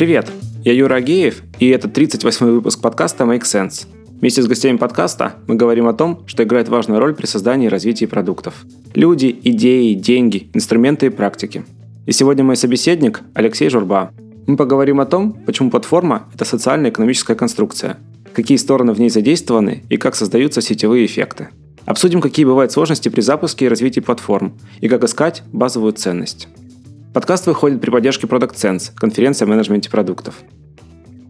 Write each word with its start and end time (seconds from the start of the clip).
Привет, 0.00 0.32
я 0.64 0.72
Юра 0.72 0.94
Агеев, 0.94 1.42
и 1.58 1.68
это 1.68 1.86
38-й 1.86 2.50
выпуск 2.50 2.80
подкаста 2.80 3.24
Make 3.24 3.42
Sense. 3.42 3.86
Вместе 4.08 4.40
с 4.40 4.46
гостями 4.46 4.78
подкаста 4.78 5.34
мы 5.46 5.56
говорим 5.56 5.86
о 5.88 5.92
том, 5.92 6.22
что 6.26 6.42
играет 6.42 6.70
важную 6.70 7.00
роль 7.00 7.14
при 7.14 7.26
создании 7.26 7.66
и 7.66 7.68
развитии 7.68 8.06
продуктов. 8.06 8.64
Люди, 8.94 9.38
идеи, 9.44 9.92
деньги, 9.92 10.48
инструменты 10.54 11.04
и 11.04 11.10
практики. 11.10 11.66
И 12.06 12.12
сегодня 12.12 12.42
мой 12.42 12.56
собеседник 12.56 13.20
Алексей 13.34 13.68
Журба. 13.68 14.10
Мы 14.46 14.56
поговорим 14.56 15.00
о 15.00 15.04
том, 15.04 15.34
почему 15.34 15.68
платформа– 15.68 16.28
это 16.34 16.46
социальная 16.46 16.88
экономическая 16.90 17.34
конструкция, 17.34 17.98
какие 18.32 18.56
стороны 18.56 18.94
в 18.94 19.00
ней 19.00 19.10
задействованы 19.10 19.82
и 19.90 19.98
как 19.98 20.14
создаются 20.14 20.62
сетевые 20.62 21.04
эффекты. 21.04 21.50
Обсудим, 21.84 22.22
какие 22.22 22.46
бывают 22.46 22.72
сложности 22.72 23.10
при 23.10 23.20
запуске 23.20 23.66
и 23.66 23.68
развитии 23.68 24.00
платформ 24.00 24.54
и 24.80 24.88
как 24.88 25.04
искать 25.04 25.42
базовую 25.52 25.92
ценность. 25.92 26.48
Подкаст 27.12 27.48
выходит 27.48 27.80
при 27.80 27.90
поддержке 27.90 28.28
Product 28.28 28.54
Sense, 28.54 28.92
конференция 28.94 29.44
о 29.44 29.48
менеджменте 29.48 29.90
продуктов. 29.90 30.42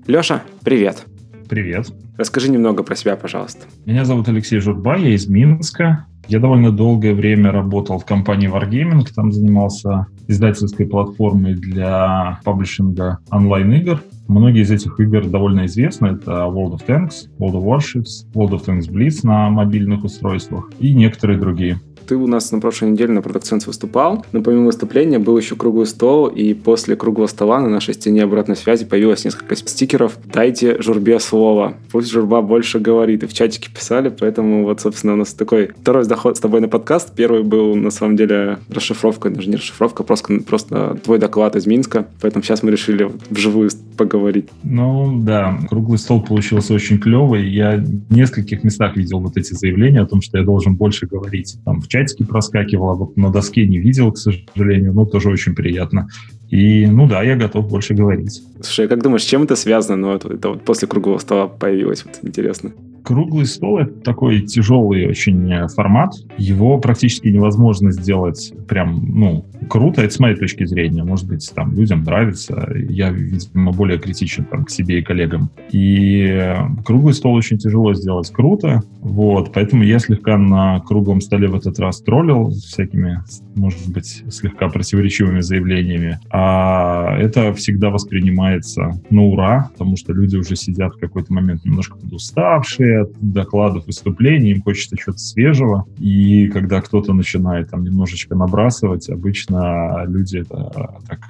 Леша, 0.06 0.42
привет. 0.62 1.06
Привет. 1.48 1.86
Расскажи 2.18 2.50
немного 2.50 2.82
про 2.82 2.94
себя, 2.94 3.16
пожалуйста. 3.16 3.66
Меня 3.86 4.04
зовут 4.04 4.28
Алексей 4.28 4.58
Журба, 4.58 4.98
я 4.98 5.14
из 5.14 5.26
Минска. 5.26 6.04
Я 6.28 6.38
довольно 6.38 6.70
долгое 6.70 7.14
время 7.14 7.50
работал 7.50 7.98
в 7.98 8.04
компании 8.04 8.52
Wargaming, 8.52 9.08
там 9.16 9.32
занимался 9.32 10.06
издательской 10.28 10.86
платформой 10.86 11.54
для 11.54 12.40
паблишинга 12.44 13.18
онлайн-игр. 13.30 14.02
Многие 14.28 14.62
из 14.62 14.70
этих 14.70 15.00
игр 15.00 15.24
довольно 15.26 15.64
известны. 15.64 16.08
Это 16.08 16.30
World 16.30 16.74
of 16.74 16.86
Tanks, 16.86 17.30
World 17.38 17.54
of 17.54 17.64
Warships, 17.64 18.30
World 18.34 18.50
of 18.50 18.66
Tanks 18.66 18.88
Blitz 18.88 19.20
на 19.22 19.48
мобильных 19.48 20.04
устройствах 20.04 20.70
и 20.78 20.92
некоторые 20.94 21.38
другие. 21.38 21.80
Ты 22.10 22.16
у 22.16 22.26
нас 22.26 22.50
на 22.50 22.58
прошлой 22.58 22.90
неделе 22.90 23.12
на 23.12 23.20
Sense 23.20 23.66
выступал, 23.68 24.26
но 24.32 24.42
помимо 24.42 24.66
выступления 24.66 25.20
был 25.20 25.38
еще 25.38 25.54
круглый 25.54 25.86
стол, 25.86 26.26
и 26.26 26.54
после 26.54 26.96
круглого 26.96 27.28
стола 27.28 27.60
на 27.60 27.68
нашей 27.68 27.94
стене 27.94 28.24
обратной 28.24 28.56
связи 28.56 28.84
появилось 28.84 29.24
несколько 29.24 29.54
стикеров 29.54 30.18
«Дайте 30.24 30.82
журбе 30.82 31.20
слово». 31.20 31.74
Пусть 31.92 32.10
журба 32.10 32.42
больше 32.42 32.80
говорит. 32.80 33.22
И 33.22 33.26
в 33.26 33.32
чатике 33.32 33.70
писали, 33.72 34.08
поэтому 34.08 34.64
вот, 34.64 34.80
собственно, 34.80 35.12
у 35.12 35.16
нас 35.16 35.34
такой 35.34 35.68
второй 35.68 36.02
заход 36.02 36.36
с 36.36 36.40
тобой 36.40 36.60
на 36.60 36.66
подкаст. 36.66 37.14
Первый 37.14 37.44
был, 37.44 37.76
на 37.76 37.90
самом 37.90 38.16
деле, 38.16 38.58
расшифровка, 38.68 39.30
даже 39.30 39.48
не 39.48 39.54
расшифровка, 39.54 40.02
просто, 40.02 40.40
просто 40.40 40.98
твой 41.04 41.20
доклад 41.20 41.54
из 41.54 41.66
Минска. 41.66 42.08
Поэтому 42.20 42.42
сейчас 42.42 42.64
мы 42.64 42.72
решили 42.72 43.08
вживую 43.30 43.70
поговорить. 43.96 44.48
Ну, 44.64 45.20
да, 45.22 45.60
круглый 45.68 45.98
стол 45.98 46.22
получился 46.22 46.74
очень 46.74 46.98
клевый. 46.98 47.48
Я 47.48 47.76
в 47.76 48.12
нескольких 48.12 48.64
местах 48.64 48.96
видел 48.96 49.20
вот 49.20 49.36
эти 49.36 49.52
заявления 49.52 50.00
о 50.00 50.06
том, 50.06 50.22
что 50.22 50.38
я 50.38 50.44
должен 50.44 50.74
больше 50.74 51.06
говорить. 51.06 51.58
Там 51.64 51.80
в 51.80 51.86
чате 51.86 51.99
чатике 52.00 52.24
проскакивало, 52.24 52.94
вот 52.94 53.16
на 53.16 53.30
доске 53.30 53.66
не 53.66 53.78
видел, 53.78 54.12
к 54.12 54.18
сожалению, 54.18 54.92
но 54.94 55.04
тоже 55.04 55.30
очень 55.30 55.54
приятно. 55.54 56.08
И, 56.48 56.86
ну 56.86 57.06
да, 57.06 57.22
я 57.22 57.36
готов 57.36 57.68
больше 57.68 57.94
говорить. 57.94 58.42
Слушай, 58.60 58.86
а 58.86 58.88
как 58.88 59.02
думаешь, 59.02 59.22
с 59.22 59.26
чем 59.26 59.42
это 59.42 59.54
связано? 59.54 59.96
Ну, 59.96 60.14
это, 60.14 60.32
это 60.32 60.48
вот 60.50 60.64
после 60.64 60.88
круглого 60.88 61.18
стола 61.18 61.46
появилось, 61.46 62.04
вот 62.04 62.18
интересно. 62.22 62.72
Круглый 63.04 63.46
стол— 63.46 63.78
это 63.80 63.92
такой 64.00 64.40
тяжелый 64.40 65.06
очень 65.08 65.50
э, 65.52 65.68
формат. 65.68 66.12
Его 66.36 66.78
практически 66.78 67.28
невозможно 67.28 67.92
сделать 67.92 68.52
прям, 68.68 69.02
ну, 69.14 69.44
круто. 69.70 70.02
Это 70.02 70.12
с 70.12 70.18
моей 70.18 70.36
точки 70.36 70.66
зрения. 70.66 71.04
Может 71.04 71.26
быть, 71.26 71.50
там 71.54 71.74
людям 71.74 72.02
нравится. 72.02 72.68
Я, 72.74 73.10
видимо, 73.10 73.72
более 73.72 73.98
критичен 73.98 74.44
там 74.44 74.64
к 74.64 74.70
себе 74.70 74.98
и 74.98 75.02
коллегам. 75.02 75.50
И 75.70 76.54
круглый 76.84 77.14
стол 77.14 77.34
очень 77.34 77.56
тяжело 77.56 77.94
сделать 77.94 78.30
круто. 78.30 78.82
Вот. 79.00 79.52
Поэтому 79.54 79.84
я 79.84 79.98
слегка 79.98 80.36
на 80.36 80.80
круглом 80.80 81.20
столе 81.20 81.48
в 81.48 81.54
этот 81.54 81.78
раз 81.78 82.02
троллил 82.02 82.50
всякими, 82.50 83.20
может 83.54 83.88
быть, 83.88 84.24
слегка 84.28 84.68
противоречивыми 84.68 85.40
заявлениями. 85.40 86.18
А 86.30 87.16
это 87.16 87.54
всегда 87.54 87.90
воспринимается 87.90 89.00
на 89.10 89.22
ура, 89.22 89.70
потому 89.72 89.96
что 89.96 90.12
люди 90.12 90.36
уже 90.36 90.56
сидят 90.56 90.94
в 90.94 90.98
какой-то 90.98 91.32
момент 91.32 91.64
немножко 91.64 91.96
подуставшие, 91.96 93.02
от 93.02 93.12
докладов, 93.20 93.86
выступлений, 93.86 94.50
им 94.50 94.62
хочется 94.62 94.96
чего-то 94.96 95.18
свежего. 95.18 95.86
И 95.98 96.48
когда 96.48 96.80
кто-то 96.80 97.12
начинает 97.12 97.70
там 97.70 97.84
немножечко 97.84 98.34
набрасывать, 98.34 99.08
обычно 99.08 99.59
люди 100.06 100.38
это 100.38 101.00
так, 101.08 101.20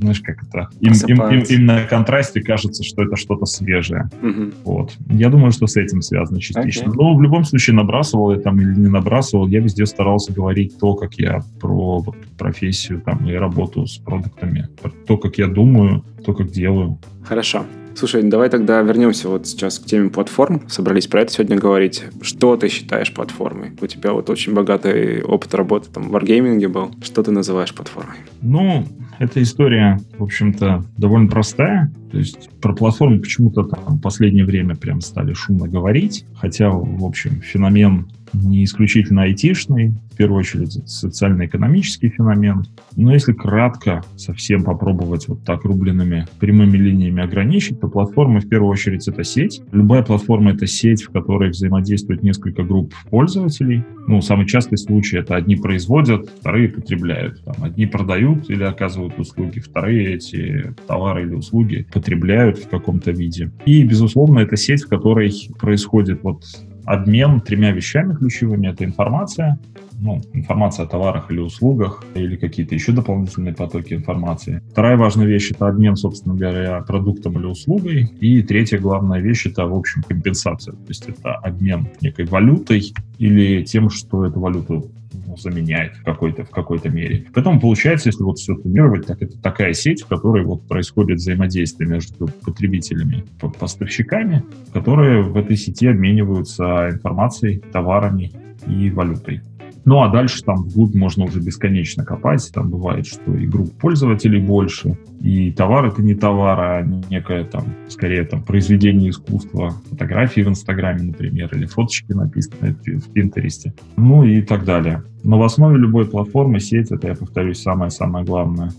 знаешь, 0.00 0.20
как 0.20 0.42
это... 0.42 0.68
Им, 0.80 0.92
им, 1.06 1.22
им, 1.28 1.42
им 1.42 1.66
на 1.66 1.84
контрасте 1.84 2.40
кажется, 2.40 2.82
что 2.84 3.02
это 3.02 3.16
что-то 3.16 3.46
свежее. 3.46 4.10
Угу. 4.22 4.52
Вот. 4.64 4.96
Я 5.08 5.28
думаю, 5.28 5.52
что 5.52 5.66
с 5.66 5.76
этим 5.76 6.02
связано 6.02 6.40
частично. 6.40 6.88
Okay. 6.88 6.94
Но 6.94 7.14
в 7.14 7.22
любом 7.22 7.44
случае, 7.44 7.76
набрасывал 7.76 8.32
я 8.32 8.38
там 8.38 8.60
или 8.60 8.74
не 8.74 8.88
набрасывал, 8.88 9.46
я 9.48 9.60
везде 9.60 9.86
старался 9.86 10.32
говорить 10.32 10.78
то, 10.78 10.94
как 10.94 11.14
я 11.14 11.42
про 11.60 12.04
профессию 12.38 13.00
там 13.00 13.28
и 13.28 13.34
работу 13.34 13.86
с 13.86 13.98
продуктами, 13.98 14.68
то, 15.06 15.16
как 15.16 15.38
я 15.38 15.46
думаю, 15.46 16.04
то, 16.24 16.32
как 16.32 16.50
делаю. 16.50 16.98
Хорошо. 17.22 17.64
Слушай, 17.94 18.22
давай 18.22 18.48
тогда 18.48 18.80
вернемся 18.80 19.28
вот 19.28 19.46
сейчас 19.46 19.78
к 19.78 19.86
теме 19.86 20.10
платформ. 20.10 20.68
Собрались 20.68 21.06
про 21.06 21.22
это 21.22 21.32
сегодня 21.32 21.56
говорить. 21.56 22.04
Что 22.22 22.56
ты 22.56 22.68
считаешь 22.68 23.12
платформой? 23.12 23.72
У 23.80 23.86
тебя 23.86 24.12
вот 24.12 24.30
очень 24.30 24.54
богатый 24.54 25.22
опыт 25.22 25.54
работы 25.54 25.90
там 25.90 26.08
в 26.08 26.16
Wargaming 26.16 26.66
был. 26.68 26.92
Что 27.02 27.22
ты 27.22 27.30
называешь 27.30 27.74
платформой? 27.74 28.16
Ну, 28.42 28.86
эта 29.18 29.42
история, 29.42 30.00
в 30.18 30.22
общем-то, 30.22 30.84
довольно 30.96 31.28
простая. 31.28 31.92
То 32.10 32.18
есть 32.18 32.50
про 32.60 32.74
платформу 32.74 33.20
почему-то 33.20 33.62
там 33.62 33.98
в 33.98 34.00
последнее 34.00 34.44
время 34.44 34.74
прям 34.74 35.00
стали 35.00 35.32
шумно 35.32 35.68
говорить. 35.68 36.26
Хотя, 36.34 36.70
в 36.70 37.04
общем, 37.04 37.40
феномен 37.40 38.08
не 38.32 38.64
исключительно 38.64 39.22
айтишный, 39.22 39.94
в 40.12 40.16
первую 40.16 40.40
очередь 40.40 40.72
социально-экономический 40.88 42.10
феномен. 42.10 42.64
Но 42.96 43.12
если 43.12 43.32
кратко 43.32 44.04
совсем 44.16 44.64
попробовать 44.64 45.28
вот 45.28 45.44
так 45.44 45.64
рубленными 45.64 46.26
прямыми 46.38 46.76
линиями 46.76 47.22
ограничить, 47.22 47.80
то 47.80 47.88
платформа 47.88 48.40
в 48.40 48.48
первую 48.48 48.70
очередь 48.70 49.08
это 49.08 49.24
сеть. 49.24 49.62
Любая 49.72 50.02
платформа 50.02 50.52
это 50.52 50.66
сеть, 50.66 51.02
в 51.02 51.10
которой 51.10 51.50
взаимодействует 51.50 52.22
несколько 52.22 52.62
групп 52.62 52.92
пользователей. 53.08 53.84
Ну, 54.06 54.20
самый 54.20 54.46
частый 54.46 54.78
случай 54.78 55.18
это 55.18 55.36
одни 55.36 55.56
производят, 55.56 56.28
вторые 56.40 56.68
потребляют. 56.68 57.42
Там, 57.44 57.54
одни 57.62 57.86
продают 57.86 58.50
или 58.50 58.62
оказывают 58.62 59.18
услуги, 59.18 59.60
вторые 59.60 60.14
эти 60.14 60.74
товары 60.86 61.22
или 61.22 61.34
услуги 61.34 61.86
потребляют 62.00 62.58
в 62.58 62.68
каком-то 62.68 63.10
виде. 63.10 63.50
И, 63.66 63.84
безусловно, 63.84 64.40
это 64.40 64.56
сеть, 64.56 64.84
в 64.84 64.88
которой 64.88 65.32
происходит 65.58 66.22
вот 66.22 66.44
обмен 66.86 67.40
тремя 67.42 67.72
вещами 67.72 68.14
ключевыми. 68.14 68.68
Это 68.68 68.84
информация, 68.84 69.58
ну, 70.00 70.22
информация 70.32 70.86
о 70.86 70.88
товарах 70.88 71.30
или 71.30 71.40
услугах, 71.40 72.02
или 72.14 72.36
какие-то 72.36 72.74
еще 72.74 72.92
дополнительные 72.92 73.54
потоки 73.54 73.92
информации. 73.92 74.62
Вторая 74.70 74.96
важная 74.96 75.26
вещь— 75.26 75.50
это 75.52 75.68
обмен, 75.68 75.94
собственно 75.96 76.34
говоря, 76.34 76.80
продуктом 76.80 77.38
или 77.38 77.44
услугой. 77.44 78.10
И 78.20 78.42
третья 78.42 78.78
главная 78.78 79.20
вещь— 79.20 79.46
это, 79.50 79.66
в 79.66 79.74
общем, 79.74 80.02
компенсация. 80.02 80.72
То 80.72 80.88
есть 80.88 81.06
это 81.06 81.34
обмен 81.34 81.86
некой 82.00 82.24
валютой 82.24 82.94
или 83.18 83.62
тем, 83.62 83.90
что 83.90 84.24
эту 84.24 84.40
валюту 84.40 84.90
ну, 85.12 85.36
заменяет 85.36 85.94
в 85.96 86.04
какой-то, 86.04 86.44
в 86.44 86.50
какой-то 86.50 86.88
мере. 86.88 87.26
Поэтому 87.34 87.60
получается, 87.60 88.08
если 88.08 88.22
вот 88.22 88.38
все 88.38 88.56
суммировать, 88.56 89.06
так 89.06 89.22
это 89.22 89.40
такая 89.40 89.72
сеть, 89.72 90.02
в 90.02 90.06
которой 90.06 90.44
вот 90.44 90.66
происходит 90.66 91.18
взаимодействие 91.18 91.88
между 91.88 92.28
потребителями 92.44 93.24
поставщиками, 93.58 94.44
которые 94.72 95.22
в 95.22 95.36
этой 95.36 95.56
сети 95.56 95.86
обмениваются 95.86 96.90
информацией, 96.90 97.62
товарами 97.72 98.32
и 98.66 98.90
валютой. 98.90 99.42
Ну, 99.84 100.02
а 100.02 100.08
дальше 100.08 100.42
там 100.42 100.56
вглубь 100.56 100.94
можно 100.94 101.24
уже 101.24 101.40
бесконечно 101.40 102.04
копать. 102.04 102.50
Там 102.52 102.70
бывает, 102.70 103.06
что 103.06 103.34
и 103.34 103.46
групп 103.46 103.72
пользователей 103.78 104.40
больше, 104.40 104.98
и 105.20 105.50
товар 105.52 105.86
это 105.86 106.02
не 106.02 106.14
товар, 106.14 106.60
а 106.60 106.82
некое 107.10 107.44
там, 107.44 107.64
скорее 107.88 108.24
там, 108.24 108.42
произведение 108.42 109.10
искусства, 109.10 109.74
фотографии 109.90 110.42
в 110.42 110.48
Инстаграме, 110.48 111.02
например, 111.02 111.48
или 111.54 111.66
фоточки 111.66 112.12
написанные 112.12 112.74
в 112.74 113.12
Пинтересте, 113.12 113.74
ну 113.96 114.24
и 114.24 114.42
так 114.42 114.64
далее. 114.64 115.02
Но 115.22 115.38
в 115.38 115.42
основе 115.42 115.78
любой 115.78 116.06
платформы 116.06 116.60
сеть, 116.60 116.90
это, 116.90 117.08
я 117.08 117.14
повторюсь, 117.14 117.60
самое-самое 117.60 118.24
главное. 118.24 118.72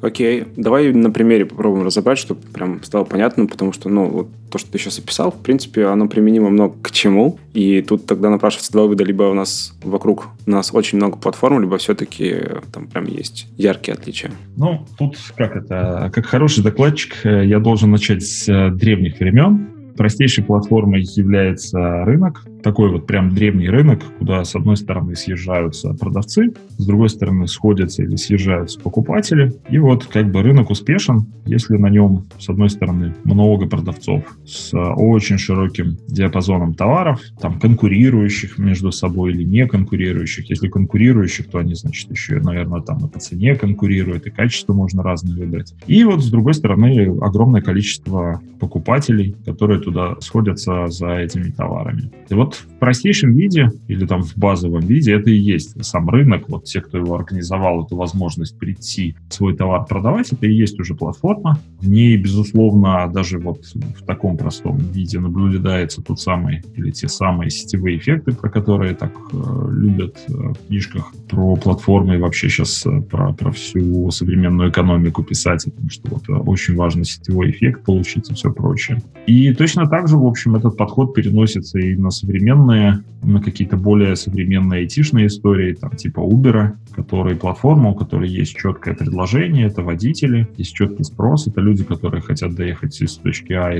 Окей, 0.00 0.44
давай 0.56 0.92
на 0.92 1.10
примере 1.10 1.44
попробуем 1.44 1.84
разобрать, 1.84 2.18
чтобы 2.18 2.40
прям 2.52 2.82
стало 2.84 3.04
понятно, 3.04 3.46
потому 3.46 3.72
что, 3.72 3.88
ну, 3.88 4.06
вот 4.06 4.28
то, 4.50 4.58
что 4.58 4.70
ты 4.70 4.78
сейчас 4.78 4.98
описал, 4.98 5.30
в 5.30 5.40
принципе, 5.40 5.86
оно 5.86 6.08
применимо 6.08 6.50
много 6.50 6.74
к 6.82 6.90
чему, 6.90 7.38
и 7.52 7.82
тут 7.82 8.06
тогда 8.06 8.30
напрашивается 8.30 8.72
два 8.72 8.82
вывода, 8.82 9.04
либо 9.04 9.24
у 9.24 9.34
нас 9.34 9.74
вокруг 9.82 10.28
нас 10.46 10.70
очень 10.72 10.98
много 10.98 11.18
платформ, 11.18 11.60
либо 11.60 11.78
все-таки 11.78 12.36
там 12.72 12.86
прям 12.86 13.06
есть 13.06 13.48
яркие 13.56 13.94
отличия. 13.94 14.30
Ну, 14.56 14.86
тут 14.98 15.16
как 15.36 15.56
это, 15.56 16.10
как 16.14 16.26
хороший 16.26 16.62
докладчик, 16.62 17.16
э, 17.24 17.46
я 17.46 17.58
должен 17.58 17.90
начать 17.90 18.22
с 18.22 18.48
э, 18.48 18.70
древних 18.70 19.18
времен, 19.18 19.68
Простейшей 19.98 20.44
платформой 20.44 21.02
является 21.02 22.04
рынок, 22.04 22.44
такой 22.68 22.90
вот 22.90 23.06
прям 23.06 23.34
древний 23.34 23.70
рынок, 23.70 24.02
куда 24.18 24.44
с 24.44 24.54
одной 24.54 24.76
стороны 24.76 25.16
съезжаются 25.16 25.94
продавцы, 25.94 26.52
с 26.76 26.86
другой 26.86 27.08
стороны 27.08 27.48
сходятся 27.48 28.02
или 28.02 28.16
съезжаются 28.16 28.78
покупатели. 28.78 29.54
И 29.70 29.78
вот 29.78 30.04
как 30.04 30.30
бы 30.30 30.42
рынок 30.42 30.68
успешен, 30.68 31.24
если 31.46 31.78
на 31.78 31.88
нем 31.88 32.26
с 32.38 32.46
одной 32.50 32.68
стороны 32.68 33.14
много 33.24 33.66
продавцов 33.66 34.22
с 34.44 34.76
очень 34.76 35.38
широким 35.38 35.96
диапазоном 36.08 36.74
товаров, 36.74 37.22
там 37.40 37.58
конкурирующих 37.58 38.58
между 38.58 38.92
собой 38.92 39.32
или 39.32 39.44
не 39.44 39.66
конкурирующих. 39.66 40.50
Если 40.50 40.68
конкурирующих, 40.68 41.48
то 41.48 41.58
они, 41.58 41.72
значит, 41.74 42.10
еще, 42.10 42.38
наверное, 42.40 42.82
там 42.82 42.98
и 43.06 43.08
по 43.08 43.18
цене 43.18 43.54
конкурируют, 43.54 44.26
и 44.26 44.30
качество 44.30 44.74
можно 44.74 45.02
разное 45.02 45.38
выбрать. 45.38 45.74
И 45.86 46.04
вот 46.04 46.22
с 46.22 46.30
другой 46.30 46.52
стороны 46.52 47.16
огромное 47.22 47.62
количество 47.62 48.42
покупателей, 48.60 49.36
которые 49.46 49.80
туда 49.80 50.16
сходятся 50.20 50.88
за 50.88 51.16
этими 51.16 51.50
товарами. 51.50 52.10
И 52.28 52.34
вот 52.34 52.57
в 52.58 52.78
простейшем 52.78 53.32
виде 53.32 53.70
или 53.88 54.06
там 54.06 54.22
в 54.22 54.36
базовом 54.36 54.80
виде 54.80 55.12
это 55.12 55.30
и 55.30 55.36
есть 55.36 55.84
сам 55.84 56.08
рынок. 56.08 56.48
Вот 56.48 56.64
те, 56.64 56.80
кто 56.80 56.98
его 56.98 57.14
организовал, 57.14 57.84
эту 57.84 57.96
возможность 57.96 58.58
прийти 58.58 59.16
свой 59.28 59.56
товар 59.56 59.84
продавать, 59.86 60.32
это 60.32 60.46
и 60.46 60.52
есть 60.52 60.78
уже 60.78 60.94
платформа. 60.94 61.58
В 61.80 61.88
ней, 61.88 62.16
безусловно, 62.16 63.10
даже 63.12 63.38
вот 63.38 63.64
в 63.74 64.04
таком 64.04 64.36
простом 64.36 64.78
виде 64.78 65.18
наблюдается 65.18 66.02
тот 66.02 66.20
самый 66.20 66.62
или 66.76 66.90
те 66.90 67.08
самые 67.08 67.50
сетевые 67.50 67.98
эффекты, 67.98 68.32
про 68.32 68.50
которые 68.50 68.94
так 68.94 69.12
э, 69.32 69.68
любят 69.72 70.16
э, 70.28 70.32
в 70.32 70.66
книжках 70.68 71.12
про 71.28 71.56
платформы 71.56 72.14
и 72.14 72.18
вообще 72.18 72.48
сейчас 72.48 72.84
э, 72.86 73.00
про, 73.02 73.32
про 73.32 73.50
всю 73.52 74.10
современную 74.10 74.70
экономику 74.70 75.22
писать, 75.22 75.64
потому 75.64 75.90
что 75.90 76.08
вот 76.10 76.28
э, 76.28 76.32
очень 76.32 76.76
важно 76.76 77.04
сетевой 77.04 77.50
эффект 77.50 77.84
получить 77.84 78.30
и 78.30 78.34
все 78.34 78.52
прочее. 78.52 79.02
И 79.26 79.52
точно 79.52 79.86
так 79.88 80.08
же, 80.08 80.16
в 80.16 80.26
общем, 80.26 80.56
этот 80.56 80.76
подход 80.76 81.14
переносится 81.14 81.78
и 81.78 81.94
на 81.96 82.10
современные, 82.38 83.02
на 83.22 83.42
какие-то 83.42 83.76
более 83.76 84.14
современные 84.14 84.80
айтишные 84.80 85.26
истории, 85.26 85.74
там 85.74 85.90
типа 85.90 86.20
Uber, 86.20 86.76
которые 86.94 87.36
платформа, 87.36 87.90
у 87.90 87.94
которой 87.94 88.28
есть 88.28 88.56
четкое 88.56 88.94
предложение, 88.94 89.66
это 89.66 89.82
водители, 89.82 90.48
есть 90.56 90.74
четкий 90.74 91.04
спрос, 91.04 91.48
это 91.48 91.60
люди, 91.60 91.82
которые 91.84 92.22
хотят 92.22 92.54
доехать 92.54 93.00
из 93.00 93.16
точки 93.16 93.52
А 93.52 93.72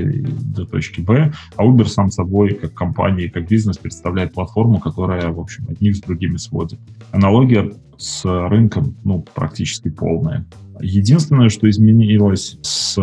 до 0.55 0.65
точки 0.65 1.01
Б, 1.01 1.31
а 1.55 1.65
Uber 1.65 1.85
сам 1.85 2.11
собой, 2.11 2.53
как 2.53 2.73
компания, 2.73 3.29
как 3.29 3.47
бизнес, 3.47 3.77
представляет 3.77 4.33
платформу, 4.33 4.79
которая, 4.79 5.31
в 5.31 5.39
общем, 5.39 5.65
одних 5.69 5.95
с 5.95 6.01
другими 6.01 6.37
сводит. 6.37 6.79
Аналогия 7.11 7.71
с 7.99 8.25
рынком, 8.25 8.95
ну, 9.03 9.23
практически 9.35 9.89
полная. 9.89 10.45
Единственное, 10.81 11.49
что 11.49 11.69
изменилось 11.69 12.57
с 12.61 12.97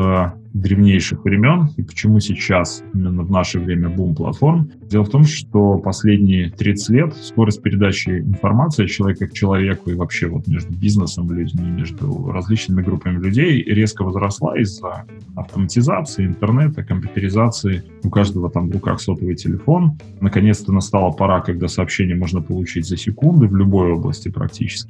древнейших 0.56 1.24
времен 1.24 1.68
и 1.76 1.82
почему 1.82 2.20
сейчас, 2.20 2.82
именно 2.94 3.22
в 3.22 3.30
наше 3.30 3.60
время, 3.60 3.90
бум 3.90 4.14
платформ. 4.14 4.70
Дело 4.88 5.04
в 5.04 5.10
том, 5.10 5.24
что 5.24 5.78
последние 5.78 6.50
30 6.50 6.88
лет 6.90 7.14
скорость 7.14 7.62
передачи 7.62 8.20
информации 8.20 8.86
человека 8.86 9.26
к 9.26 9.32
человеку 9.32 9.90
и 9.90 9.94
вообще 9.94 10.28
вот 10.28 10.46
между 10.46 10.72
бизнесом 10.72 11.30
людьми, 11.30 11.68
между 11.68 12.30
различными 12.30 12.82
группами 12.82 13.22
людей 13.22 13.62
резко 13.62 14.02
возросла 14.02 14.58
из-за 14.58 15.04
автоматизации, 15.34 16.26
интернета, 16.26 16.82
компьютеризации. 16.82 17.82
У 18.02 18.10
каждого 18.10 18.50
там 18.50 18.68
в 18.68 18.72
руках 18.72 19.00
сотовый 19.00 19.34
телефон. 19.34 19.98
Наконец-то 20.20 20.72
настала 20.72 21.10
пора, 21.10 21.40
когда 21.40 21.68
сообщение 21.68 22.16
можно 22.16 22.40
получить 22.40 22.86
за 22.86 22.96
секунды 22.96 23.46
в 23.46 23.56
любой 23.56 23.92
области 23.92 24.30
практически. 24.30 24.85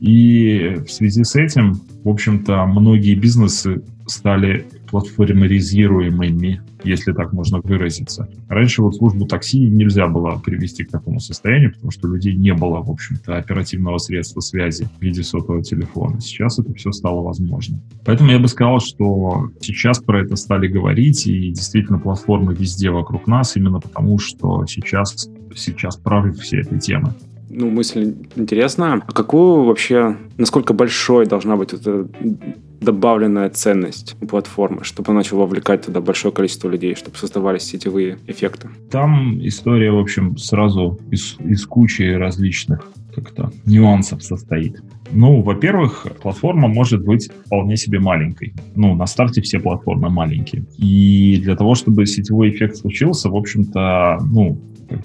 И 0.00 0.76
в 0.86 0.90
связи 0.90 1.24
с 1.24 1.34
этим, 1.34 1.80
в 2.04 2.08
общем-то, 2.08 2.66
многие 2.66 3.14
бизнесы 3.14 3.82
стали 4.06 4.66
платформеризируемыми, 4.90 6.60
если 6.84 7.12
так 7.12 7.32
можно 7.32 7.60
выразиться. 7.62 8.28
Раньше 8.48 8.82
вот 8.82 8.96
службу 8.96 9.26
такси 9.26 9.58
нельзя 9.60 10.06
было 10.06 10.38
привести 10.44 10.84
к 10.84 10.90
такому 10.90 11.20
состоянию, 11.20 11.72
потому 11.72 11.90
что 11.90 12.08
у 12.08 12.12
людей 12.12 12.34
не 12.34 12.52
было, 12.52 12.80
в 12.80 12.90
общем-то, 12.90 13.36
оперативного 13.36 13.98
средства 13.98 14.40
связи 14.40 14.86
в 14.98 15.02
виде 15.02 15.22
сотового 15.22 15.64
телефона. 15.64 16.20
Сейчас 16.20 16.58
это 16.58 16.72
все 16.74 16.92
стало 16.92 17.22
возможно. 17.22 17.80
Поэтому 18.04 18.30
я 18.30 18.38
бы 18.38 18.48
сказал, 18.48 18.80
что 18.80 19.50
сейчас 19.60 20.00
про 20.00 20.22
это 20.22 20.36
стали 20.36 20.68
говорить, 20.68 21.26
и 21.26 21.48
действительно 21.48 21.98
платформы 21.98 22.54
везде 22.54 22.90
вокруг 22.90 23.26
нас, 23.26 23.56
именно 23.56 23.80
потому 23.80 24.18
что 24.18 24.66
сейчас, 24.66 25.28
сейчас 25.56 25.96
прорыв 25.96 26.38
всей 26.38 26.60
этой 26.60 26.78
темы 26.78 27.14
ну, 27.54 27.70
мысль 27.70 28.14
интересна. 28.36 29.02
А 29.06 29.12
какую 29.12 29.64
вообще, 29.64 30.16
насколько 30.36 30.74
большой 30.74 31.26
должна 31.26 31.56
быть 31.56 31.72
эта 31.72 32.08
добавленная 32.80 33.48
ценность 33.48 34.16
у 34.20 34.26
платформы, 34.26 34.84
чтобы 34.84 35.10
она 35.10 35.20
начала 35.20 35.40
вовлекать 35.40 35.86
туда 35.86 36.00
большое 36.00 36.34
количество 36.34 36.68
людей, 36.68 36.94
чтобы 36.94 37.16
создавались 37.16 37.62
сетевые 37.62 38.18
эффекты? 38.26 38.68
Там 38.90 39.38
история, 39.46 39.90
в 39.90 39.98
общем, 39.98 40.36
сразу 40.36 40.98
из, 41.10 41.36
из 41.40 41.64
кучи 41.66 42.02
различных 42.02 42.86
как-то 43.14 43.52
нюансов 43.64 44.22
состоит. 44.22 44.82
Ну, 45.12 45.40
во-первых, 45.42 46.06
платформа 46.20 46.66
может 46.66 47.04
быть 47.04 47.30
вполне 47.46 47.76
себе 47.76 48.00
маленькой. 48.00 48.52
Ну, 48.74 48.96
на 48.96 49.06
старте 49.06 49.40
все 49.40 49.60
платформы 49.60 50.10
маленькие. 50.10 50.64
И 50.76 51.40
для 51.40 51.54
того, 51.54 51.76
чтобы 51.76 52.06
сетевой 52.06 52.50
эффект 52.50 52.76
случился, 52.76 53.30
в 53.30 53.36
общем-то, 53.36 54.18
ну, 54.28 54.58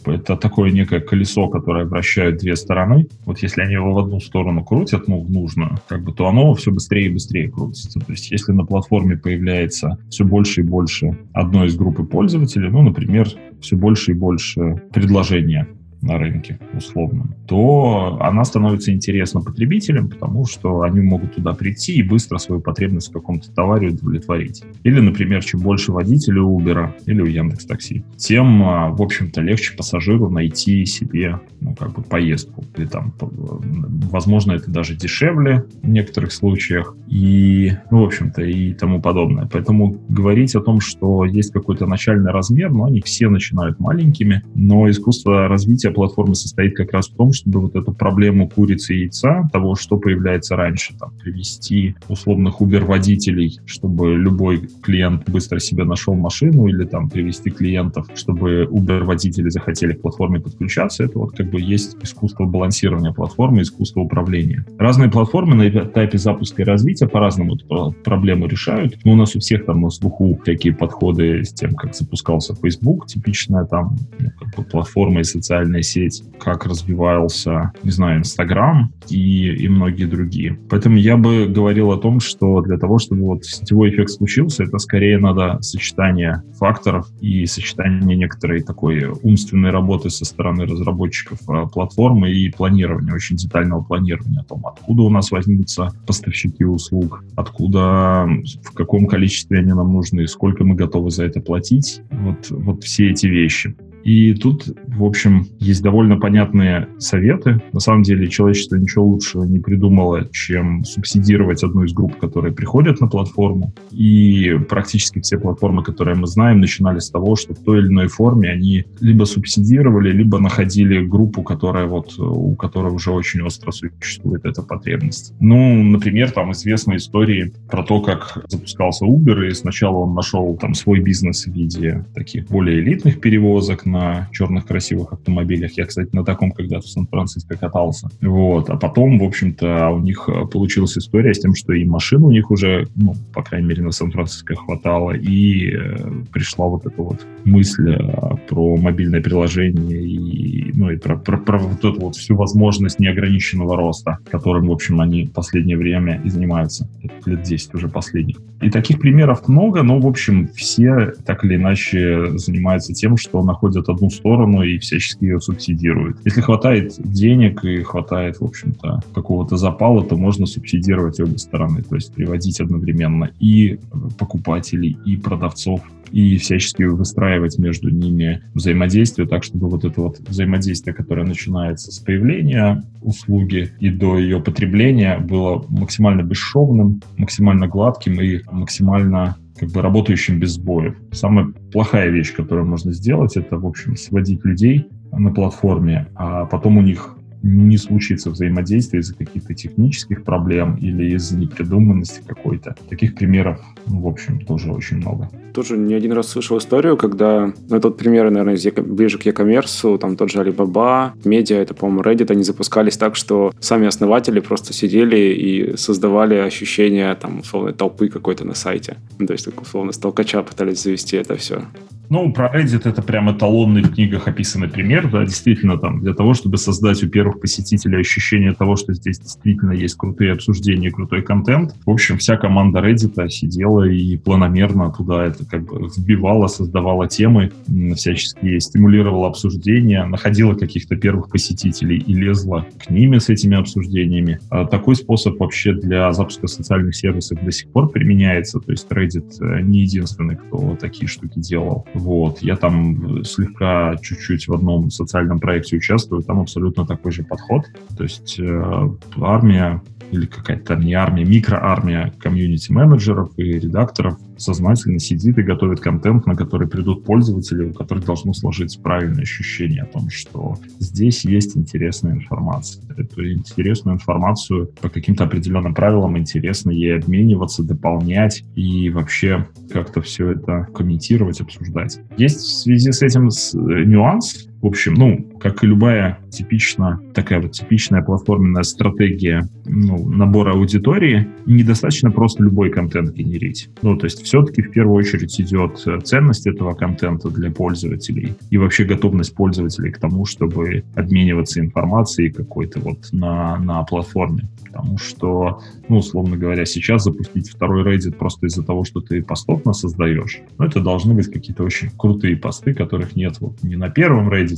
это 0.06 0.36
такое 0.36 0.72
некое 0.72 1.00
колесо, 1.00 1.48
которое 1.48 1.86
вращает 1.86 2.38
две 2.38 2.56
стороны. 2.56 3.08
Вот 3.26 3.40
если 3.40 3.62
они 3.62 3.74
его 3.74 3.94
в 3.94 4.00
одну 4.00 4.20
сторону 4.20 4.64
крутят, 4.64 5.08
ну, 5.08 5.22
в 5.22 5.32
нужную, 5.32 5.80
как 5.88 6.04
бы, 6.04 6.12
то 6.12 6.28
оно 6.28 6.54
все 6.54 6.72
быстрее 6.72 7.08
и 7.08 7.14
быстрее 7.14 7.50
крутится. 7.50 8.00
То 8.00 8.12
есть 8.12 8.32
если 8.32 8.52
на 8.52 8.66
платформе 8.66 9.18
появляется 9.18 9.98
все 10.10 10.26
больше 10.26 10.62
и 10.62 10.64
больше 10.64 11.18
одной 11.34 11.68
из 11.68 11.76
группы 11.76 12.04
пользователей, 12.04 12.70
ну, 12.70 12.82
например, 12.82 13.30
все 13.62 13.76
больше 13.76 14.12
и 14.12 14.16
больше 14.16 14.82
предложения 14.94 15.68
на 16.02 16.18
рынке 16.18 16.60
условном, 16.74 17.36
то 17.48 18.18
она 18.22 18.44
становится 18.46 18.94
интересна 18.94 19.42
потребителям, 19.42 20.10
потому 20.10 20.46
что 20.46 20.82
они 20.82 21.02
могут 21.02 21.36
туда 21.36 21.54
прийти 21.54 21.96
и 21.96 22.04
быстро 22.04 22.38
свою 22.38 22.62
потребность 22.62 23.10
в 23.10 23.14
каком-то 23.14 23.52
товаре 23.52 23.90
удовлетворить. 23.90 24.64
Или, 24.84 25.00
например, 25.00 25.44
чем 25.44 25.62
больше 25.62 25.92
водителей 25.92 26.40
у 26.40 26.60
Uber 26.60 26.92
или 27.06 27.22
у 27.22 27.26
Яндекс 27.26 27.66
Такси, 27.66 28.04
тем, 28.18 28.64
а, 28.64 28.90
в 28.90 29.02
общем-то, 29.02 29.42
легче 29.42 29.76
пассажиру 29.76 30.30
найти 30.30 30.86
себе 30.86 31.40
ну, 31.62 31.76
как 31.76 31.94
бы 31.94 32.02
поездку. 32.02 32.64
Или 32.78 32.86
там, 32.86 33.14
возможно, 33.20 34.54
это 34.54 34.72
даже 34.72 34.96
дешевле 34.96 35.66
в 35.82 35.90
некоторых 35.90 36.32
случаях 36.32 36.96
и, 37.08 37.74
ну, 37.92 38.02
в 38.02 38.06
общем-то, 38.06 38.42
и 38.42 38.74
тому 38.74 39.02
подобное. 39.02 39.50
Поэтому 39.52 39.98
говорить 40.10 40.56
о 40.56 40.62
том, 40.62 40.80
что 40.80 41.26
есть 41.26 41.52
какой-то 41.52 41.86
начальный 41.86 42.32
размер, 42.32 42.72
ну, 42.72 42.86
они 42.86 43.02
все 43.02 43.30
начинают 43.30 43.80
маленькими, 43.80 44.44
но 44.56 44.90
искусство 44.90 45.48
развития 45.48 45.89
развитие 45.90 45.94
платформы 45.94 46.36
состоит 46.36 46.76
как 46.76 46.94
раз 46.94 47.10
в 47.10 47.16
том, 47.16 47.34
чтобы 47.34 47.62
вот 47.62 47.76
эту 47.76 47.92
проблему 47.94 48.50
курицы 48.50 48.96
и 48.96 49.00
яйца, 49.02 49.50
того, 49.52 49.76
что 49.76 49.98
появляется 49.98 50.56
раньше, 50.56 50.94
там, 51.00 51.12
привести 51.24 51.96
условных 52.10 52.62
Uber-водителей, 52.62 53.60
чтобы 53.66 54.16
любой 54.16 54.62
клиент 54.82 55.30
быстро 55.30 55.60
себе 55.60 55.84
нашел 55.84 56.16
машину, 56.16 56.68
или 56.68 56.86
там 56.86 57.10
привести 57.10 57.50
клиентов, 57.50 58.08
чтобы 58.16 58.68
Uber-водители 58.72 59.50
захотели 59.50 59.94
к 59.94 60.02
платформе 60.02 60.40
подключаться, 60.40 61.04
это 61.04 61.20
вот 61.20 61.36
как 61.38 61.50
бы 61.50 61.62
есть 61.62 61.98
искусство 62.04 62.46
балансирования 62.46 63.12
платформы, 63.12 63.62
искусство 63.62 64.02
управления. 64.02 64.66
Разные 64.78 65.10
платформы 65.10 65.56
на 65.56 65.70
этапе 65.70 66.18
запуска 66.18 66.62
и 66.62 66.66
развития 66.66 67.08
по-разному 67.08 67.56
эту 67.56 67.96
проблему 68.04 68.48
решают. 68.48 68.98
Но 69.06 69.14
у 69.14 69.16
нас 69.16 69.36
у 69.36 69.40
всех 69.40 69.66
там 69.66 69.82
на 69.82 69.90
слуху 69.90 70.40
такие 70.46 70.74
подходы 70.74 71.44
с 71.44 71.54
тем, 71.54 71.74
как 71.74 71.96
запускался 71.96 72.56
Facebook, 72.56 73.08
типичная 73.08 73.66
там 73.66 73.96
ну, 74.20 74.30
как 74.40 74.56
бы 74.56 74.64
платформа 74.64 75.22
и 75.22 75.24
социальные 75.24 75.79
социальная 75.80 75.84
сеть, 75.84 76.24
как 76.40 76.66
развивался, 76.66 77.72
не 77.84 77.92
знаю, 77.92 78.20
Инстаграм 78.20 78.94
и, 79.10 79.48
и 79.48 79.68
многие 79.68 80.06
другие. 80.06 80.58
Поэтому 80.70 80.98
я 80.98 81.18
бы 81.18 81.48
говорил 81.48 81.92
о 81.92 81.98
том, 81.98 82.20
что 82.20 82.62
для 82.62 82.78
того, 82.78 83.00
чтобы 83.00 83.24
вот 83.24 83.46
сетевой 83.46 83.90
эффект 83.90 84.12
случился, 84.12 84.64
это 84.64 84.78
скорее 84.78 85.18
надо 85.18 85.58
сочетание 85.62 86.44
факторов 86.58 87.08
и 87.22 87.46
сочетание 87.46 88.16
некоторой 88.16 88.62
такой 88.62 89.06
умственной 89.24 89.72
работы 89.72 90.10
со 90.10 90.26
стороны 90.26 90.66
разработчиков 90.66 91.40
а, 91.48 91.66
платформы 91.66 92.32
и 92.32 92.50
планирования, 92.50 93.14
очень 93.14 93.36
детального 93.36 93.84
планирования 93.84 94.42
о 94.42 94.44
том, 94.44 94.66
откуда 94.66 95.04
у 95.04 95.10
нас 95.10 95.32
возьмутся 95.32 95.90
поставщики 96.08 96.64
услуг, 96.64 97.24
откуда, 97.36 98.28
в 98.64 98.74
каком 98.74 99.08
количестве 99.08 99.60
они 99.60 99.74
нам 99.74 99.94
нужны, 99.94 100.28
сколько 100.28 100.64
мы 100.64 100.76
готовы 100.76 101.12
за 101.12 101.26
это 101.26 101.42
платить. 101.42 102.02
Вот, 102.12 102.50
вот 102.50 102.84
все 102.84 103.12
эти 103.12 103.28
вещи. 103.28 103.76
И 104.04 104.34
тут, 104.34 104.68
в 104.88 105.04
общем, 105.04 105.48
есть 105.60 105.82
довольно 105.82 106.18
понятные 106.18 106.88
советы. 106.98 107.62
На 107.74 107.80
самом 107.80 108.04
деле 108.04 108.28
человечество 108.28 108.76
ничего 108.76 109.06
лучшего 109.06 109.44
не 109.44 109.60
придумало, 109.60 110.28
чем 110.32 110.84
субсидировать 110.84 111.64
одну 111.64 111.84
из 111.84 111.94
групп, 111.94 112.18
которые 112.18 112.54
приходят 112.54 113.02
на 113.02 113.08
платформу. 113.08 113.74
И 113.92 114.58
практически 114.70 115.20
все 115.20 115.38
платформы, 115.38 115.84
которые 115.84 116.16
мы 116.16 116.28
знаем, 116.28 116.60
начинали 116.60 117.00
с 117.00 117.10
того, 117.10 117.36
что 117.36 117.54
в 117.54 117.60
той 117.60 117.80
или 117.80 117.88
иной 117.88 118.08
форме 118.08 118.50
они 118.50 118.86
либо 119.00 119.26
субсидировали, 119.26 120.12
либо 120.12 120.40
находили 120.40 121.06
группу, 121.06 121.44
которая 121.44 121.86
вот, 121.86 122.18
у 122.18 122.56
которой 122.56 122.94
уже 122.94 123.12
очень 123.12 123.42
остро 123.42 123.72
существует 123.72 124.46
эта 124.46 124.62
потребность. 124.62 125.34
Ну, 125.40 125.84
например, 125.84 126.32
там 126.32 126.52
известные 126.52 126.98
истории 126.98 127.54
про 127.70 127.84
то, 127.84 128.02
как 128.02 128.44
запускался 128.48 129.06
Uber, 129.06 129.48
и 129.48 129.54
сначала 129.54 129.98
он 129.98 130.14
нашел 130.14 130.56
там 130.58 130.74
свой 130.74 131.00
бизнес 131.00 131.46
в 131.46 131.52
виде 131.52 132.06
таких 132.14 132.48
более 132.48 132.80
элитных 132.80 133.20
перевозок, 133.20 133.86
на 133.92 134.28
черных 134.32 134.66
красивых 134.66 135.14
автомобилях. 135.14 135.78
Я, 135.78 135.86
кстати, 135.86 136.10
на 136.14 136.24
таком 136.24 136.52
когда-то 136.52 136.86
в 136.86 136.90
Сан-Франциско 136.90 137.58
катался. 137.58 138.10
Вот. 138.22 138.70
А 138.70 138.78
потом, 138.78 139.20
в 139.20 139.24
общем-то, 139.24 139.90
у 139.90 140.00
них 140.00 140.30
получилась 140.52 140.98
история 140.98 141.34
с 141.34 141.40
тем, 141.40 141.56
что 141.56 141.74
и 141.74 141.86
машин 141.86 142.24
у 142.24 142.32
них 142.32 142.52
уже, 142.52 142.88
ну, 142.96 143.14
по 143.34 143.44
крайней 143.44 143.68
мере, 143.68 143.84
на 143.84 143.92
Сан-Франциско 143.92 144.56
хватало, 144.56 145.12
и 145.12 145.72
э, 145.72 145.98
пришла 146.32 146.68
вот 146.68 146.86
эта 146.86 147.02
вот 147.02 147.26
мысль 147.46 147.96
э, 147.96 148.38
про 148.48 148.78
мобильное 148.78 149.22
приложение 149.22 150.02
и, 150.02 150.72
ну, 150.74 150.92
и 150.92 150.98
про, 150.98 151.18
про, 151.18 151.38
про 151.38 151.58
вот 151.58 151.80
эту 151.80 152.00
вот 152.00 152.16
всю 152.16 152.36
возможность 152.36 153.00
неограниченного 153.00 153.76
роста, 153.76 154.18
которым, 154.30 154.68
в 154.68 154.72
общем, 154.72 155.02
они 155.02 155.26
в 155.26 155.32
последнее 155.32 155.78
время 155.78 156.22
и 156.24 156.30
занимаются. 156.30 156.88
Лет 157.26 157.44
10 157.44 157.74
уже 157.76 157.88
последних. 157.88 158.38
И 158.62 158.70
таких 158.70 159.00
примеров 159.00 159.48
много, 159.48 159.84
но, 159.84 160.00
в 160.00 160.08
общем, 160.08 160.50
все 160.54 161.14
так 161.26 161.46
или 161.46 161.56
иначе 161.56 162.38
занимаются 162.38 162.94
тем, 162.94 163.18
что 163.18 163.44
находят 163.44 163.79
одну 163.88 164.10
сторону 164.10 164.64
и 164.64 164.78
всячески 164.80 165.24
ее 165.24 165.40
субсидируют. 165.40 166.18
Если 166.26 166.42
хватает 166.42 166.96
денег 166.98 167.64
и 167.64 167.84
хватает, 167.84 168.40
в 168.40 168.44
общем-то, 168.44 169.02
какого-то 169.14 169.56
запала, 169.56 170.04
то 170.04 170.18
можно 170.18 170.46
субсидировать 170.46 171.20
обе 171.20 171.38
стороны, 171.38 171.84
то 171.84 171.96
есть 171.96 172.14
приводить 172.14 172.60
одновременно 172.60 173.30
и 173.40 173.80
покупателей, 174.18 174.98
и 175.06 175.16
продавцов 175.16 175.82
и 176.12 176.38
всячески 176.38 176.84
выстраивать 176.84 177.58
между 177.60 177.90
ними 177.90 178.42
взаимодействие 178.54 179.28
так, 179.28 179.44
чтобы 179.44 179.70
вот 179.70 179.86
это 179.86 180.02
вот 180.02 180.20
взаимодействие, 180.20 180.94
которое 180.94 181.26
начинается 181.26 181.92
с 181.92 182.00
появления 182.00 182.84
услуги 183.02 183.72
и 183.80 183.90
до 183.90 184.18
ее 184.18 184.40
потребления, 184.40 185.20
было 185.20 185.64
максимально 185.70 186.24
бесшовным, 186.24 187.02
максимально 187.18 187.68
гладким 187.68 188.20
и 188.20 188.42
максимально 188.52 189.38
как 189.60 189.70
бы 189.70 189.82
работающим 189.82 190.40
без 190.40 190.54
сбоев. 190.54 190.96
Самая 191.12 191.54
плохая 191.72 192.10
вещь, 192.10 192.34
которую 192.34 192.68
можно 192.68 192.94
сделать, 192.94 193.36
это, 193.38 193.58
в 193.58 193.66
общем, 193.66 193.96
сводить 193.96 194.44
людей 194.46 194.88
на 195.12 195.32
платформе, 195.32 196.08
а 196.16 196.46
потом 196.46 196.78
у 196.78 196.82
них 196.82 197.16
не 197.42 197.78
случится 197.78 198.30
взаимодействие 198.30 199.02
из-за 199.02 199.16
каких-то 199.16 199.54
технических 199.54 200.24
проблем 200.24 200.76
или 200.76 201.16
из-за 201.16 201.38
непридуманности 201.38 202.22
какой-то. 202.26 202.76
Таких 202.90 203.16
примеров, 203.16 203.60
ну, 203.88 204.02
в 204.02 204.08
общем, 204.08 204.40
тоже 204.40 204.72
очень 204.72 204.98
много. 204.98 205.30
Тоже 205.54 205.78
не 205.78 205.94
один 205.94 206.12
раз 206.12 206.28
слышал 206.28 206.58
историю, 206.58 206.98
когда, 206.98 207.54
ну, 207.70 207.76
это 207.76 207.88
вот 207.88 207.98
примеры, 207.98 208.30
наверное, 208.30 208.56
из 208.56 208.66
ближе 208.72 209.18
к 209.18 209.26
e-commerce, 209.26 209.98
там 209.98 210.16
тот 210.16 210.32
же 210.32 210.40
Alibaba, 210.40 211.12
медиа, 211.24 211.58
это, 211.58 211.74
по-моему, 211.74 212.02
Reddit, 212.02 212.32
они 212.32 212.44
запускались 212.44 212.98
так, 212.98 213.16
что 213.16 213.52
сами 213.60 213.88
основатели 213.88 214.40
просто 214.40 214.74
сидели 214.74 215.18
и 215.18 215.78
создавали 215.78 216.36
ощущение, 216.36 217.14
там, 217.16 217.40
условно, 217.40 217.74
толпы 217.74 218.10
какой-то 218.10 218.46
на 218.46 218.54
сайте. 218.54 218.98
Ну, 219.18 219.28
то 219.28 219.34
есть, 219.34 219.48
условно, 219.48 219.92
с 219.92 219.98
толкача 219.98 220.44
пытались 220.44 220.84
завести 220.84 221.18
это 221.18 221.36
все. 221.36 221.64
Ну, 222.10 222.34
про 222.34 222.52
Reddit 222.52 222.90
это 222.90 223.04
прям 223.04 223.32
эталонный 223.32 223.84
в 223.84 223.94
книгах 223.94 224.28
описанный 224.28 224.68
пример, 224.68 225.12
да, 225.12 225.24
действительно, 225.26 225.78
там, 225.78 226.02
для 226.02 226.16
того, 226.16 226.34
чтобы 226.34 226.58
создать 226.58 227.04
у 227.04 227.08
первых 227.30 227.42
посетителей 227.42 228.00
ощущение 228.00 228.54
того, 228.54 228.76
что 228.76 228.94
здесь 228.94 229.20
действительно 229.20 229.72
есть 229.72 229.96
крутые 229.96 230.34
обсуждения, 230.34 230.92
крутой 230.92 231.22
контент. 231.22 231.76
В 231.86 231.92
общем, 231.92 232.18
вся 232.18 232.38
команда 232.38 232.80
Reddit 232.80 233.30
сидела 233.30 233.84
и 233.84 234.18
планомерно 234.18 234.92
туда 234.92 235.26
это 235.26 235.46
как 235.46 235.66
бы 235.66 235.90
вбивала, 235.96 236.48
создавала 236.48 237.08
темы, 237.08 237.52
всячески 237.96 238.60
стимулировала 238.60 239.28
обсуждения, 239.28 240.04
находила 240.06 240.54
каких-то 240.54 240.96
первых 240.96 241.30
посетителей 241.30 241.98
и 241.98 242.14
лезла 242.14 242.66
к 242.84 242.90
ними 242.90 243.20
с 243.20 243.30
этими 243.30 243.58
обсуждениями. 243.58 244.40
А 244.50 244.66
такой 244.66 244.96
способ 244.96 245.40
вообще 245.40 245.74
для 245.74 246.12
запуска 246.14 246.48
социальных 246.48 246.96
сервисов 246.96 247.44
до 247.44 247.52
сих 247.52 247.70
пор 247.70 247.90
применяется, 247.90 248.60
то 248.60 248.72
есть 248.72 248.88
Reddit 248.90 249.34
э, 249.42 249.62
не 249.62 249.82
единственный, 249.82 250.36
кто 250.36 250.76
такие 250.80 251.08
штуки 251.08 251.40
делал. 251.40 251.86
Вот. 251.94 252.42
Я 252.42 252.56
там 252.56 253.24
слегка 253.24 253.98
чуть-чуть 254.02 254.48
в 254.48 254.54
одном 254.54 254.90
социальном 254.90 255.40
проекте 255.40 255.78
участвую, 255.78 256.24
там 256.24 256.40
абсолютно 256.40 256.86
такой 256.86 257.12
же 257.12 257.19
подход. 257.24 257.66
То 257.98 258.04
есть 258.04 258.40
э, 258.40 258.90
армия 259.22 259.82
или 260.12 260.26
какая-то 260.26 260.66
там 260.66 260.82
не 260.82 260.94
армия, 260.94 261.24
микроармия 261.24 262.14
комьюнити-менеджеров 262.20 263.32
и 263.38 263.44
редакторов 263.44 264.18
сознательно 264.38 265.00
сидит 265.00 265.38
и 265.38 265.44
готовит 265.44 265.80
контент, 265.80 266.26
на 266.26 266.36
который 266.36 266.68
придут 266.68 267.04
пользователи, 267.04 267.66
у 267.66 267.74
которых 267.74 268.06
должно 268.06 268.34
сложиться 268.34 268.80
правильное 268.82 269.24
ощущение 269.24 269.84
о 269.84 269.86
том, 269.86 270.10
что 270.10 270.56
здесь 270.80 271.26
есть 271.26 271.58
интересная 271.58 272.14
информация. 272.14 272.84
Эту 272.98 273.30
интересную 273.32 273.96
информацию 273.96 274.72
по 274.82 274.90
каким-то 274.90 275.26
определенным 275.26 275.74
правилам 275.74 276.18
интересно 276.18 276.72
ей 276.72 276.98
обмениваться, 276.98 277.64
дополнять 277.64 278.44
и 278.56 278.90
вообще 278.90 279.48
как-то 279.72 280.02
все 280.02 280.32
это 280.32 280.68
комментировать, 280.74 281.42
обсуждать. 281.42 282.00
Есть 282.18 282.40
в 282.40 282.62
связи 282.62 282.92
с 282.92 283.02
этим 283.02 283.30
нюанс, 283.54 284.49
в 284.62 284.68
общем, 284.68 284.94
ну, 284.96 285.26
как 285.40 285.64
и 285.64 285.68
любая 285.68 286.20
типичная, 286.30 287.00
такая 287.14 287.42
вот 287.42 287.54
типичная 287.54 288.02
платформенная 288.02 288.64
стратегия 288.64 289.48
ну, 289.66 290.08
набора 290.10 290.52
аудитории, 290.52 291.28
недостаточно 291.46 292.12
просто 292.12 292.44
любой 292.44 292.70
контент 292.70 293.14
генерить. 293.14 293.70
Ну, 293.82 293.98
то 293.98 294.06
есть 294.06 294.22
все-таки 294.24 294.62
в 294.62 294.72
первую 294.72 294.98
очередь 294.98 295.40
идет 295.40 295.84
ценность 296.04 296.46
этого 296.46 296.74
контента 296.74 297.30
для 297.30 297.52
пользователей 297.52 298.36
и 298.50 298.58
вообще 298.58 298.84
готовность 298.84 299.34
пользователей 299.34 299.92
к 299.92 300.00
тому, 300.00 300.26
чтобы 300.26 300.84
обмениваться 300.96 301.60
информацией 301.60 302.30
какой-то 302.30 302.80
вот 302.80 303.10
на, 303.12 303.58
на 303.58 303.84
платформе. 303.84 304.50
Потому 304.66 304.98
что, 304.98 305.62
ну, 305.88 305.98
условно 305.98 306.38
говоря, 306.38 306.66
сейчас 306.66 307.04
запустить 307.04 307.50
второй 307.50 307.84
Reddit 307.84 308.14
просто 308.14 308.48
из-за 308.48 308.64
того, 308.64 308.84
что 308.84 309.02
ты 309.02 309.24
постов 309.24 309.62
создаешь, 309.74 310.40
ну, 310.58 310.66
это 310.66 310.80
должны 310.80 311.14
быть 311.14 311.32
какие-то 311.32 311.64
очень 311.64 311.90
крутые 311.98 312.38
посты, 312.38 312.74
которых 312.74 313.16
нет 313.16 313.38
вот 313.40 313.62
ни 313.64 313.76
на 313.76 313.90
первом 313.90 314.30
Reddit, 314.30 314.49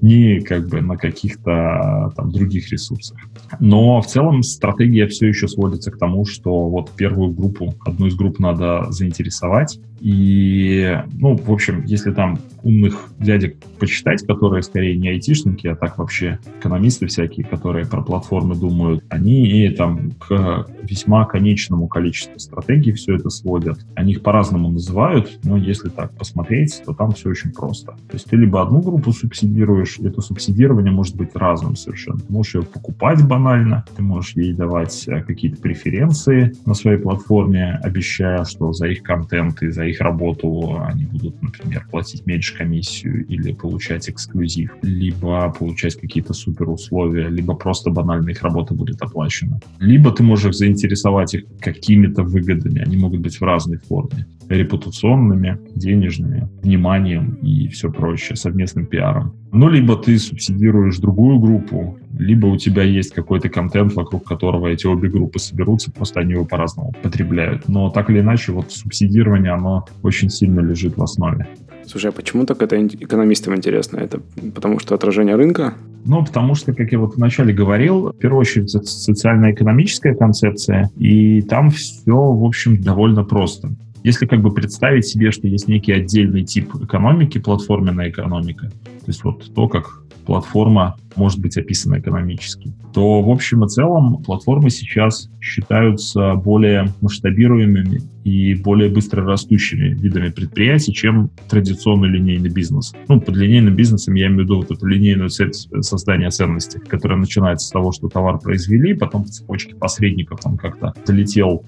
ни 0.00 0.40
как 0.40 0.68
бы 0.68 0.80
на 0.80 0.96
каких-то 0.96 2.12
там 2.16 2.30
других 2.30 2.70
ресурсах. 2.70 3.18
Но 3.60 4.00
в 4.00 4.06
целом 4.06 4.42
стратегия 4.42 5.06
все 5.06 5.28
еще 5.28 5.48
сводится 5.48 5.90
к 5.90 5.98
тому, 5.98 6.24
что 6.24 6.68
вот 6.68 6.90
первую 6.90 7.32
группу, 7.32 7.74
одну 7.84 8.06
из 8.06 8.14
групп 8.14 8.38
надо 8.38 8.90
заинтересовать, 8.90 9.78
и, 10.00 10.98
ну, 11.14 11.34
в 11.34 11.50
общем, 11.50 11.82
если 11.86 12.12
там 12.12 12.38
умных 12.62 13.08
дядек 13.18 13.56
почитать, 13.78 14.26
которые 14.26 14.62
скорее 14.62 14.96
не 14.98 15.08
айтишники, 15.08 15.66
а 15.66 15.76
так 15.76 15.96
вообще 15.96 16.38
экономисты 16.58 17.06
всякие, 17.06 17.46
которые 17.46 17.86
про 17.86 18.02
платформы 18.02 18.54
думают, 18.54 19.02
они 19.08 19.66
там 19.70 20.10
к 20.12 20.66
весьма 20.82 21.24
конечному 21.24 21.88
количеству 21.88 22.38
стратегий 22.38 22.92
все 22.92 23.16
это 23.16 23.30
сводят. 23.30 23.78
Они 23.94 24.12
их 24.12 24.22
по-разному 24.22 24.68
называют, 24.68 25.38
но 25.42 25.56
если 25.56 25.88
так 25.88 26.14
посмотреть, 26.18 26.82
то 26.84 26.92
там 26.92 27.12
все 27.12 27.30
очень 27.30 27.52
просто. 27.52 27.92
То 27.92 28.14
есть 28.14 28.26
ты 28.26 28.36
либо 28.36 28.60
одну 28.60 28.82
группу 28.82 29.10
субсидируешь, 29.24 29.98
это 30.00 30.20
субсидирование 30.20 30.92
может 30.92 31.16
быть 31.16 31.34
разным 31.34 31.76
совершенно. 31.76 32.18
Ты 32.18 32.32
можешь 32.32 32.54
ее 32.56 32.62
покупать 32.62 33.26
банально, 33.26 33.84
ты 33.96 34.02
можешь 34.02 34.36
ей 34.36 34.52
давать 34.52 35.08
э, 35.08 35.22
какие-то 35.22 35.60
преференции 35.60 36.52
на 36.66 36.74
своей 36.74 36.98
платформе, 36.98 37.80
обещая, 37.82 38.44
что 38.44 38.72
за 38.72 38.88
их 38.88 39.02
контент 39.02 39.62
и 39.62 39.70
за 39.70 39.84
их 39.84 40.00
работу 40.00 40.78
они 40.84 41.06
будут, 41.06 41.42
например, 41.42 41.86
платить 41.90 42.26
меньше 42.26 42.56
комиссию 42.56 43.26
или 43.26 43.52
получать 43.52 44.10
эксклюзив, 44.10 44.70
либо 44.82 45.50
получать 45.58 45.98
какие-то 45.98 46.34
супер 46.34 46.68
условия, 46.68 47.28
либо 47.28 47.54
просто 47.54 47.90
банально 47.90 48.30
их 48.30 48.42
работа 48.42 48.74
будет 48.74 49.00
оплачена. 49.00 49.60
Либо 49.78 50.12
ты 50.12 50.22
можешь 50.22 50.56
заинтересовать 50.56 51.34
их 51.34 51.44
какими-то 51.60 52.22
выгодами, 52.22 52.80
они 52.80 52.96
могут 52.96 53.20
быть 53.20 53.40
в 53.40 53.42
разной 53.42 53.78
форме 53.78 54.26
репутационными, 54.48 55.58
денежными, 55.74 56.48
вниманием 56.62 57.34
и 57.42 57.68
все 57.68 57.90
прочее, 57.90 58.36
совместным 58.36 58.86
пиаром. 58.86 59.13
Ну, 59.52 59.68
либо 59.68 59.96
ты 59.96 60.18
субсидируешь 60.18 60.98
другую 60.98 61.38
группу, 61.38 61.96
либо 62.18 62.46
у 62.46 62.56
тебя 62.56 62.82
есть 62.82 63.12
какой-то 63.12 63.48
контент, 63.48 63.94
вокруг 63.94 64.24
которого 64.24 64.66
эти 64.68 64.86
обе 64.86 65.08
группы 65.08 65.38
соберутся, 65.38 65.92
просто 65.92 66.20
они 66.20 66.32
его 66.32 66.44
по-разному 66.44 66.92
потребляют. 67.02 67.68
Но 67.68 67.90
так 67.90 68.10
или 68.10 68.20
иначе, 68.20 68.52
вот 68.52 68.72
субсидирование, 68.72 69.52
оно 69.52 69.86
очень 70.02 70.30
сильно 70.30 70.60
лежит 70.60 70.96
в 70.96 71.02
основе. 71.02 71.46
Слушай, 71.86 72.10
а 72.10 72.12
почему 72.12 72.46
так 72.46 72.62
это 72.62 72.84
экономистам 72.84 73.54
интересно? 73.54 73.98
Это 73.98 74.20
потому 74.54 74.78
что 74.78 74.94
отражение 74.94 75.36
рынка? 75.36 75.74
Ну, 76.06 76.24
потому 76.24 76.54
что, 76.54 76.72
как 76.74 76.92
я 76.92 76.98
вот 76.98 77.16
вначале 77.16 77.52
говорил, 77.52 78.10
в 78.10 78.18
первую 78.18 78.40
очередь, 78.40 78.74
это 78.74 78.86
социально-экономическая 78.86 80.14
концепция, 80.14 80.90
и 80.96 81.42
там 81.42 81.70
все, 81.70 82.14
в 82.14 82.44
общем, 82.44 82.80
довольно 82.80 83.24
просто. 83.24 83.70
Если 84.02 84.26
как 84.26 84.42
бы 84.42 84.52
представить 84.52 85.06
себе, 85.06 85.30
что 85.30 85.48
есть 85.48 85.66
некий 85.66 85.92
отдельный 85.92 86.42
тип 86.44 86.74
экономики, 86.74 87.38
платформенная 87.38 88.10
экономика, 88.10 88.70
то 89.04 89.10
есть 89.10 89.24
вот 89.24 89.54
то, 89.54 89.68
как 89.68 90.02
платформа 90.24 90.96
может 91.16 91.38
быть 91.38 91.56
описана 91.56 92.00
экономически, 92.00 92.72
то 92.92 93.22
в 93.22 93.30
общем 93.30 93.64
и 93.64 93.68
целом 93.68 94.22
платформы 94.22 94.70
сейчас 94.70 95.28
считаются 95.40 96.34
более 96.34 96.92
масштабируемыми 97.00 98.00
и 98.24 98.54
более 98.54 98.88
быстро 98.88 99.24
растущими 99.24 99.88
видами 99.88 100.30
предприятий, 100.30 100.92
чем 100.92 101.30
традиционный 101.48 102.08
линейный 102.08 102.48
бизнес. 102.48 102.94
Ну, 103.08 103.20
под 103.20 103.36
линейным 103.36 103.76
бизнесом 103.76 104.14
я 104.14 104.26
имею 104.26 104.40
в 104.40 104.42
виду 104.44 104.56
вот 104.56 104.70
эту 104.70 104.86
линейную 104.86 105.28
цель 105.28 105.52
создания 105.52 106.30
ценности, 106.30 106.78
которая 106.78 107.18
начинается 107.18 107.68
с 107.68 107.70
того, 107.70 107.92
что 107.92 108.08
товар 108.08 108.38
произвели, 108.38 108.94
потом 108.94 109.24
по 109.24 109.28
цепочке 109.28 109.74
посредников 109.74 110.40
он 110.44 110.56
как-то 110.56 110.94
долетел 111.06 111.64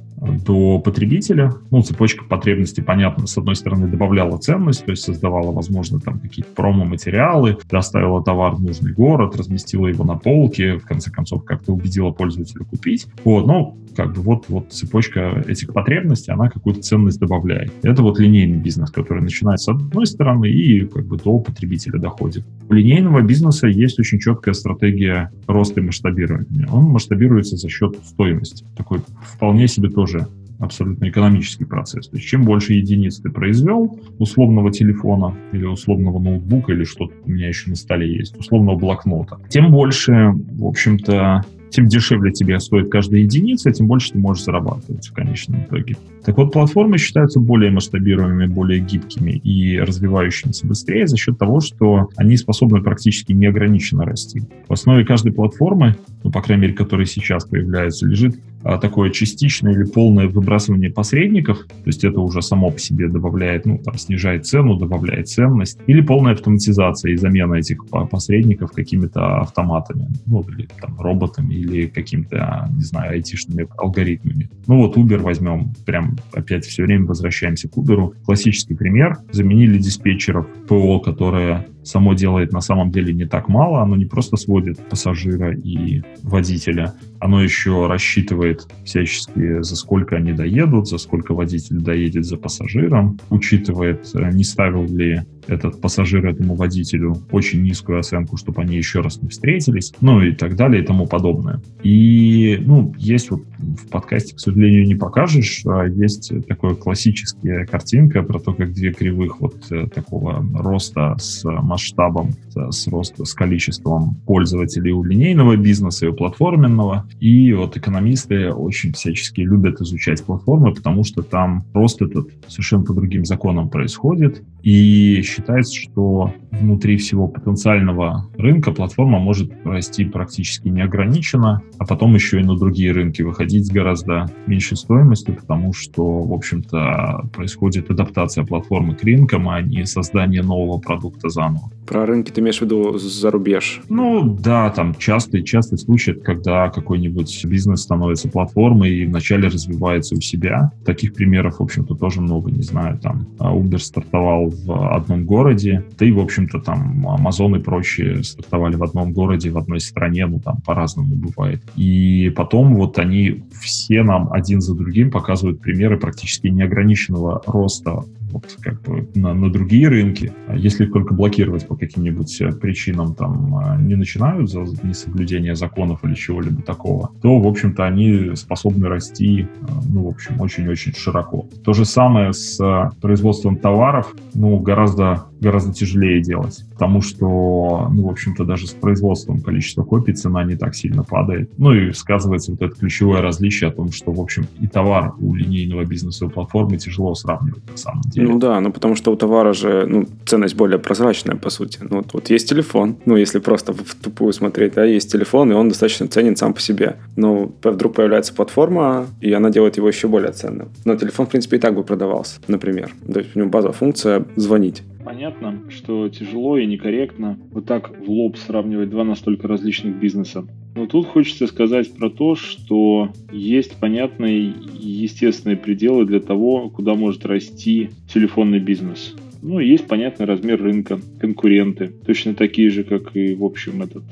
до 0.47 0.79
потребителя. 0.79 1.53
Ну, 1.71 1.83
цепочка 1.83 2.25
потребностей, 2.25 2.81
понятно, 2.81 3.27
с 3.27 3.37
одной 3.37 3.55
стороны 3.55 3.87
добавляла 3.87 4.39
ценность, 4.39 4.85
то 4.85 4.93
есть 4.93 5.03
создавала, 5.03 5.53
возможно, 5.53 6.01
там 6.01 6.19
какие-то 6.19 6.51
промо-материалы, 6.55 7.26
доставила 7.71 8.23
товар 8.23 8.55
в 8.55 8.63
нужный 8.63 8.93
город, 8.93 9.37
разместила 9.37 9.87
его 9.87 10.05
на 10.05 10.17
полке, 10.17 10.79
в 10.79 10.85
конце 10.85 11.11
концов, 11.11 11.45
как-то 11.45 11.73
убедила 11.73 12.11
пользователя 12.11 12.65
купить. 12.65 13.07
Вот, 13.25 13.47
ну, 13.47 13.77
как 13.97 14.13
бы 14.13 14.21
вот, 14.21 14.45
вот 14.49 14.73
цепочка 14.73 15.43
этих 15.47 15.73
потребностей, 15.73 16.31
она 16.31 16.51
какую-то 16.51 16.83
ценность 16.83 17.19
добавляет. 17.19 17.73
Это 17.83 18.03
вот 18.03 18.19
линейный 18.19 18.59
бизнес, 18.59 18.91
который 18.91 19.23
начинается 19.23 19.73
с 19.73 19.75
одной 19.75 20.07
стороны 20.07 20.51
и 20.51 20.85
как 20.87 21.07
бы 21.07 21.17
до 21.17 21.39
потребителя 21.39 21.99
доходит. 21.99 22.45
У 22.69 22.75
линейного 22.75 23.23
бизнеса 23.23 23.67
есть 23.67 23.99
очень 23.99 24.19
четкая 24.19 24.55
стратегия 24.55 25.33
роста 25.47 25.81
и 25.81 25.83
масштабирования. 25.83 26.69
Он 26.71 26.85
масштабируется 26.85 27.57
за 27.57 27.69
счет 27.69 27.97
стоимости. 28.05 28.65
Такой 28.77 29.01
вполне 29.23 29.67
себе 29.67 29.89
тоже 29.89 30.29
абсолютно 30.59 31.09
экономический 31.09 31.65
процесс. 31.65 32.09
То 32.09 32.17
есть 32.17 32.29
чем 32.29 32.45
больше 32.45 32.75
единиц 32.75 33.21
ты 33.21 33.31
произвел, 33.31 33.99
условного 34.19 34.73
телефона 34.73 35.35
или 35.53 35.65
условного 35.65 36.19
ноутбука 36.19 36.73
или 36.73 36.85
что-то 36.85 37.15
у 37.25 37.31
меня 37.31 37.49
еще 37.49 37.71
на 37.71 37.77
столе 37.77 38.17
есть, 38.17 38.37
условного 38.37 38.77
блокнота, 38.77 39.39
тем 39.49 39.71
больше, 39.71 40.33
в 40.35 40.67
общем-то, 40.67 41.45
тем 41.71 41.89
дешевле 41.89 42.33
тебе 42.33 42.59
стоит 42.61 42.91
каждая 42.91 43.21
единица, 43.21 43.71
тем 43.71 43.87
больше 43.87 44.13
ты 44.13 44.19
можешь 44.19 44.45
зарабатывать 44.45 45.09
в 45.09 45.13
конечном 45.13 45.65
итоге. 45.65 45.97
Так 46.25 46.37
вот, 46.39 46.53
платформы 46.53 46.99
считаются 46.99 47.41
более 47.41 47.71
масштабируемыми, 47.71 48.47
более 48.47 48.81
гибкими 48.81 49.33
и 49.33 49.79
развивающимися 49.79 50.67
быстрее 50.67 51.07
за 51.07 51.17
счет 51.17 51.39
того, 51.39 51.61
что 51.61 52.09
они 52.17 52.37
способны 52.37 52.83
практически 52.83 53.33
неограниченно 53.33 54.05
расти. 54.05 54.43
В 54.69 54.73
основе 54.73 55.05
каждой 55.05 55.33
платформы, 55.33 55.97
ну, 56.25 56.31
по 56.31 56.41
крайней 56.41 56.63
мере, 56.63 56.75
которые 56.75 57.07
сейчас 57.07 57.45
появляются, 57.45 58.07
лежит 58.07 58.37
такое 58.81 59.11
частичное 59.11 59.73
или 59.73 59.85
полное 59.85 60.29
выбрасывание 60.29 60.91
посредников, 60.91 61.67
то 61.67 61.87
есть 61.87 62.05
это 62.05 62.21
уже 62.21 62.43
само 62.43 62.71
по 62.71 62.79
себе 62.79 63.09
добавляет, 63.09 63.67
ну, 63.67 63.79
там, 63.79 63.97
снижает 63.97 64.47
цену, 64.47 64.77
добавляет 64.77 65.29
ценность, 65.29 65.79
или 65.87 66.01
полная 66.01 66.33
автоматизация 66.33 67.13
и 67.13 67.17
замена 67.17 67.55
этих 67.55 67.87
посредников 68.11 68.73
какими-то 68.73 69.39
автоматами, 69.41 70.09
ну, 70.27 70.45
или 70.49 70.69
там 70.81 70.99
роботами, 70.99 71.55
или 71.55 71.87
какими-то, 71.87 72.69
не 72.75 72.83
знаю, 72.83 73.13
айтишными 73.13 73.69
алгоритмами. 73.77 74.51
Ну 74.67 74.79
вот 74.79 74.97
Uber 74.97 75.19
возьмем 75.19 75.73
прям 75.85 76.17
опять 76.33 76.65
все 76.65 76.85
время 76.85 77.07
возвращаемся 77.07 77.69
к 77.69 77.77
Uber. 77.77 78.13
Классический 78.25 78.75
пример. 78.75 79.19
Заменили 79.31 79.79
диспетчеров 79.79 80.47
ПО, 80.69 80.99
которое 81.01 81.67
само 81.87 82.15
делает 82.15 82.53
на 82.53 82.61
самом 82.61 82.91
деле 82.91 83.13
не 83.13 83.27
так 83.27 83.49
мало. 83.49 83.83
Оно 83.83 83.97
не 83.97 84.05
просто 84.05 84.37
сводит 84.37 84.79
пассажира 84.89 85.55
и 85.55 86.03
водителя, 86.23 86.95
оно 87.21 87.43
еще 87.43 87.87
рассчитывает 87.87 88.67
всячески, 88.85 89.63
за 89.63 89.77
сколько 89.77 90.17
они 90.17 90.33
доедут, 90.33 90.89
за 90.89 90.99
сколько 90.99 91.35
водитель 91.35 91.81
доедет 91.81 92.25
за 92.25 92.37
пассажиром, 92.37 93.19
учитывает, 93.31 94.11
э, 94.15 94.31
не 94.33 94.45
ставил 94.45 94.85
ли 94.85 95.23
этот 95.49 95.81
пассажир 95.81 96.27
этому 96.27 96.55
водителю 96.55 97.17
очень 97.31 97.63
низкую 97.63 97.99
оценку, 97.99 98.37
чтобы 98.37 98.63
они 98.63 98.77
еще 98.77 99.01
раз 99.01 99.21
не 99.23 99.29
встретились, 99.29 99.93
ну 100.01 100.21
и 100.23 100.33
так 100.33 100.57
далее 100.57 100.83
и 100.83 100.87
тому 100.87 101.07
подобное. 101.07 101.61
И, 101.83 102.59
ну, 102.65 102.95
есть 102.99 103.31
вот 103.31 103.43
в 103.59 103.89
подкасте, 103.89 104.35
к 104.35 104.41
сожалению, 104.41 104.87
не 104.87 104.95
покажешь, 104.95 105.63
а 105.67 105.85
есть 105.85 106.33
такая 106.47 106.75
классическая 106.75 107.67
картинка 107.67 108.23
про 108.23 108.39
то, 108.39 108.53
как 108.53 108.73
две 108.73 108.93
кривых 108.93 109.41
вот 109.41 109.57
э, 109.71 109.87
такого 109.87 110.45
роста 110.55 111.17
с 111.19 111.45
масштабом, 111.45 112.33
с 112.55 112.87
роста, 112.89 113.25
с 113.25 113.35
количеством 113.35 114.17
пользователей 114.27 114.93
у 114.93 115.03
линейного 115.03 115.57
бизнеса 115.57 116.07
и 116.07 116.09
у 116.09 116.15
платформенного, 116.15 117.09
и 117.21 117.53
вот 117.53 117.77
экономисты 117.77 118.53
очень 118.53 118.93
всячески 118.93 119.41
любят 119.41 119.81
изучать 119.81 120.25
платформы, 120.25 120.75
потому 120.75 121.05
что 121.05 121.23
там 121.23 121.65
рост 121.73 122.03
этот 122.03 122.29
совершенно 122.49 122.85
по 122.85 122.95
другим 122.95 123.25
законам 123.25 123.69
происходит. 123.69 124.43
И 124.63 125.23
считается, 125.37 125.75
что 125.75 126.33
внутри 126.51 126.97
всего 126.97 127.29
потенциального 127.29 128.29
рынка 128.39 128.73
платформа 128.73 129.19
может 129.19 129.53
расти 129.65 130.05
практически 130.05 130.69
неограниченно, 130.69 131.63
а 131.79 131.85
потом 131.85 132.15
еще 132.15 132.41
и 132.41 132.45
на 132.45 132.57
другие 132.57 132.93
рынки 132.93 133.23
выходить 133.23 133.67
с 133.67 133.71
гораздо 133.71 134.27
меньшей 134.47 134.77
стоимостью, 134.77 135.35
потому 135.35 135.73
что, 135.75 136.23
в 136.23 136.33
общем-то, 136.33 137.29
происходит 137.35 137.91
адаптация 137.91 138.45
платформы 138.45 138.95
к 138.95 139.03
рынкам, 139.03 139.49
а 139.49 139.61
не 139.61 139.85
создание 139.85 140.43
нового 140.43 140.79
продукта 140.79 141.29
заново. 141.29 141.71
Про 141.87 142.07
рынки 142.07 142.31
ты 142.31 142.41
имеешь 142.41 142.59
в 142.59 142.63
виду 142.63 142.99
за 142.99 143.31
рубеж? 143.31 143.83
Ну, 143.89 144.37
да, 144.41 144.71
там 144.71 144.95
частый, 144.95 145.43
частый 145.43 145.79
случай, 145.79 146.15
когда 146.15 146.71
какой-нибудь 146.71 147.45
бизнес 147.45 147.83
становится 147.83 148.29
платформой 148.29 148.91
и 148.91 149.07
вначале 149.07 149.49
развивается 149.49 150.17
у 150.17 150.21
себя. 150.21 150.73
Таких 150.85 151.15
примеров, 151.15 151.59
в 151.59 151.63
общем-то, 151.63 151.95
тоже 151.95 152.21
много, 152.21 152.51
не 152.51 152.63
знаю, 152.63 152.99
там 152.99 153.27
Uber 153.39 153.79
стартовал 153.79 154.51
в 154.51 154.95
одном 154.95 155.26
городе, 155.27 155.85
да 155.99 156.07
и, 156.07 156.13
в 156.13 156.21
общем-то, 156.21 156.61
там 156.61 157.07
Amazon 157.07 157.59
и 157.59 157.63
прочие 157.63 158.23
стартовали 158.25 158.77
в 158.77 158.83
одном 158.83 159.13
городе, 159.13 159.51
в 159.51 159.59
одной 159.59 159.81
стране, 159.81 160.27
ну, 160.27 160.41
там 160.41 160.61
по-разному 160.65 161.15
бывает. 161.15 161.63
И 161.77 162.33
потом 162.35 162.75
вот 162.77 162.99
они 162.99 163.45
все 163.61 164.03
нам 164.03 164.33
один 164.33 164.61
за 164.61 164.75
другим 164.75 165.11
показывают 165.11 165.61
примеры 165.61 165.99
практически 165.99 166.49
неограниченного 166.49 167.43
роста 167.47 168.05
вот 168.37 168.57
как 168.61 168.83
бы 168.83 169.09
на, 169.15 169.35
на 169.35 169.51
другие 169.51 169.89
рынки, 169.89 170.33
а 170.47 170.57
если 170.57 170.85
их 170.85 170.93
только 170.93 171.15
блокировать 171.15 171.67
по 171.67 171.77
каким-нибудь 171.77 172.41
э, 172.41 172.53
причинам 172.53 173.15
там 173.15 173.57
а, 173.57 173.77
не 173.77 173.95
начинают 173.95 174.51
за 174.51 174.61
несоблюдение 174.83 175.55
законов 175.55 176.05
или 176.05 176.15
чего-либо 176.15 176.63
такого, 176.63 177.11
то, 177.23 177.39
в 177.39 177.47
общем-то, 177.47 177.85
они 177.85 178.35
способны 178.35 178.89
расти, 178.89 179.43
э, 179.43 179.67
ну, 179.89 180.05
в 180.05 180.09
общем, 180.09 180.41
очень-очень 180.41 180.95
широко. 180.95 181.47
То 181.65 181.73
же 181.73 181.85
самое 181.85 182.33
с 182.33 182.61
э, 182.61 182.91
производством 183.01 183.57
товаров, 183.57 184.15
ну, 184.35 184.59
гораздо 184.59 185.27
гораздо 185.41 185.73
тяжелее 185.73 186.23
делать, 186.23 186.65
потому 186.73 187.03
что, 187.03 187.89
ну, 187.93 188.07
в 188.07 188.11
общем-то, 188.11 188.45
даже 188.45 188.67
с 188.67 188.73
производством 188.73 189.41
количества 189.41 189.85
копий 189.85 190.13
цена 190.13 190.45
не 190.45 190.57
так 190.57 190.75
сильно 190.75 191.05
падает. 191.05 191.51
Ну 191.59 191.73
и 191.73 191.93
сказывается 191.93 192.53
вот 192.53 192.63
это 192.63 192.75
ключевое 192.75 193.21
различие 193.21 193.69
о 193.69 193.73
том, 193.73 193.93
что, 193.93 194.13
в 194.13 194.21
общем, 194.21 194.47
и 194.61 194.67
товар 194.67 195.15
у 195.19 195.35
линейного 195.35 195.85
бизнеса 195.85 196.27
и 196.27 196.29
платформы 196.29 196.79
тяжело 196.79 197.15
сравнивать 197.15 197.69
на 197.71 197.77
самом 197.77 198.03
деле. 198.03 198.26
Ну 198.27 198.39
да, 198.39 198.61
ну 198.61 198.73
потому 198.73 198.95
что 198.97 199.13
у 199.13 199.17
товара 199.17 199.53
же 199.53 199.87
ну, 199.87 200.07
ценность 200.27 200.57
более 200.57 200.79
прозрачная, 200.79 201.37
по 201.37 201.51
сути. 201.51 201.79
Ну 201.89 201.99
вот, 201.99 202.13
вот 202.13 202.31
есть 202.31 202.49
телефон, 202.49 202.97
ну 203.07 203.17
если 203.17 203.39
просто 203.39 203.73
в 203.73 203.95
тупую 203.95 204.33
смотреть, 204.33 204.75
да, 204.75 204.85
есть 204.85 205.11
телефон, 205.11 205.53
и 205.53 205.55
он 205.55 205.69
достаточно 205.69 206.09
ценен 206.09 206.37
сам 206.37 206.55
по 206.55 206.61
себе. 206.61 206.97
Но 207.17 207.53
вдруг 207.63 207.95
появляется 207.95 208.35
платформа, 208.35 209.07
и 209.21 209.33
она 209.33 209.51
делает 209.51 209.77
его 209.77 209.89
еще 209.89 210.09
более 210.09 210.33
ценным. 210.33 210.69
Но 210.85 210.97
телефон, 210.97 211.27
в 211.27 211.31
принципе, 211.31 211.57
и 211.57 211.61
так 211.61 211.75
бы 211.75 211.85
продавался, 211.85 212.41
например. 212.49 212.91
То 213.13 213.21
есть 213.21 213.35
у 213.35 213.39
него 213.39 213.51
базовая 213.51 213.75
функция 213.75 214.25
звонить. 214.37 214.83
Понятно, 215.05 215.63
что 215.69 216.09
тяжело 216.09 216.59
и 216.59 216.67
некорректно 216.67 217.39
вот 217.53 217.67
так 217.67 217.91
в 218.01 218.11
лоб 218.11 218.37
сравнивать 218.37 218.91
два 218.91 219.05
настолько 219.05 219.47
различных 219.47 219.95
бизнеса. 219.97 220.45
Но 220.77 220.87
тут 220.87 221.07
хочется 221.07 221.47
сказать 221.47 221.91
про 221.95 222.11
то, 222.11 222.37
что 222.37 223.11
есть 223.33 223.77
понятные 223.77 224.53
естественные 224.79 225.57
пределы 225.57 226.05
для 226.05 226.21
того, 226.21 226.69
куда 226.69 226.95
может 226.95 227.25
расти 227.25 227.89
телефонный 228.13 228.61
бизнес. 228.61 229.15
Ну, 229.41 229.59
есть 229.59 229.87
понятный 229.87 230.27
размер 230.27 230.63
рынка, 230.63 231.01
конкуренты, 231.19 231.93
точно 232.05 232.35
такие 232.35 232.69
же, 232.69 232.85
как 232.85 233.17
и, 233.17 233.35
в 233.35 233.43
общем, 233.43 233.83
этот 233.83 234.05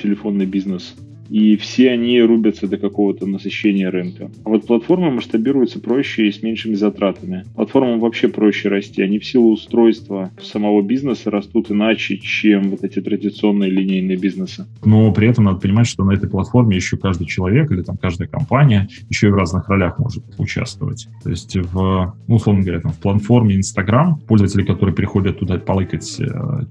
телефонный 0.00 0.46
бизнес 0.46 0.94
и 1.28 1.56
все 1.56 1.90
они 1.90 2.20
рубятся 2.20 2.66
до 2.66 2.76
какого-то 2.76 3.26
насыщения 3.26 3.90
рынка. 3.90 4.30
А 4.44 4.48
вот 4.48 4.66
платформы 4.66 5.10
масштабируются 5.10 5.80
проще 5.80 6.28
и 6.28 6.32
с 6.32 6.42
меньшими 6.42 6.74
затратами. 6.74 7.44
Платформам 7.54 8.00
вообще 8.00 8.28
проще 8.28 8.68
расти. 8.68 9.02
Они 9.02 9.18
в 9.18 9.24
силу 9.24 9.52
устройства 9.52 10.30
самого 10.40 10.82
бизнеса 10.82 11.30
растут 11.30 11.70
иначе, 11.70 12.18
чем 12.18 12.70
вот 12.70 12.84
эти 12.84 13.00
традиционные 13.00 13.70
линейные 13.70 14.16
бизнесы. 14.16 14.66
Но 14.84 15.12
при 15.12 15.28
этом 15.28 15.44
надо 15.44 15.58
понимать, 15.60 15.86
что 15.86 16.04
на 16.04 16.12
этой 16.12 16.28
платформе 16.28 16.76
еще 16.76 16.96
каждый 16.96 17.26
человек 17.26 17.70
или 17.70 17.82
там 17.82 17.96
каждая 17.96 18.28
компания 18.28 18.88
еще 19.08 19.28
и 19.28 19.30
в 19.30 19.34
разных 19.34 19.68
ролях 19.68 19.98
может 19.98 20.24
участвовать. 20.38 21.08
То 21.22 21.30
есть 21.30 21.56
в, 21.56 22.14
ну, 22.28 22.34
условно 22.36 22.62
говоря, 22.62 22.80
там, 22.80 22.92
в 22.92 22.98
платформе 22.98 23.56
Instagram 23.56 24.20
пользователи, 24.26 24.64
которые 24.64 24.94
приходят 24.94 25.38
туда 25.38 25.58
полыкать 25.58 26.20
э, 26.20 26.24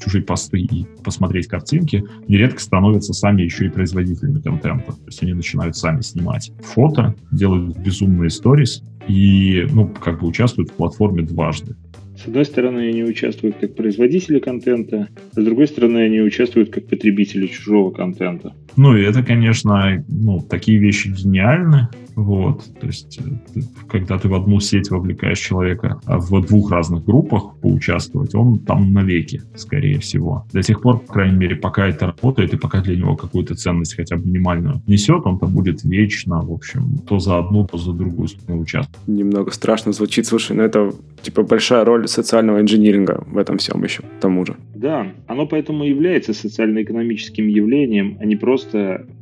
чужие 0.04 0.24
посты 0.24 0.60
и 0.60 0.86
посмотреть 1.04 1.48
картинки, 1.48 2.04
нередко 2.28 2.60
становятся 2.60 3.14
сами 3.14 3.42
еще 3.44 3.66
и 3.66 3.70
производителями 3.70 4.40
контента. 4.52 4.92
То 4.92 5.06
есть 5.06 5.24
они 5.24 5.34
начинают 5.34 5.78
сами 5.78 6.02
снимать 6.02 6.52
фото, 6.60 7.16
делают 7.32 7.78
безумные 7.78 8.30
сторис 8.30 8.84
и, 9.08 9.66
ну, 9.72 9.88
как 9.88 10.20
бы 10.20 10.28
участвуют 10.28 10.72
в 10.72 10.74
платформе 10.74 11.24
дважды. 11.24 11.76
С 12.18 12.28
одной 12.28 12.46
стороны, 12.46 12.90
они 12.90 13.04
участвуют 13.04 13.56
как 13.60 13.76
производители 13.76 14.40
контента, 14.40 15.08
а 15.36 15.42
с 15.42 15.44
другой 15.44 15.68
стороны, 15.68 16.00
они 16.00 16.22
участвуют 16.22 16.70
как 16.70 16.86
потребители 16.86 17.48
чужого 17.48 17.92
контента. 17.92 18.54
Ну, 18.76 18.96
и 18.96 19.04
это, 19.04 19.24
конечно, 19.24 20.04
ну, 20.08 20.42
такие 20.42 20.80
вещи 20.80 21.10
гениальны, 21.10 21.90
вот, 22.16 22.64
то 22.80 22.88
есть, 22.88 23.20
э, 23.20 23.62
когда 23.90 24.18
ты 24.18 24.28
в 24.28 24.34
одну 24.34 24.60
сеть 24.60 24.92
вовлекаешь 24.92 25.40
человека, 25.40 26.00
а 26.06 26.20
в 26.20 26.46
двух 26.46 26.72
разных 26.72 27.06
группах 27.06 27.56
поучаствовать, 27.62 28.36
он 28.36 28.60
там 28.60 28.94
навеки, 28.94 29.42
скорее 29.56 30.00
всего. 30.00 30.46
До 30.54 30.62
тех 30.62 30.82
пор, 30.82 31.00
по 31.00 31.14
крайней 31.14 31.38
мере, 31.38 31.56
пока 31.56 31.88
это 31.88 32.08
работает 32.08 32.54
и 32.54 32.58
пока 32.58 32.82
для 32.82 32.96
него 32.96 33.16
какую-то 33.16 33.56
ценность 33.56 33.96
хотя 33.96 34.18
бы 34.18 34.26
минимальную 34.26 34.82
несет, 34.88 35.26
он 35.26 35.40
там 35.40 35.54
будет 35.54 35.84
вечно, 35.84 36.42
в 36.42 36.52
общем, 36.52 36.98
то 37.08 37.20
за 37.20 37.40
одну, 37.40 37.66
то 37.66 37.78
за 37.78 37.94
другую 37.94 38.28
сторону 38.28 38.62
участвовать. 38.62 39.08
Немного 39.08 39.52
страшно 39.52 39.92
звучит, 39.94 40.26
слушай, 40.28 40.56
но 40.56 40.64
это 40.64 40.92
типа 41.22 41.44
большая 41.44 41.86
роль 41.86 42.08
социального 42.08 42.60
инжиниринга 42.62 43.24
в 43.28 43.38
этом 43.38 43.58
всем 43.58 43.84
еще, 43.84 44.02
к 44.02 44.22
тому 44.22 44.46
же. 44.46 44.56
Да, 44.76 45.08
оно 45.28 45.46
поэтому 45.46 45.84
и 45.84 45.90
является 45.90 46.34
социально-экономическим 46.34 47.48
явлением, 47.48 48.18
а 48.20 48.26
не 48.26 48.36
просто 48.36 48.61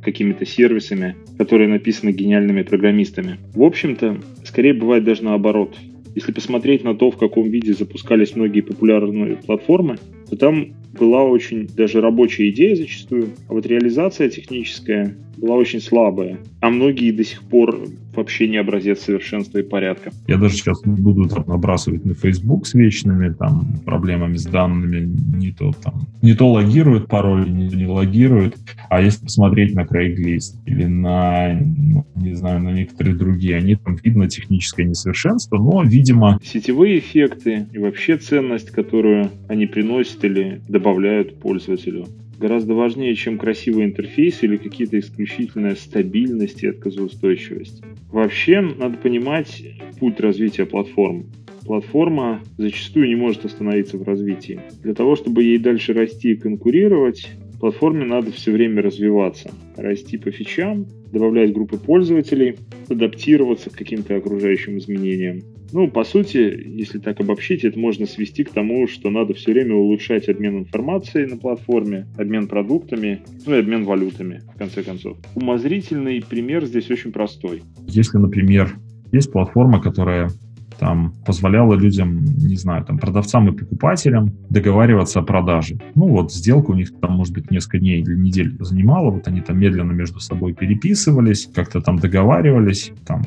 какими-то 0.02 0.46
сервисами, 0.46 1.16
которые 1.38 1.68
написаны 1.68 2.10
гениальными 2.10 2.62
программистами. 2.62 3.38
В 3.54 3.62
общем-то, 3.62 4.20
скорее 4.44 4.74
бывает 4.74 5.04
даже 5.04 5.24
наоборот. 5.24 5.76
Если 6.14 6.32
посмотреть 6.32 6.82
на 6.84 6.94
то, 6.94 7.10
в 7.10 7.16
каком 7.16 7.48
виде 7.48 7.72
запускались 7.72 8.34
многие 8.34 8.62
популярные 8.62 9.36
платформы, 9.36 9.98
то 10.30 10.36
там 10.36 10.68
была 10.98 11.24
очень 11.24 11.68
даже 11.76 12.00
рабочая 12.00 12.50
идея 12.50 12.76
зачастую, 12.76 13.30
а 13.48 13.54
вот 13.54 13.66
реализация 13.66 14.28
техническая 14.28 15.14
была 15.36 15.56
очень 15.56 15.80
слабая. 15.80 16.38
А 16.60 16.70
многие 16.70 17.12
до 17.12 17.24
сих 17.24 17.42
пор 17.42 17.88
вообще 18.14 18.48
не 18.48 18.56
образец 18.56 19.00
совершенства 19.00 19.58
и 19.58 19.62
порядка. 19.62 20.10
Я 20.26 20.36
даже 20.36 20.56
сейчас 20.56 20.84
не 20.84 21.00
буду 21.00 21.28
там 21.28 21.44
набрасывать 21.46 22.04
на 22.04 22.14
Facebook 22.14 22.66
с 22.66 22.74
вечными 22.74 23.32
там 23.32 23.78
проблемами 23.84 24.36
с 24.36 24.44
данными, 24.44 25.16
не 25.36 25.52
то 25.52 25.72
там, 25.82 26.06
не 26.20 26.34
то 26.34 26.50
логируют 26.50 27.08
пароли, 27.08 27.48
не, 27.48 27.68
не 27.68 27.86
логируют. 27.86 28.56
А 28.88 29.00
если 29.00 29.24
посмотреть 29.24 29.74
на 29.74 29.82
Craigslist 29.82 30.56
или 30.66 30.84
на, 30.84 31.58
ну, 31.60 32.04
не 32.16 32.34
знаю, 32.34 32.60
на 32.60 32.72
некоторые 32.72 33.16
другие, 33.16 33.56
они 33.56 33.76
там 33.76 33.96
видно 34.02 34.28
техническое 34.28 34.84
несовершенство, 34.84 35.56
но, 35.56 35.82
видимо... 35.82 36.38
Сетевые 36.44 36.98
эффекты 36.98 37.66
и 37.72 37.78
вообще 37.78 38.16
ценность, 38.16 38.70
которую 38.70 39.30
они 39.48 39.66
приносят 39.66 40.19
или 40.24 40.60
добавляют 40.68 41.38
пользователю 41.38 42.06
гораздо 42.40 42.74
важнее, 42.74 43.14
чем 43.14 43.36
красивый 43.36 43.84
интерфейс 43.84 44.42
или 44.42 44.56
какие-то 44.56 44.98
исключительная 44.98 45.74
стабильность 45.74 46.62
и 46.62 46.68
отказоустойчивость. 46.68 47.82
Вообще, 48.10 48.62
надо 48.62 48.96
понимать 48.96 49.62
путь 49.98 50.18
развития 50.20 50.64
платформ. 50.64 51.26
Платформа 51.66 52.40
зачастую 52.56 53.08
не 53.08 53.14
может 53.14 53.44
остановиться 53.44 53.98
в 53.98 54.02
развитии. 54.04 54.58
Для 54.82 54.94
того, 54.94 55.16
чтобы 55.16 55.44
ей 55.44 55.58
дальше 55.58 55.92
расти 55.92 56.32
и 56.32 56.36
конкурировать, 56.36 57.28
платформе 57.60 58.06
надо 58.06 58.32
все 58.32 58.50
время 58.50 58.82
развиваться, 58.82 59.52
расти 59.76 60.16
по 60.16 60.30
фичам, 60.30 60.86
добавлять 61.12 61.52
группы 61.52 61.76
пользователей, 61.76 62.56
адаптироваться 62.88 63.70
к 63.70 63.74
каким-то 63.74 64.16
окружающим 64.16 64.78
изменениям. 64.78 65.42
Ну, 65.72 65.88
по 65.88 66.04
сути, 66.04 66.38
если 66.38 66.98
так 66.98 67.20
обобщить, 67.20 67.64
это 67.64 67.78
можно 67.78 68.06
свести 68.06 68.44
к 68.44 68.50
тому, 68.50 68.88
что 68.88 69.10
надо 69.10 69.34
все 69.34 69.52
время 69.52 69.74
улучшать 69.74 70.28
обмен 70.28 70.58
информацией 70.58 71.26
на 71.26 71.36
платформе, 71.36 72.06
обмен 72.18 72.48
продуктами, 72.48 73.20
ну 73.46 73.54
и 73.54 73.60
обмен 73.60 73.84
валютами, 73.84 74.42
в 74.54 74.58
конце 74.58 74.82
концов. 74.82 75.18
Умозрительный 75.34 76.22
пример 76.28 76.64
здесь 76.64 76.90
очень 76.90 77.12
простой. 77.12 77.62
Если, 77.86 78.18
например, 78.18 78.76
есть 79.12 79.30
платформа, 79.32 79.80
которая 79.80 80.30
там 80.80 81.12
позволяла 81.26 81.74
людям, 81.74 82.24
не 82.24 82.56
знаю, 82.56 82.84
там 82.84 82.98
продавцам 82.98 83.48
и 83.48 83.56
покупателям 83.56 84.32
договариваться 84.48 85.20
о 85.20 85.22
продаже. 85.22 85.78
Ну 85.94 86.08
вот 86.08 86.32
сделка 86.32 86.70
у 86.70 86.74
них 86.74 86.90
там, 87.00 87.12
может 87.12 87.34
быть, 87.34 87.50
несколько 87.50 87.78
дней 87.78 88.00
или 88.00 88.16
недель 88.16 88.56
занимала, 88.60 89.10
вот 89.10 89.28
они 89.28 89.42
там 89.42 89.60
медленно 89.60 89.92
между 89.92 90.20
собой 90.20 90.54
переписывались, 90.54 91.50
как-то 91.54 91.82
там 91.82 91.98
договаривались, 91.98 92.92
там 93.06 93.22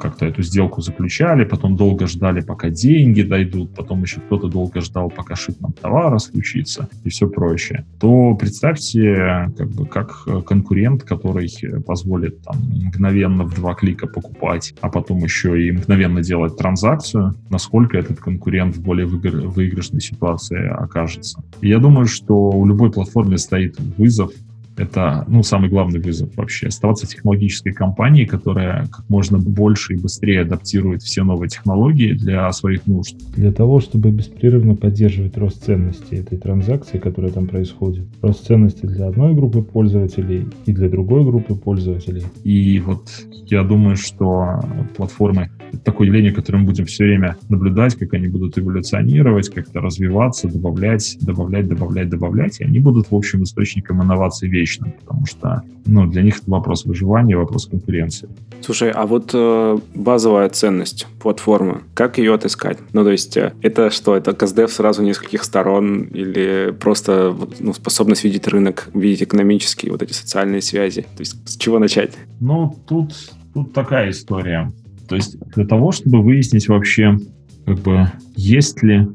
как-то 0.00 0.26
эту 0.26 0.42
сделку 0.42 0.80
заключали, 0.80 1.44
потом 1.44 1.76
долго 1.76 2.06
ждали, 2.06 2.40
пока 2.40 2.70
деньги 2.70 3.22
дойдут, 3.22 3.74
потом 3.74 4.02
еще 4.02 4.20
кто-то 4.20 4.48
долго 4.48 4.80
ждал, 4.80 5.10
пока 5.10 5.36
шипмент 5.36 5.80
товара 5.80 6.18
случится 6.18 6.88
и 7.04 7.08
все 7.10 7.28
прочее, 7.28 7.84
то 8.00 8.34
представьте, 8.34 9.52
как 9.56 9.68
бы, 9.70 9.86
как 9.86 10.24
конкурент, 10.46 11.04
который 11.04 11.50
позволит 11.86 12.42
там 12.42 12.56
мгновенно 12.86 13.44
в 13.44 13.54
два 13.54 13.74
клика 13.74 14.06
покупать, 14.06 14.74
а 14.80 14.88
потом 14.88 15.18
еще 15.18 15.60
и 15.66 15.72
мгновенно 15.72 16.22
делать 16.22 16.56
транзакцию, 16.56 17.34
насколько 17.50 17.98
этот 17.98 18.18
конкурент 18.18 18.76
в 18.76 18.82
более 18.82 19.06
выигрышной 19.06 20.00
ситуации 20.00 20.68
окажется. 20.68 21.42
И 21.60 21.68
я 21.68 21.78
думаю, 21.78 22.06
что 22.06 22.50
у 22.50 22.66
любой 22.66 22.90
платформы 22.90 23.38
стоит 23.38 23.78
вызов 23.98 24.32
это, 24.80 25.24
ну, 25.28 25.42
самый 25.42 25.68
главный 25.68 26.00
вызов 26.00 26.34
вообще. 26.36 26.68
Оставаться 26.68 27.06
технологической 27.06 27.72
компанией, 27.72 28.26
которая 28.26 28.86
как 28.86 29.08
можно 29.08 29.38
больше 29.38 29.94
и 29.94 29.98
быстрее 29.98 30.42
адаптирует 30.42 31.02
все 31.02 31.22
новые 31.22 31.48
технологии 31.48 32.12
для 32.12 32.50
своих 32.52 32.86
нужд. 32.86 33.16
Для 33.36 33.52
того, 33.52 33.80
чтобы 33.80 34.10
беспрерывно 34.10 34.74
поддерживать 34.74 35.36
рост 35.36 35.64
ценности 35.64 36.14
этой 36.14 36.38
транзакции, 36.38 36.98
которая 36.98 37.30
там 37.30 37.46
происходит. 37.46 38.06
Рост 38.22 38.46
ценности 38.46 38.86
для 38.86 39.08
одной 39.08 39.34
группы 39.34 39.62
пользователей 39.62 40.46
и 40.66 40.72
для 40.72 40.88
другой 40.88 41.24
группы 41.24 41.54
пользователей. 41.54 42.24
И 42.44 42.80
вот 42.80 43.08
я 43.46 43.62
думаю, 43.62 43.96
что 43.96 44.60
платформы 44.96 45.50
это 45.72 45.84
такое 45.84 46.08
явление, 46.08 46.32
которое 46.32 46.58
мы 46.58 46.66
будем 46.66 46.84
все 46.86 47.04
время 47.04 47.36
наблюдать, 47.48 47.94
как 47.94 48.12
они 48.14 48.28
будут 48.28 48.58
эволюционировать, 48.58 49.48
как-то 49.50 49.80
развиваться, 49.80 50.48
добавлять, 50.48 51.16
добавлять, 51.20 51.68
добавлять, 51.68 52.08
добавлять, 52.08 52.60
и 52.60 52.64
они 52.64 52.80
будут, 52.80 53.10
в 53.10 53.14
общем, 53.14 53.44
источником 53.44 54.02
инноваций 54.02 54.48
вещи 54.48 54.69
вечным, 54.70 54.92
потому 54.92 55.26
что 55.26 55.62
ну, 55.86 56.06
для 56.06 56.22
них 56.22 56.38
это 56.38 56.50
вопрос 56.50 56.84
выживания, 56.84 57.36
вопрос 57.36 57.66
конкуренции. 57.66 58.28
Слушай, 58.62 58.90
а 58.90 59.06
вот 59.06 59.30
э, 59.32 59.78
базовая 59.94 60.48
ценность 60.50 61.06
платформы, 61.18 61.82
как 61.94 62.18
ее 62.18 62.34
отыскать? 62.34 62.78
Ну, 62.92 63.04
то 63.04 63.10
есть, 63.10 63.36
э, 63.36 63.52
это 63.62 63.90
что, 63.90 64.16
это 64.16 64.32
КСДФ 64.32 64.70
сразу 64.70 65.02
нескольких 65.02 65.44
сторон 65.44 66.02
или 66.02 66.74
просто 66.78 67.34
ну, 67.58 67.72
способность 67.72 68.24
видеть 68.24 68.46
рынок, 68.48 68.88
видеть 68.94 69.22
экономические 69.22 69.92
вот 69.92 70.02
эти 70.02 70.12
социальные 70.12 70.60
связи? 70.60 71.02
То 71.02 71.20
есть, 71.20 71.48
с 71.48 71.56
чего 71.56 71.78
начать? 71.78 72.12
Ну, 72.40 72.76
тут, 72.86 73.14
тут 73.54 73.72
такая 73.72 74.10
история. 74.10 74.70
То 75.08 75.16
есть, 75.16 75.38
для 75.54 75.66
того, 75.66 75.90
чтобы 75.90 76.22
выяснить 76.22 76.68
вообще, 76.68 77.18
как 77.66 77.78
бы, 77.78 78.12
есть 78.36 78.82
ли, 78.82 79.08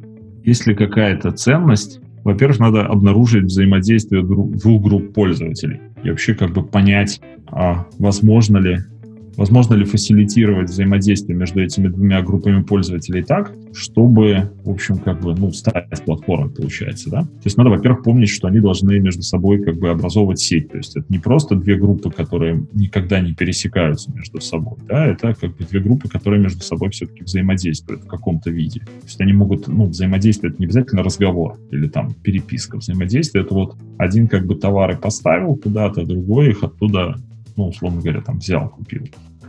есть 0.43 0.67
ли 0.67 0.75
какая-то 0.75 1.31
ценность 1.31 2.01
во-первых, 2.25 2.59
надо 2.59 2.85
обнаружить 2.85 3.43
взаимодействие 3.43 4.23
двух 4.23 4.81
групп 4.81 5.13
пользователей 5.13 5.79
и 6.03 6.09
вообще 6.09 6.33
как 6.33 6.51
бы 6.53 6.63
понять, 6.63 7.21
а 7.47 7.85
возможно 7.99 8.57
ли 8.57 8.79
Возможно 9.37 9.73
ли 9.73 9.85
фасилитировать 9.85 10.69
взаимодействие 10.69 11.37
между 11.37 11.61
этими 11.61 11.87
двумя 11.87 12.21
группами 12.21 12.63
пользователей 12.63 13.23
так, 13.23 13.53
чтобы, 13.73 14.51
в 14.63 14.69
общем, 14.69 14.97
как 14.97 15.21
бы, 15.21 15.35
ну, 15.35 15.51
стать 15.51 16.03
платформой, 16.05 16.49
получается, 16.49 17.09
да? 17.09 17.21
То 17.23 17.41
есть 17.45 17.57
надо, 17.57 17.69
во-первых, 17.69 18.03
помнить, 18.03 18.29
что 18.29 18.47
они 18.47 18.59
должны 18.59 18.99
между 18.99 19.21
собой 19.21 19.61
как 19.61 19.77
бы 19.77 19.89
образовывать 19.89 20.39
сеть. 20.39 20.69
То 20.69 20.77
есть 20.77 20.95
это 20.95 21.05
не 21.09 21.19
просто 21.19 21.55
две 21.55 21.75
группы, 21.75 22.09
которые 22.11 22.65
никогда 22.73 23.19
не 23.19 23.33
пересекаются 23.33 24.11
между 24.11 24.39
собой, 24.41 24.77
да, 24.87 25.05
это 25.05 25.33
как 25.33 25.55
бы 25.57 25.65
две 25.65 25.79
группы, 25.79 26.07
которые 26.07 26.41
между 26.41 26.61
собой 26.61 26.89
все-таки 26.91 27.23
взаимодействуют 27.23 28.03
в 28.03 28.07
каком-то 28.07 28.51
виде. 28.51 28.79
То 28.79 29.05
есть 29.05 29.19
они 29.21 29.33
могут, 29.33 29.67
ну, 29.67 29.85
взаимодействовать 29.85 30.59
не 30.59 30.65
обязательно 30.65 31.03
разговор 31.03 31.57
или 31.71 31.87
там 31.87 32.13
переписка. 32.13 32.77
Взаимодействие— 32.77 33.43
это 33.45 33.53
вот 33.53 33.75
один 33.97 34.27
как 34.27 34.45
бы 34.45 34.55
товары 34.55 34.97
поставил 34.97 35.55
куда-то, 35.55 36.05
другой 36.05 36.49
их 36.49 36.63
оттуда 36.63 37.15
ну, 37.55 37.69
условно 37.69 38.01
говоря, 38.01 38.21
там 38.21 38.39
взял, 38.39 38.69
купил. 38.69 39.03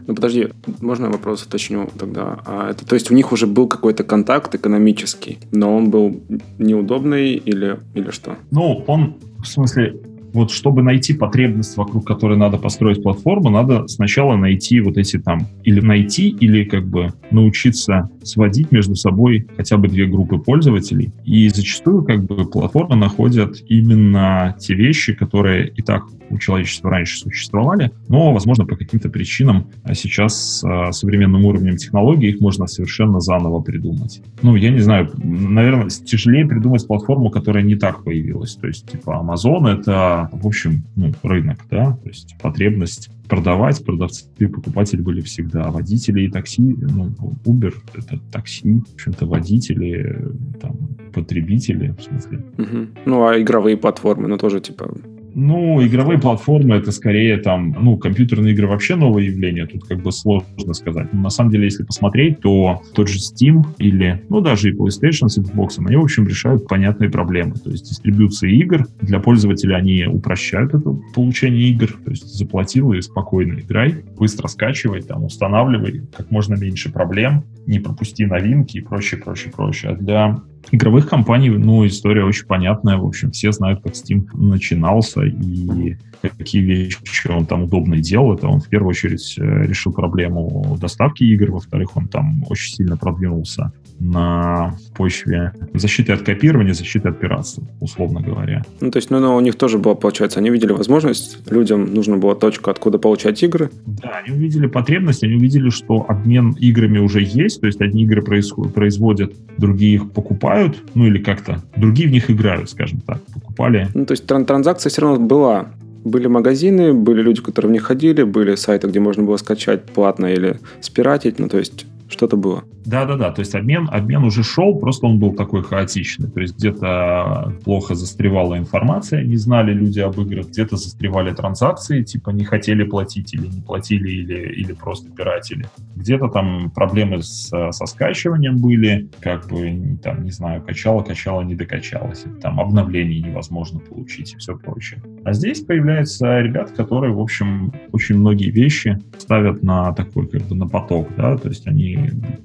Ну, 0.06 0.14
подожди, 0.14 0.48
можно 0.80 1.06
я 1.06 1.10
вопрос 1.10 1.42
уточню 1.44 1.88
тогда? 1.98 2.38
А 2.46 2.70
это, 2.70 2.86
то 2.86 2.94
есть 2.94 3.10
у 3.10 3.14
них 3.14 3.32
уже 3.32 3.46
был 3.46 3.66
какой-то 3.66 4.04
контакт 4.04 4.54
экономический, 4.54 5.38
но 5.50 5.76
он 5.76 5.90
был 5.90 6.22
неудобный 6.58 7.34
или, 7.34 7.78
или 7.94 8.10
что? 8.10 8.36
Ну, 8.52 8.84
он, 8.86 9.16
в 9.42 9.46
смысле, 9.46 10.00
вот 10.36 10.50
чтобы 10.50 10.82
найти 10.82 11.14
потребность, 11.14 11.78
вокруг 11.78 12.06
которой 12.06 12.36
надо 12.36 12.58
построить 12.58 13.02
платформу, 13.02 13.48
надо 13.48 13.88
сначала 13.88 14.36
найти 14.36 14.80
вот 14.80 14.98
эти 14.98 15.18
там, 15.18 15.48
или 15.64 15.80
найти, 15.80 16.28
или 16.28 16.64
как 16.64 16.86
бы 16.86 17.14
научиться 17.30 18.10
сводить 18.22 18.70
между 18.70 18.94
собой 18.96 19.46
хотя 19.56 19.78
бы 19.78 19.88
две 19.88 20.06
группы 20.06 20.38
пользователей. 20.38 21.10
И 21.24 21.48
зачастую 21.48 22.04
как 22.04 22.22
бы 22.24 22.44
платформы 22.44 22.96
находят 22.96 23.56
именно 23.66 24.54
те 24.60 24.74
вещи, 24.74 25.14
которые 25.14 25.68
и 25.68 25.80
так 25.80 26.04
у 26.30 26.38
человечества 26.38 26.90
раньше 26.90 27.18
существовали, 27.18 27.92
но, 28.08 28.32
возможно, 28.32 28.64
по 28.66 28.76
каким-то 28.76 29.08
причинам 29.08 29.66
а 29.82 29.94
сейчас 29.94 30.60
с 30.60 30.92
современным 30.92 31.44
уровнем 31.44 31.76
технологий 31.76 32.28
их 32.30 32.40
можно 32.40 32.66
совершенно 32.66 33.20
заново 33.20 33.60
придумать. 33.60 34.22
Ну, 34.42 34.56
я 34.56 34.70
не 34.70 34.80
знаю, 34.80 35.10
наверное, 35.22 35.88
тяжелее 35.88 36.46
придумать 36.46 36.86
платформу, 36.86 37.30
которая 37.30 37.62
не 37.62 37.76
так 37.76 38.04
появилась. 38.04 38.54
То 38.56 38.66
есть, 38.66 38.90
типа, 38.90 39.22
Amazon— 39.22 39.68
это, 39.80 40.28
в 40.32 40.46
общем, 40.46 40.84
ну, 40.96 41.12
рынок, 41.22 41.58
да, 41.70 41.92
то 42.02 42.08
есть 42.08 42.36
потребность 42.40 43.10
продавать, 43.28 43.84
продавцы 43.84 44.26
и 44.38 44.46
покупатели 44.46 45.00
были 45.00 45.20
всегда. 45.20 45.70
Водители 45.70 46.22
и 46.22 46.28
такси, 46.28 46.62
ну, 46.62 47.10
Uber— 47.44 47.74
это 47.94 48.20
такси, 48.30 48.82
в 48.90 48.94
общем-то, 48.94 49.26
водители, 49.26 50.32
там, 50.60 50.76
потребители, 51.12 51.94
в 51.98 52.02
смысле. 52.02 52.44
Угу. 52.58 52.86
Ну, 53.06 53.26
а 53.26 53.40
игровые 53.40 53.76
платформы, 53.76 54.28
ну, 54.28 54.38
тоже, 54.38 54.60
типа, 54.60 54.94
ну, 55.36 55.86
игровые 55.86 56.18
платформы 56.18 56.76
это 56.76 56.90
скорее 56.92 57.36
там, 57.36 57.76
ну, 57.78 57.98
компьютерные 57.98 58.54
игры 58.54 58.66
вообще 58.66 58.96
новое 58.96 59.24
явление, 59.24 59.66
тут 59.66 59.84
как 59.84 60.02
бы 60.02 60.10
сложно 60.10 60.72
сказать. 60.72 61.12
Но 61.12 61.20
на 61.20 61.28
самом 61.28 61.50
деле, 61.50 61.64
если 61.64 61.84
посмотреть, 61.84 62.40
то 62.40 62.80
тот 62.94 63.08
же 63.08 63.18
Steam 63.18 63.62
или, 63.76 64.24
ну, 64.30 64.40
даже 64.40 64.70
и 64.70 64.72
PlayStation 64.74 65.28
с 65.28 65.38
Xbox, 65.38 65.74
они, 65.76 65.96
в 65.96 66.04
общем, 66.04 66.26
решают 66.26 66.66
понятные 66.66 67.10
проблемы. 67.10 67.54
То 67.56 67.68
есть 67.68 67.84
дистрибьюция 67.84 68.48
игр 68.48 68.86
для 69.02 69.20
пользователя 69.20 69.76
они 69.76 70.06
упрощают 70.06 70.72
это 70.72 70.96
получение 71.14 71.68
игр. 71.68 71.88
То 72.02 72.12
есть 72.12 72.24
заплатил 72.24 72.94
и 72.94 73.02
спокойно 73.02 73.58
играй, 73.60 73.94
быстро 74.16 74.48
скачивай, 74.48 75.02
там, 75.02 75.24
устанавливай, 75.24 76.00
как 76.16 76.30
можно 76.30 76.54
меньше 76.54 76.90
проблем, 76.90 77.44
не 77.66 77.78
пропусти 77.78 78.24
новинки 78.24 78.78
и 78.78 78.80
прочее, 78.80 79.20
прочее, 79.20 79.52
прочее. 79.54 79.92
А 79.92 79.96
для 79.96 80.40
игровых 80.70 81.08
компаний, 81.08 81.50
ну, 81.50 81.86
история 81.86 82.24
очень 82.24 82.46
понятная. 82.46 82.96
В 82.96 83.06
общем, 83.06 83.30
все 83.30 83.52
знают, 83.52 83.82
как 83.82 83.92
Steam 83.92 84.26
начинался 84.34 85.22
и 85.22 85.96
какие 86.22 86.62
вещи 86.62 87.28
он 87.28 87.46
там 87.46 87.64
удобно 87.64 87.98
делал. 87.98 88.34
Это 88.34 88.48
он 88.48 88.60
в 88.60 88.68
первую 88.68 88.90
очередь 88.90 89.36
э, 89.38 89.66
решил 89.66 89.92
проблему 89.92 90.76
доставки 90.80 91.24
игр, 91.24 91.52
во-вторых, 91.52 91.96
он 91.96 92.08
там 92.08 92.44
очень 92.48 92.74
сильно 92.74 92.96
продвинулся 92.96 93.72
на 93.98 94.76
почве 94.94 95.52
защиты 95.74 96.12
от 96.12 96.22
копирования, 96.22 96.74
защиты 96.74 97.08
от 97.08 97.18
пиратства, 97.18 97.64
условно 97.80 98.20
говоря. 98.20 98.62
Ну, 98.80 98.90
то 98.90 98.98
есть, 98.98 99.10
ну, 99.10 99.20
ну, 99.20 99.34
у 99.34 99.40
них 99.40 99.56
тоже 99.56 99.78
было, 99.78 99.94
получается, 99.94 100.38
они 100.38 100.50
видели 100.50 100.72
возможность, 100.72 101.50
людям 101.50 101.94
нужна 101.94 102.16
была 102.16 102.34
точка, 102.34 102.70
откуда 102.70 102.98
получать 102.98 103.42
игры. 103.42 103.70
Да, 103.86 104.20
они 104.24 104.36
увидели 104.36 104.66
потребность, 104.66 105.24
они 105.24 105.36
увидели, 105.36 105.70
что 105.70 106.04
обмен 106.08 106.52
играми 106.52 106.98
уже 106.98 107.22
есть, 107.22 107.60
то 107.60 107.66
есть 107.66 107.80
одни 107.80 108.02
игры 108.04 108.22
происходят, 108.22 108.74
производят, 108.74 109.34
другие 109.56 109.94
их 109.94 110.10
покупают, 110.12 110.76
ну 110.94 111.06
или 111.06 111.22
как-то, 111.22 111.62
другие 111.76 112.08
в 112.08 112.12
них 112.12 112.30
играют, 112.30 112.70
скажем 112.70 113.00
так, 113.00 113.22
покупали. 113.32 113.88
Ну, 113.94 114.04
то 114.04 114.12
есть 114.12 114.26
тран- 114.26 114.44
транзакция 114.44 114.90
все 114.90 115.02
равно 115.02 115.24
была. 115.24 115.68
Были 116.06 116.28
магазины, 116.28 116.94
были 116.94 117.20
люди, 117.20 117.42
которые 117.42 117.68
в 117.70 117.72
них 117.72 117.82
ходили, 117.82 118.22
были 118.22 118.54
сайты, 118.54 118.86
где 118.86 119.00
можно 119.00 119.24
было 119.24 119.38
скачать 119.38 119.82
платно 119.82 120.26
или 120.26 120.60
спиратить, 120.80 121.40
ну, 121.40 121.48
то 121.48 121.58
есть 121.58 121.84
что-то 122.08 122.36
было. 122.36 122.64
Да-да-да, 122.84 123.32
то 123.32 123.40
есть 123.40 123.54
обмен, 123.56 123.88
обмен 123.90 124.22
уже 124.22 124.44
шел, 124.44 124.78
просто 124.78 125.06
он 125.06 125.18
был 125.18 125.34
такой 125.34 125.64
хаотичный. 125.64 126.30
То 126.30 126.40
есть 126.40 126.56
где-то 126.56 127.52
плохо 127.64 127.96
застревала 127.96 128.56
информация, 128.56 129.24
не 129.24 129.36
знали 129.36 129.72
люди 129.72 129.98
об 129.98 130.20
играх, 130.20 130.46
где-то 130.48 130.76
застревали 130.76 131.34
транзакции, 131.34 132.02
типа 132.02 132.30
не 132.30 132.44
хотели 132.44 132.84
платить 132.84 133.34
или 133.34 133.48
не 133.48 133.60
платили, 133.60 134.08
или, 134.10 134.52
или 134.52 134.72
просто 134.72 135.10
пиратили. 135.10 135.66
Где-то 135.96 136.28
там 136.28 136.70
проблемы 136.70 137.22
с, 137.22 137.48
со 137.48 137.86
скачиванием 137.86 138.58
были, 138.58 139.08
как 139.20 139.48
бы, 139.48 139.98
там, 140.02 140.22
не 140.22 140.30
знаю, 140.30 140.62
качало, 140.62 141.02
качало, 141.02 141.42
не 141.42 141.56
докачалось. 141.56 142.24
Там 142.40 142.60
обновлений 142.60 143.20
невозможно 143.20 143.80
получить 143.80 144.34
и 144.34 144.36
все 144.36 144.56
прочее. 144.56 145.02
А 145.24 145.32
здесь 145.32 145.60
появляются 145.60 146.38
ребята, 146.38 146.72
которые, 146.72 147.12
в 147.12 147.20
общем, 147.20 147.72
очень 147.90 148.16
многие 148.16 148.50
вещи 148.50 149.00
ставят 149.18 149.64
на 149.64 149.92
такой, 149.92 150.28
как 150.28 150.42
бы, 150.42 150.54
на 150.54 150.68
поток, 150.68 151.08
да, 151.16 151.36
то 151.36 151.48
есть 151.48 151.66
они 151.66 151.95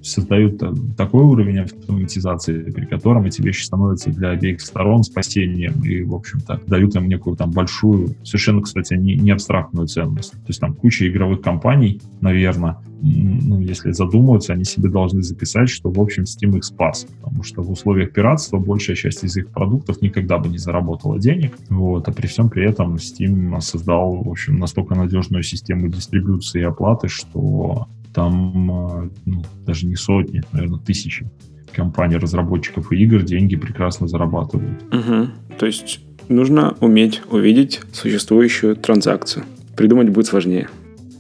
создают 0.02 0.62
такой 0.96 1.24
уровень 1.24 1.60
автоматизации, 1.60 2.72
при 2.72 2.86
котором 2.86 3.26
эти 3.26 3.42
вещи 3.42 3.64
становятся 3.64 4.10
для 4.10 4.30
обеих 4.32 4.62
сторон 4.62 5.04
спасением 5.04 5.84
и, 5.84 6.02
в 6.04 6.14
общем-то, 6.14 6.62
дают 6.68 6.96
им 6.96 7.08
некую 7.08 7.36
там 7.36 7.52
большую, 7.52 8.16
совершенно, 8.24 8.62
кстати, 8.62 8.94
не, 8.94 9.16
не 9.16 9.32
абстрактную 9.32 9.88
ценность. 9.88 10.32
То 10.32 10.48
есть 10.48 10.60
там 10.60 10.74
куча 10.74 11.08
игровых 11.08 11.42
компаний, 11.42 12.02
наверное, 12.22 12.78
ну, 13.02 13.60
если 13.60 13.92
задумываться, 13.92 14.54
они 14.54 14.64
себе 14.64 14.90
должны 14.90 15.24
записать, 15.24 15.70
что, 15.70 15.90
в 15.90 16.00
общем, 16.00 16.24
Steam 16.24 16.56
их 16.58 16.64
спас, 16.64 17.08
потому 17.20 17.44
что 17.44 17.64
в 17.64 17.72
условиях 17.72 18.14
пиратства 18.14 18.60
большая 18.60 18.96
часть 18.96 19.24
из 19.24 19.36
их 19.38 19.50
продуктов 19.50 20.02
никогда 20.02 20.38
бы 20.38 20.50
не 20.50 20.60
заработала 20.60 21.20
денег, 21.20 21.58
вот, 21.70 22.08
а 22.08 22.12
при 22.12 22.28
всем 22.28 22.50
при 22.50 22.70
этом 22.70 22.96
Steam 22.96 23.60
создал, 23.60 24.22
в 24.22 24.30
общем, 24.30 24.58
настолько 24.58 24.94
надежную 24.94 25.44
систему 25.44 25.88
дистрибуции 25.88 26.62
и 26.62 26.66
оплаты, 26.66 27.08
что 27.08 27.88
там 28.14 28.72
а, 28.72 29.10
ну, 29.26 29.44
даже 29.66 29.88
не 29.88 29.96
сотни, 29.96 30.42
наверное, 30.52 30.80
тысячи 30.80 31.30
компаний, 31.72 32.18
разработчиков 32.18 32.92
и 32.92 32.98
игр 32.98 33.22
деньги 33.22 33.56
прекрасно 33.56 34.08
зарабатывают. 34.08 34.84
Угу. 34.94 35.58
То 35.58 35.66
есть 35.66 36.02
нужно 36.28 36.76
уметь 36.80 37.22
увидеть 37.30 37.82
существующую 37.94 38.76
транзакцию. 38.76 39.46
Придумать 39.76 40.10
будет 40.10 40.28
сложнее. 40.28 40.68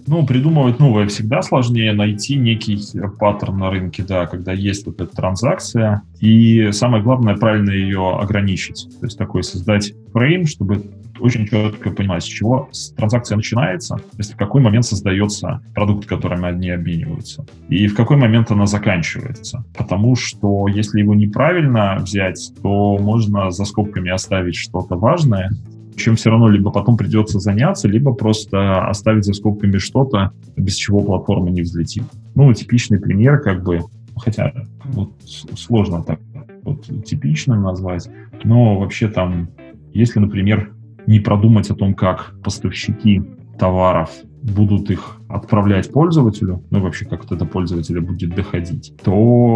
Ну, 0.07 0.25
придумывать 0.25 0.79
новое 0.79 1.07
всегда 1.07 1.41
сложнее, 1.41 1.93
найти 1.93 2.35
некий 2.35 2.79
паттерн 3.19 3.59
на 3.59 3.69
рынке, 3.69 4.03
да, 4.05 4.25
когда 4.25 4.51
есть 4.51 4.85
вот 4.85 4.99
эта 4.99 5.15
транзакция. 5.15 6.01
И 6.19 6.71
самое 6.71 7.03
главное, 7.03 7.37
правильно 7.37 7.71
ее 7.71 8.17
ограничить. 8.19 8.87
То 8.99 9.05
есть 9.05 9.17
такой 9.17 9.43
создать 9.43 9.93
фрейм, 10.11 10.47
чтобы 10.47 10.83
очень 11.21 11.47
четко 11.47 11.91
понимать, 11.91 12.23
с 12.23 12.27
чего 12.27 12.69
транзакция 12.97 13.35
начинается, 13.35 13.95
то 13.95 14.17
есть 14.17 14.33
в 14.33 14.37
какой 14.37 14.61
момент 14.61 14.85
создается 14.85 15.61
продукт, 15.73 16.07
которым 16.07 16.45
они 16.45 16.69
обмениваются, 16.69 17.45
и 17.69 17.87
в 17.87 17.95
какой 17.95 18.17
момент 18.17 18.51
она 18.51 18.65
заканчивается. 18.65 19.63
Потому 19.77 20.15
что 20.15 20.67
если 20.67 20.99
его 20.99 21.15
неправильно 21.15 21.97
взять, 21.99 22.51
то 22.61 22.97
можно 22.97 23.51
за 23.51 23.65
скобками 23.65 24.09
оставить 24.09 24.55
что-то 24.55 24.95
важное, 24.95 25.51
чем 25.95 26.15
все 26.15 26.29
равно 26.31 26.49
либо 26.49 26.71
потом 26.71 26.97
придется 26.97 27.39
заняться, 27.39 27.87
либо 27.87 28.13
просто 28.13 28.87
оставить 28.87 29.25
за 29.25 29.33
скобками 29.33 29.77
что-то, 29.77 30.31
без 30.55 30.75
чего 30.75 31.01
платформа 31.01 31.49
не 31.49 31.61
взлетит. 31.61 32.03
Ну, 32.35 32.51
типичный 32.53 32.99
пример, 32.99 33.39
как 33.39 33.63
бы, 33.63 33.81
хотя 34.15 34.53
вот 34.85 35.11
сложно 35.55 36.03
так 36.03 36.19
вот 36.63 36.85
типичным 37.05 37.61
назвать, 37.63 38.09
но 38.43 38.79
вообще 38.79 39.07
там, 39.07 39.49
если, 39.93 40.19
например, 40.19 40.73
не 41.07 41.19
продумать 41.19 41.69
о 41.69 41.75
том, 41.75 41.93
как 41.93 42.33
поставщики 42.43 43.21
товаров 43.57 44.09
будут 44.41 44.89
их 44.89 45.17
отправлять 45.27 45.91
пользователю, 45.91 46.63
ну 46.71 46.79
и 46.79 46.81
вообще 46.81 47.05
как 47.05 47.31
это 47.31 47.45
пользователя 47.45 48.01
будет 48.01 48.35
доходить, 48.35 48.93
то, 49.03 49.13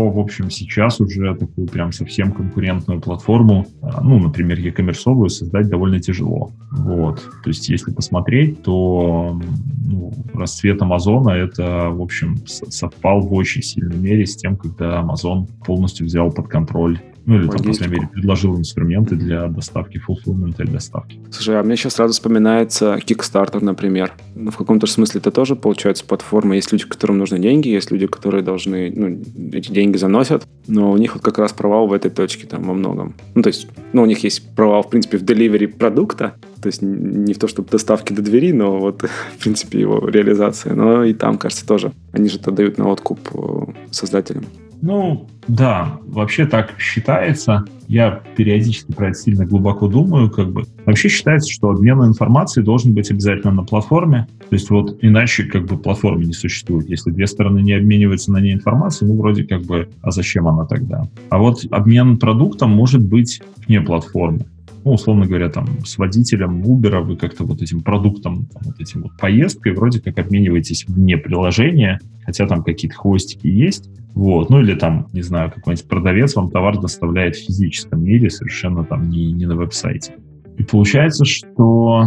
в 0.09 0.19
общем, 0.19 0.51
сейчас 0.51 1.01
уже 1.01 1.35
такую 1.35 1.67
прям 1.67 1.91
совсем 1.91 2.31
конкурентную 2.31 3.01
платформу, 3.01 3.65
а, 3.81 4.01
ну, 4.01 4.19
например, 4.19 4.59
e-commerce 4.59 5.29
создать 5.29 5.69
довольно 5.69 5.99
тяжело. 5.99 6.51
Вот. 6.71 7.19
То 7.43 7.49
есть, 7.49 7.67
если 7.69 7.91
посмотреть, 7.91 8.61
то 8.61 9.39
ну, 9.85 10.13
расцвет 10.33 10.81
Амазона 10.81 11.31
это, 11.31 11.89
в 11.89 12.01
общем, 12.01 12.37
совпал 12.45 13.21
в 13.21 13.33
очень 13.33 13.63
сильной 13.63 13.97
мере 13.97 14.25
с 14.25 14.35
тем, 14.35 14.55
когда 14.55 15.01
Amazon 15.01 15.47
полностью 15.65 16.05
взял 16.05 16.31
под 16.31 16.47
контроль 16.47 16.99
ну, 17.25 17.35
или, 17.35 17.47
там, 17.47 17.57
по 17.57 17.73
крайней 17.73 17.95
мере, 17.95 18.09
предложил 18.13 18.57
инструменты 18.57 19.15
для 19.15 19.47
доставки, 19.47 19.99
fulfillment 20.07 20.55
и 20.63 20.67
доставки. 20.67 21.19
Слушай, 21.31 21.59
а 21.59 21.63
мне 21.63 21.75
сейчас 21.75 21.95
сразу 21.95 22.13
вспоминается 22.13 22.97
Kickstarter, 22.97 23.63
например. 23.63 24.13
Ну, 24.35 24.51
в 24.51 24.57
каком-то 24.57 24.85
смысле 24.85 25.21
это 25.21 25.31
тоже, 25.31 25.55
получается, 25.55 26.05
платформа. 26.05 26.55
Есть 26.55 26.71
люди, 26.71 26.85
которым 26.85 27.17
нужны 27.17 27.39
деньги, 27.39 27.69
есть 27.69 27.91
люди, 27.91 28.05
которые 28.07 28.43
должны, 28.43 28.91
ну, 28.95 29.21
эти 29.51 29.71
деньги 29.71 29.97
заносят, 29.97 30.47
но 30.67 30.91
у 30.91 30.97
них 30.97 31.15
вот 31.15 31.23
как 31.23 31.39
раз 31.39 31.53
провал 31.53 31.87
в 31.87 31.93
этой 31.93 32.11
точке 32.11 32.45
там 32.45 32.63
во 32.63 32.73
многом. 32.73 33.15
Ну, 33.33 33.41
то 33.41 33.47
есть, 33.47 33.67
ну, 33.93 34.03
у 34.03 34.05
них 34.05 34.19
есть 34.23 34.55
провал, 34.55 34.83
в 34.83 34.89
принципе, 34.89 35.17
в 35.17 35.23
деливере 35.23 35.67
продукта, 35.67 36.35
то 36.61 36.67
есть 36.67 36.81
не 36.81 37.33
в 37.33 37.39
то, 37.39 37.47
чтобы 37.47 37.69
доставки 37.69 38.13
до 38.13 38.21
двери, 38.21 38.51
но 38.51 38.79
вот, 38.79 39.01
в 39.37 39.43
принципе, 39.43 39.79
его 39.79 40.07
реализация. 40.07 40.73
Но 40.73 41.03
и 41.03 41.13
там, 41.13 41.37
кажется, 41.37 41.65
тоже. 41.65 41.91
Они 42.11 42.29
же 42.29 42.37
это 42.37 42.51
дают 42.51 42.77
на 42.77 42.87
откуп 42.87 43.19
э, 43.33 43.71
создателям. 43.91 44.45
Ну, 44.81 45.27
да, 45.47 45.99
вообще 46.05 46.45
так 46.45 46.75
считается. 46.79 47.65
Я 47.87 48.21
периодически 48.35 48.91
про 48.91 49.09
это 49.09 49.17
сильно 49.17 49.45
глубоко 49.45 49.87
думаю, 49.87 50.29
как 50.29 50.51
бы. 50.51 50.65
Вообще 50.85 51.07
считается, 51.07 51.51
что 51.51 51.69
обмен 51.69 52.03
информацией 52.03 52.65
должен 52.65 52.93
быть 52.93 53.11
обязательно 53.11 53.53
на 53.53 53.63
платформе. 53.63 54.27
То 54.49 54.55
есть 54.55 54.69
вот 54.69 54.97
иначе 55.01 55.43
как 55.43 55.65
бы 55.65 55.77
платформы 55.77 56.25
не 56.25 56.33
существует. 56.33 56.89
Если 56.89 57.11
две 57.11 57.27
стороны 57.27 57.59
не 57.59 57.73
обмениваются 57.73 58.31
на 58.31 58.39
ней 58.39 58.53
информацией, 58.53 59.11
ну 59.11 59.17
вроде 59.17 59.43
как 59.43 59.63
бы, 59.63 59.89
а 60.01 60.11
зачем 60.11 60.47
она 60.47 60.65
тогда? 60.65 61.07
А 61.29 61.37
вот 61.37 61.65
обмен 61.71 62.17
продуктом 62.17 62.71
может 62.71 63.01
быть 63.01 63.41
вне 63.67 63.81
платформы 63.81 64.45
ну, 64.85 64.93
условно 64.93 65.25
говоря, 65.25 65.49
там, 65.49 65.83
с 65.83 65.97
водителем 65.97 66.61
Uber 66.61 67.01
вы 67.01 67.17
как-то 67.17 67.43
вот 67.43 67.59
этим 67.61 67.81
продуктом, 67.81 68.45
там, 68.45 68.61
вот 68.65 68.79
этим 68.79 69.01
вот 69.01 69.17
поездкой 69.17 69.73
вроде 69.73 69.99
как 69.99 70.19
обмениваетесь 70.19 70.85
вне 70.87 71.17
приложения, 71.17 71.99
хотя 72.23 72.45
там 72.45 72.63
какие-то 72.63 72.95
хвостики 72.95 73.47
есть, 73.47 73.89
вот, 74.13 74.51
ну 74.51 74.61
или 74.61 74.75
там, 74.75 75.07
не 75.11 75.23
знаю, 75.23 75.51
какой-нибудь 75.51 75.87
продавец 75.87 76.35
вам 76.35 76.51
товар 76.51 76.79
доставляет 76.79 77.35
в 77.35 77.45
физическом 77.45 78.03
мире, 78.03 78.29
совершенно 78.29 78.85
там 78.85 79.09
не, 79.09 79.33
не 79.33 79.47
на 79.47 79.55
веб-сайте. 79.55 80.13
И 80.57 80.63
получается, 80.63 81.25
что 81.25 82.03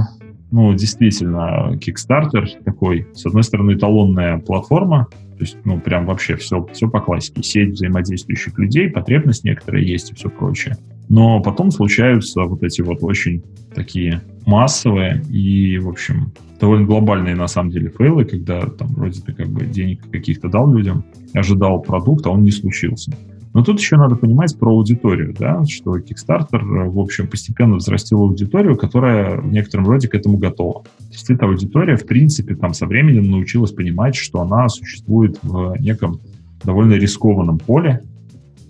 ну, 0.52 0.72
действительно, 0.72 1.74
Kickstarter 1.74 2.46
такой, 2.64 3.08
с 3.12 3.26
одной 3.26 3.42
стороны, 3.42 3.72
эталонная 3.72 4.38
платформа, 4.38 5.08
то 5.10 5.44
есть, 5.44 5.58
ну, 5.64 5.80
прям 5.80 6.06
вообще 6.06 6.36
все, 6.36 6.64
все 6.72 6.88
по 6.88 7.00
классике. 7.00 7.42
Сеть 7.42 7.72
взаимодействующих 7.72 8.58
людей, 8.58 8.88
потребность 8.88 9.44
некоторая 9.44 9.82
есть 9.82 10.10
и 10.10 10.14
все 10.14 10.30
прочее. 10.30 10.76
Но 11.08 11.40
потом 11.40 11.70
случаются 11.70 12.42
вот 12.42 12.62
эти 12.62 12.82
вот 12.82 12.98
очень 13.02 13.42
такие 13.74 14.20
массовые 14.46 15.22
и, 15.30 15.78
в 15.78 15.88
общем, 15.88 16.32
довольно 16.60 16.86
глобальные 16.86 17.34
на 17.34 17.46
самом 17.46 17.70
деле 17.70 17.90
фейлы, 17.90 18.24
когда 18.24 18.60
там 18.60 18.88
вроде 18.88 19.20
ты 19.20 19.32
как 19.32 19.48
бы 19.48 19.64
денег 19.64 20.10
каких-то 20.10 20.48
дал 20.48 20.72
людям, 20.72 21.04
ожидал 21.32 21.80
продукт, 21.80 22.26
а 22.26 22.30
он 22.30 22.42
не 22.42 22.50
случился. 22.50 23.12
Но 23.54 23.64
тут 23.64 23.80
еще 23.80 23.96
надо 23.96 24.14
понимать 24.14 24.56
про 24.58 24.70
аудиторию, 24.70 25.34
да, 25.38 25.64
что 25.64 25.96
Kickstarter, 25.98 26.90
в 26.90 26.98
общем, 26.98 27.26
постепенно 27.28 27.76
взрастил 27.76 28.20
аудиторию, 28.20 28.76
которая 28.76 29.40
в 29.40 29.50
некотором 29.50 29.86
роде 29.86 30.08
к 30.08 30.14
этому 30.14 30.36
готова. 30.36 30.82
То 30.82 31.12
есть 31.12 31.30
эта 31.30 31.46
аудитория, 31.46 31.96
в 31.96 32.06
принципе, 32.06 32.54
там 32.54 32.74
со 32.74 32.86
временем 32.86 33.30
научилась 33.30 33.72
понимать, 33.72 34.14
что 34.14 34.42
она 34.42 34.68
существует 34.68 35.38
в 35.42 35.74
неком 35.80 36.20
довольно 36.62 36.94
рискованном 36.94 37.58
поле, 37.58 38.02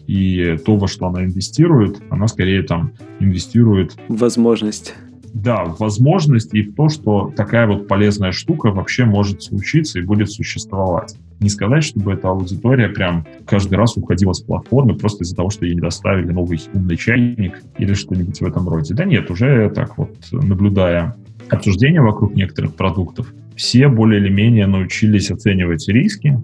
и 0.08 0.56
то, 0.64 0.76
во 0.76 0.88
что 0.88 1.06
она 1.06 1.24
инвестирует, 1.24 2.00
она 2.10 2.26
скорее 2.26 2.62
там 2.62 2.92
инвестирует... 3.20 3.94
Возможность. 4.08 4.94
Да, 5.34 5.64
в 5.64 5.78
возможность 5.78 6.54
и 6.54 6.62
в 6.62 6.74
то, 6.74 6.88
что 6.88 7.32
такая 7.36 7.66
вот 7.66 7.86
полезная 7.86 8.32
штука 8.32 8.70
вообще 8.70 9.04
может 9.04 9.42
случиться 9.42 9.98
и 9.98 10.02
будет 10.02 10.32
существовать. 10.32 11.14
Не 11.40 11.50
сказать, 11.50 11.84
чтобы 11.84 12.14
эта 12.14 12.30
аудитория 12.30 12.88
прям 12.88 13.26
каждый 13.46 13.74
раз 13.74 13.98
уходила 13.98 14.32
с 14.32 14.40
платформы 14.40 14.94
просто 14.94 15.24
из-за 15.24 15.36
того, 15.36 15.50
что 15.50 15.66
ей 15.66 15.74
не 15.74 15.80
доставили 15.80 16.32
новый 16.32 16.58
умный 16.72 16.96
чайник 16.96 17.62
или 17.76 17.92
что-нибудь 17.92 18.40
в 18.40 18.44
этом 18.46 18.66
роде. 18.66 18.94
Да 18.94 19.04
нет, 19.04 19.30
уже 19.30 19.70
так 19.70 19.98
вот, 19.98 20.16
наблюдая 20.32 21.14
обсуждения 21.50 22.00
вокруг 22.00 22.34
некоторых 22.34 22.74
продуктов, 22.74 23.32
все 23.56 23.88
более 23.88 24.20
или 24.20 24.30
менее 24.30 24.66
научились 24.66 25.30
оценивать 25.30 25.86
риски, 25.88 26.40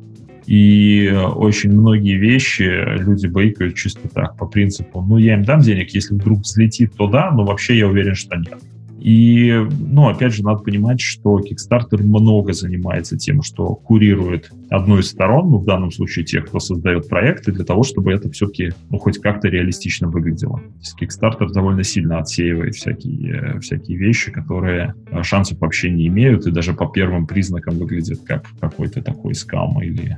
и 0.46 1.11
очень 1.35 1.72
многие 1.72 2.16
вещи 2.16 2.62
люди 2.62 3.26
бейкают 3.26 3.76
чисто 3.76 4.09
так, 4.09 4.37
по 4.37 4.46
принципу, 4.46 5.00
ну, 5.00 5.18
я 5.18 5.35
им 5.35 5.44
дам 5.44 5.61
денег, 5.61 5.90
если 5.90 6.14
вдруг 6.14 6.40
взлетит, 6.40 6.94
то 6.96 7.07
да, 7.07 7.30
но 7.30 7.44
вообще 7.44 7.78
я 7.78 7.88
уверен, 7.88 8.14
что 8.14 8.37
нет. 8.37 8.59
И, 9.04 9.52
ну, 9.80 10.08
опять 10.08 10.32
же, 10.32 10.42
надо 10.42 10.62
понимать, 10.62 10.98
что 10.98 11.38
Kickstarter 11.38 12.02
много 12.02 12.54
занимается 12.54 13.18
тем, 13.18 13.42
что 13.42 13.74
курирует 13.74 14.50
одну 14.70 14.98
из 14.98 15.10
сторон, 15.10 15.50
ну, 15.50 15.58
в 15.58 15.66
данном 15.66 15.90
случае 15.90 16.24
тех, 16.24 16.46
кто 16.46 16.58
создает 16.58 17.06
проекты, 17.06 17.52
для 17.52 17.66
того, 17.66 17.82
чтобы 17.82 18.14
это 18.14 18.30
все-таки, 18.30 18.72
ну, 18.88 18.98
хоть 18.98 19.18
как-то 19.18 19.48
реалистично 19.48 20.08
выглядело. 20.08 20.62
Kickstarter 20.98 21.52
довольно 21.52 21.84
сильно 21.84 22.18
отсеивает 22.18 22.76
всякие, 22.76 23.60
всякие 23.60 23.98
вещи, 23.98 24.32
которые 24.32 24.94
э, 25.10 25.22
шансов 25.22 25.60
вообще 25.60 25.90
не 25.90 26.06
имеют, 26.06 26.46
и 26.46 26.50
даже 26.50 26.72
по 26.72 26.86
первым 26.86 27.26
признакам 27.26 27.76
выглядят 27.76 28.20
как 28.24 28.46
какой-то 28.58 29.02
такой 29.02 29.34
скам 29.34 29.82
или 29.82 30.16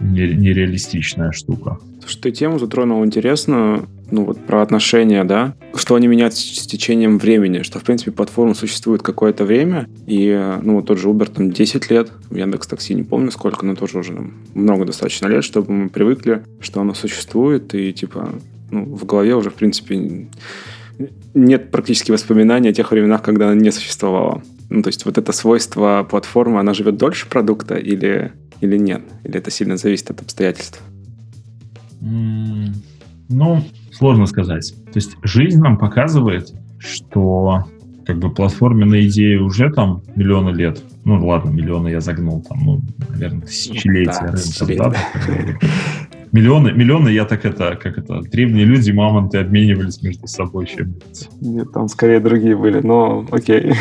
нереалистичная 0.00 1.30
штука. 1.30 1.78
Что 2.06 2.22
ты 2.22 2.30
тему 2.32 2.58
затронул 2.58 3.04
интересную, 3.04 3.88
ну 4.10 4.24
вот 4.24 4.38
про 4.44 4.62
отношения, 4.62 5.24
да, 5.24 5.54
что 5.74 5.94
они 5.94 6.06
меняются 6.06 6.40
с 6.40 6.66
течением 6.66 7.18
времени, 7.18 7.62
что, 7.62 7.78
в 7.78 7.82
принципе, 7.82 8.10
платформа 8.10 8.54
существует 8.54 9.02
какое-то 9.02 9.44
время, 9.44 9.88
и, 10.06 10.56
ну, 10.62 10.76
вот 10.76 10.86
тот 10.86 10.98
же 10.98 11.08
Uber 11.08 11.30
там 11.30 11.50
10 11.50 11.90
лет, 11.90 12.12
Яндекс 12.30 12.66
Такси 12.66 12.94
не 12.94 13.02
помню 13.02 13.30
сколько, 13.30 13.64
но 13.66 13.74
тоже 13.74 13.98
уже 13.98 14.14
там, 14.14 14.34
много 14.54 14.84
достаточно 14.84 15.26
лет, 15.26 15.44
чтобы 15.44 15.72
мы 15.72 15.88
привыкли, 15.88 16.44
что 16.60 16.80
оно 16.80 16.94
существует, 16.94 17.74
и, 17.74 17.92
типа, 17.92 18.30
ну, 18.70 18.84
в 18.84 19.04
голове 19.04 19.34
уже, 19.34 19.50
в 19.50 19.54
принципе, 19.54 20.28
нет 21.34 21.70
практически 21.70 22.12
воспоминаний 22.12 22.68
о 22.68 22.72
тех 22.72 22.90
временах, 22.90 23.22
когда 23.22 23.46
она 23.50 23.60
не 23.60 23.72
существовала. 23.72 24.42
Ну, 24.70 24.82
то 24.82 24.88
есть 24.88 25.04
вот 25.04 25.18
это 25.18 25.32
свойство 25.32 26.06
платформы, 26.08 26.60
она 26.60 26.74
живет 26.74 26.96
дольше 26.96 27.28
продукта 27.28 27.76
или, 27.76 28.32
или 28.60 28.76
нет? 28.76 29.02
Или 29.24 29.38
это 29.38 29.50
сильно 29.50 29.76
зависит 29.76 30.10
от 30.10 30.22
обстоятельств? 30.22 30.80
Ну, 33.28 33.62
Сложно 33.94 34.26
сказать. 34.26 34.74
То 34.86 34.96
есть 34.96 35.16
жизнь 35.22 35.60
нам 35.60 35.78
показывает, 35.78 36.52
что 36.78 37.64
как 38.04 38.18
бы 38.18 38.30
платформенные 38.30 39.08
идеи 39.08 39.36
уже 39.36 39.70
там 39.70 40.02
миллионы 40.16 40.50
лет. 40.50 40.82
Ну 41.04 41.24
ладно, 41.26 41.50
миллионы 41.50 41.88
я 41.88 42.00
загнул, 42.00 42.42
там, 42.42 42.58
ну, 42.64 42.80
наверное, 43.10 43.42
тысячелетия. 43.42 44.34
Да, 44.76 44.90
да, 44.90 44.96
миллионы, 46.32 46.72
миллионы 46.72 47.10
я 47.10 47.24
так 47.24 47.44
это, 47.44 47.76
как 47.76 47.98
это, 47.98 48.20
древние 48.20 48.64
люди, 48.64 48.90
мамонты 48.90 49.38
обменивались 49.38 50.02
между 50.02 50.26
собой 50.26 50.66
чем-нибудь. 50.66 51.28
Нет, 51.40 51.72
там 51.72 51.88
скорее 51.88 52.18
другие 52.18 52.56
были, 52.56 52.80
но 52.80 53.24
окей. 53.30 53.74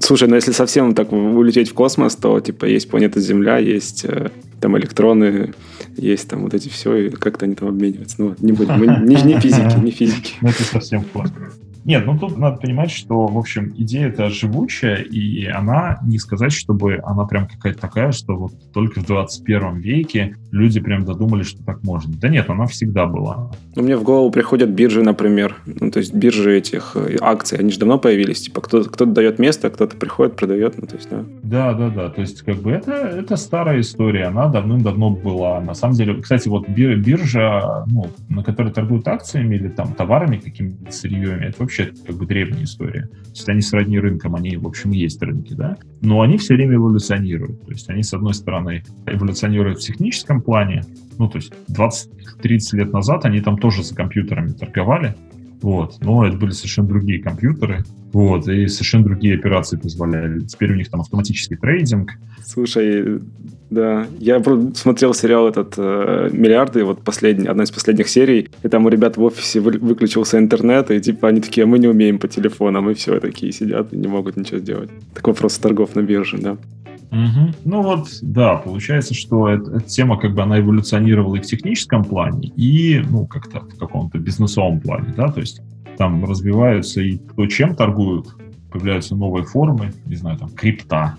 Слушай, 0.00 0.28
ну 0.28 0.34
если 0.34 0.50
совсем 0.50 0.94
так 0.94 1.12
улететь 1.12 1.70
в 1.70 1.74
космос, 1.74 2.16
то 2.16 2.40
типа 2.40 2.64
есть 2.64 2.90
планета 2.90 3.20
Земля, 3.20 3.58
есть 3.58 4.04
э, 4.04 4.30
там 4.60 4.76
электроны, 4.78 5.54
есть 5.96 6.28
там 6.28 6.42
вот 6.42 6.54
эти 6.54 6.68
все, 6.68 6.96
и 6.96 7.10
как-то 7.10 7.44
они 7.44 7.54
там 7.54 7.68
обмениваются. 7.68 8.16
Ну, 8.18 8.34
не 8.38 8.52
будем, 8.52 8.78
мы 8.78 8.86
не, 9.06 9.22
не 9.22 9.40
физики, 9.40 9.78
не 9.78 9.90
физики. 9.90 10.34
Ну, 10.40 10.48
это 10.48 10.62
совсем 10.62 11.04
классно. 11.04 11.50
Нет, 11.86 12.04
ну 12.04 12.18
тут 12.18 12.36
надо 12.36 12.56
понимать, 12.56 12.90
что, 12.90 13.28
в 13.28 13.38
общем, 13.38 13.72
идея 13.76 14.08
это 14.08 14.28
живучая, 14.28 14.96
и 14.96 15.46
она, 15.46 16.00
не 16.04 16.18
сказать, 16.18 16.52
чтобы 16.52 17.00
она 17.04 17.24
прям 17.26 17.46
какая-то 17.46 17.78
такая, 17.78 18.10
что 18.10 18.34
вот 18.34 18.72
только 18.72 18.98
в 18.98 19.06
21 19.06 19.76
веке 19.78 20.34
люди 20.50 20.80
прям 20.80 21.04
додумались, 21.04 21.46
что 21.46 21.62
так 21.64 21.84
можно. 21.84 22.12
Да 22.16 22.28
нет, 22.28 22.50
она 22.50 22.66
всегда 22.66 23.06
была. 23.06 23.52
Ну, 23.76 23.84
мне 23.84 23.96
в 23.96 24.02
голову 24.02 24.32
приходят 24.32 24.70
биржи, 24.70 25.04
например. 25.04 25.58
Ну, 25.64 25.92
то 25.92 26.00
есть 26.00 26.12
биржи 26.12 26.56
этих 26.58 26.96
э, 26.96 27.18
акций, 27.20 27.58
они 27.58 27.70
же 27.70 27.78
давно 27.78 27.98
появились. 27.98 28.42
Типа 28.42 28.62
кто-то 28.62 28.90
кто 28.90 29.04
дает 29.04 29.38
место, 29.38 29.70
кто-то 29.70 29.96
приходит, 29.96 30.34
продает. 30.34 30.74
Ну, 30.78 30.88
то 30.88 30.96
есть, 30.96 31.08
да. 31.08 31.24
Да, 31.44 31.72
да, 31.74 31.90
да. 31.90 32.08
То 32.08 32.20
есть, 32.20 32.42
как 32.42 32.56
бы 32.56 32.72
это, 32.72 32.92
это 32.92 33.36
старая 33.36 33.80
история. 33.80 34.24
Она 34.24 34.48
давным-давно 34.48 35.10
была. 35.10 35.60
На 35.60 35.74
самом 35.74 35.94
деле, 35.94 36.20
кстати, 36.20 36.48
вот 36.48 36.68
биржа, 36.68 37.84
ну, 37.86 38.08
на 38.28 38.42
которой 38.42 38.72
торгуют 38.72 39.06
акциями 39.06 39.54
или 39.54 39.68
там 39.68 39.94
товарами 39.94 40.38
какими-то 40.38 40.90
сырьем, 40.90 41.42
это 41.42 41.54
вообще 41.60 41.75
вообще 41.76 41.92
как 42.06 42.16
бы 42.16 42.26
древняя 42.26 42.64
история. 42.64 43.02
То 43.02 43.30
есть 43.30 43.48
они 43.48 43.60
сродни 43.60 43.98
рынкам, 43.98 44.34
они, 44.34 44.56
в 44.56 44.66
общем, 44.66 44.90
есть 44.90 45.22
рынки, 45.22 45.54
да. 45.54 45.76
Но 46.00 46.20
они 46.22 46.38
все 46.38 46.54
время 46.54 46.76
эволюционируют. 46.76 47.64
То 47.64 47.72
есть 47.72 47.88
они, 47.88 48.02
с 48.02 48.12
одной 48.12 48.34
стороны, 48.34 48.82
эволюционируют 49.06 49.78
в 49.78 49.82
техническом 49.82 50.40
плане, 50.40 50.82
ну, 51.18 51.28
то 51.28 51.38
есть 51.38 51.52
20-30 51.70 52.76
лет 52.76 52.92
назад 52.92 53.24
они 53.24 53.40
там 53.40 53.58
тоже 53.58 53.82
за 53.82 53.94
компьютерами 53.94 54.52
торговали, 54.52 55.14
вот. 55.62 55.98
Но 56.00 56.26
это 56.26 56.36
были 56.36 56.50
совершенно 56.50 56.88
другие 56.88 57.22
компьютеры, 57.22 57.84
вот, 58.16 58.48
и 58.48 58.66
совершенно 58.66 59.04
другие 59.04 59.34
операции 59.34 59.76
позволяли. 59.76 60.40
Теперь 60.40 60.72
у 60.72 60.74
них 60.74 60.88
там 60.88 61.02
автоматический 61.02 61.56
трейдинг. 61.56 62.12
Слушай, 62.42 63.20
да, 63.68 64.06
я 64.18 64.42
смотрел 64.74 65.12
сериал 65.12 65.48
этот 65.48 65.74
э, 65.76 66.30
«Миллиарды», 66.32 66.82
вот 66.84 67.02
последний, 67.02 67.46
одна 67.46 67.64
из 67.64 67.70
последних 67.70 68.08
серий, 68.08 68.48
и 68.62 68.68
там 68.68 68.86
у 68.86 68.88
ребят 68.88 69.18
в 69.18 69.22
офисе 69.22 69.60
вы, 69.60 69.72
выключился 69.72 70.38
интернет, 70.38 70.90
и 70.90 70.98
типа 70.98 71.28
они 71.28 71.42
такие, 71.42 71.64
«А 71.64 71.66
мы 71.66 71.78
не 71.78 71.88
умеем 71.88 72.18
по 72.18 72.26
телефонам, 72.26 72.88
и 72.88 72.94
все, 72.94 73.20
такие 73.20 73.52
сидят 73.52 73.92
и 73.92 73.98
не 73.98 74.08
могут 74.08 74.38
ничего 74.38 74.60
сделать. 74.60 74.88
Так 75.12 75.26
вопрос 75.28 75.58
торгов 75.58 75.94
на 75.94 76.00
бирже, 76.00 76.38
да. 76.38 76.52
Угу. 76.52 77.54
Ну 77.66 77.82
вот, 77.82 78.08
да, 78.22 78.54
получается, 78.56 79.12
что 79.12 79.48
эта, 79.50 79.72
эта 79.72 79.88
тема 79.88 80.18
как 80.18 80.34
бы 80.34 80.42
она 80.42 80.58
эволюционировала 80.58 81.36
и 81.36 81.40
в 81.40 81.44
техническом 81.44 82.02
плане, 82.02 82.48
и, 82.56 83.02
ну, 83.10 83.26
как-то 83.26 83.60
в 83.60 83.78
каком-то 83.78 84.16
бизнесовом 84.18 84.80
плане, 84.80 85.12
да, 85.14 85.28
то 85.28 85.40
есть 85.40 85.60
там 85.96 86.24
развиваются 86.24 87.00
и 87.00 87.16
то, 87.16 87.46
чем 87.46 87.74
торгуют, 87.74 88.28
появляются 88.70 89.16
новые 89.16 89.44
формы, 89.44 89.92
не 90.04 90.16
знаю, 90.16 90.38
там, 90.38 90.50
крипта, 90.50 91.16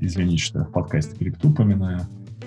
извините, 0.00 0.42
что 0.42 0.58
я 0.60 0.64
в 0.64 0.72
подкасте 0.72 1.16
крипту 1.16 1.50
упоминаю, 1.50 2.00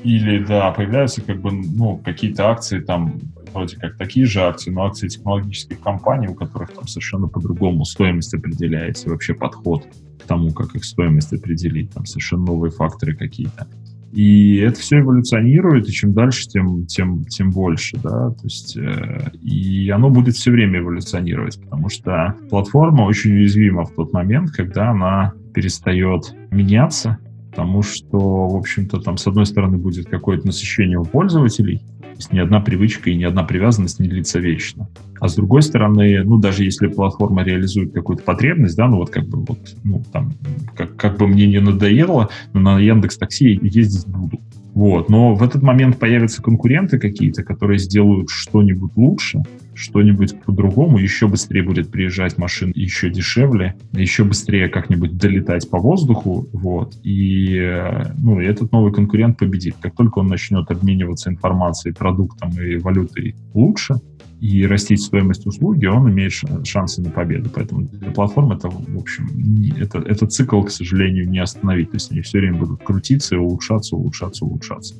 или, 0.03 0.43
да, 0.43 0.71
появляются 0.71 1.21
как 1.21 1.39
бы, 1.39 1.51
ну, 1.51 1.97
какие-то 2.03 2.49
акции 2.49 2.79
там, 2.79 3.19
вроде 3.53 3.77
как 3.77 3.97
такие 3.97 4.25
же 4.25 4.41
акции, 4.41 4.69
но 4.69 4.85
акции 4.85 5.07
технологических 5.07 5.79
компаний, 5.79 6.27
у 6.27 6.33
которых 6.33 6.73
там 6.73 6.87
совершенно 6.87 7.27
по-другому 7.27 7.85
стоимость 7.85 8.33
определяется, 8.33 9.09
вообще 9.09 9.33
подход 9.33 9.85
к 10.19 10.27
тому, 10.27 10.51
как 10.51 10.75
их 10.75 10.83
стоимость 10.83 11.31
определить, 11.33 11.91
там 11.91 12.05
совершенно 12.05 12.45
новые 12.45 12.71
факторы 12.71 13.15
какие-то. 13.15 13.67
И 14.13 14.57
это 14.57 14.79
все 14.79 14.99
эволюционирует, 14.99 15.89
и 15.89 15.91
чем 15.91 16.13
дальше, 16.13 16.47
тем, 16.47 16.85
тем, 16.85 17.23
тем 17.25 17.49
больше, 17.49 17.97
да, 17.97 18.29
то 18.29 18.43
есть, 18.43 18.77
э, 18.77 19.31
и 19.41 19.89
оно 19.89 20.11
будет 20.11 20.35
все 20.35 20.51
время 20.51 20.81
эволюционировать, 20.81 21.59
потому 21.59 21.89
что 21.89 22.35
платформа 22.51 23.05
очень 23.05 23.31
уязвима 23.31 23.85
в 23.85 23.95
тот 23.95 24.13
момент, 24.13 24.51
когда 24.51 24.91
она 24.91 25.33
перестает 25.55 26.35
меняться, 26.51 27.17
потому 27.49 27.81
что, 27.81 28.49
в 28.49 28.55
общем-то, 28.55 28.99
там, 28.99 29.17
с 29.17 29.25
одной 29.25 29.47
стороны, 29.47 29.77
будет 29.77 30.07
какое-то 30.07 30.45
насыщение 30.45 30.99
у 30.99 31.05
пользователей, 31.05 31.79
то 32.13 32.17
есть 32.17 32.31
ни 32.31 32.37
одна 32.37 32.61
привычка 32.61 33.09
и 33.09 33.15
ни 33.15 33.23
одна 33.23 33.43
привязанность 33.43 33.99
не 33.99 34.07
длится 34.07 34.37
вечно. 34.37 34.87
А 35.19 35.27
с 35.27 35.35
другой 35.35 35.63
стороны, 35.63 36.21
ну, 36.23 36.37
даже 36.37 36.63
если 36.63 36.87
платформа 36.87 37.43
реализует 37.43 37.93
какую-то 37.93 38.23
потребность, 38.23 38.75
да, 38.77 38.87
ну, 38.87 38.97
вот 38.97 39.09
как 39.09 39.27
бы 39.27 39.39
вот, 39.39 39.57
ну, 39.83 40.03
там, 40.11 40.33
как, 40.75 40.92
как 41.03 41.17
бы 41.17 41.27
мне 41.27 41.47
не 41.47 41.59
надоело, 41.59 42.29
но 42.53 42.61
на 42.61 42.79
Яндекс 42.79 43.17
Такси 43.17 43.59
ездить 43.61 44.07
буду. 44.07 44.39
Вот. 44.73 45.09
Но 45.09 45.35
в 45.35 45.43
этот 45.43 45.61
момент 45.61 45.99
появятся 45.99 46.41
конкуренты 46.41 46.97
какие-то, 46.97 47.43
которые 47.43 47.77
сделают 47.77 48.29
что-нибудь 48.29 48.93
лучше, 48.95 49.43
что-нибудь 49.75 50.39
по-другому, 50.45 50.97
еще 50.97 51.27
быстрее 51.27 51.63
будет 51.63 51.91
приезжать 51.91 52.37
машин, 52.37 52.71
еще 52.73 53.09
дешевле, 53.09 53.75
еще 53.91 54.23
быстрее 54.23 54.69
как-нибудь 54.69 55.17
долетать 55.17 55.69
по 55.69 55.77
воздуху, 55.77 56.47
вот, 56.53 56.95
и, 57.03 57.59
ну, 58.17 58.39
этот 58.39 58.71
новый 58.71 58.93
конкурент 58.93 59.37
победит. 59.37 59.75
Как 59.81 59.95
только 59.95 60.19
он 60.19 60.27
начнет 60.27 60.71
обмениваться 60.71 61.29
информацией, 61.29 61.93
продуктом 61.93 62.51
и 62.51 62.77
валютой 62.77 63.35
лучше, 63.53 63.95
и 64.43 64.67
растить 64.67 65.01
стоимость 65.01 65.45
услуги, 65.45 65.85
он 65.85 66.11
имеет 66.11 66.33
шансы 66.67 67.01
на 67.01 67.09
победу. 67.09 67.49
Поэтому 67.49 67.83
для 67.83 68.11
платформ 68.11 68.51
это, 68.51 68.69
в 68.69 68.97
общем, 68.99 69.25
это, 69.79 69.99
это 69.99 70.27
цикл, 70.27 70.61
к 70.63 70.69
сожалению, 70.69 71.29
не 71.29 71.39
остановить. 71.39 71.91
То 71.91 71.95
есть 71.95 72.11
они 72.11 72.19
все 72.19 72.39
время 72.39 72.59
будут 72.59 72.83
крутиться 72.83 73.39
улучшаться, 73.39 73.95
улучшаться, 73.95 74.43
улучшаться 74.43 74.95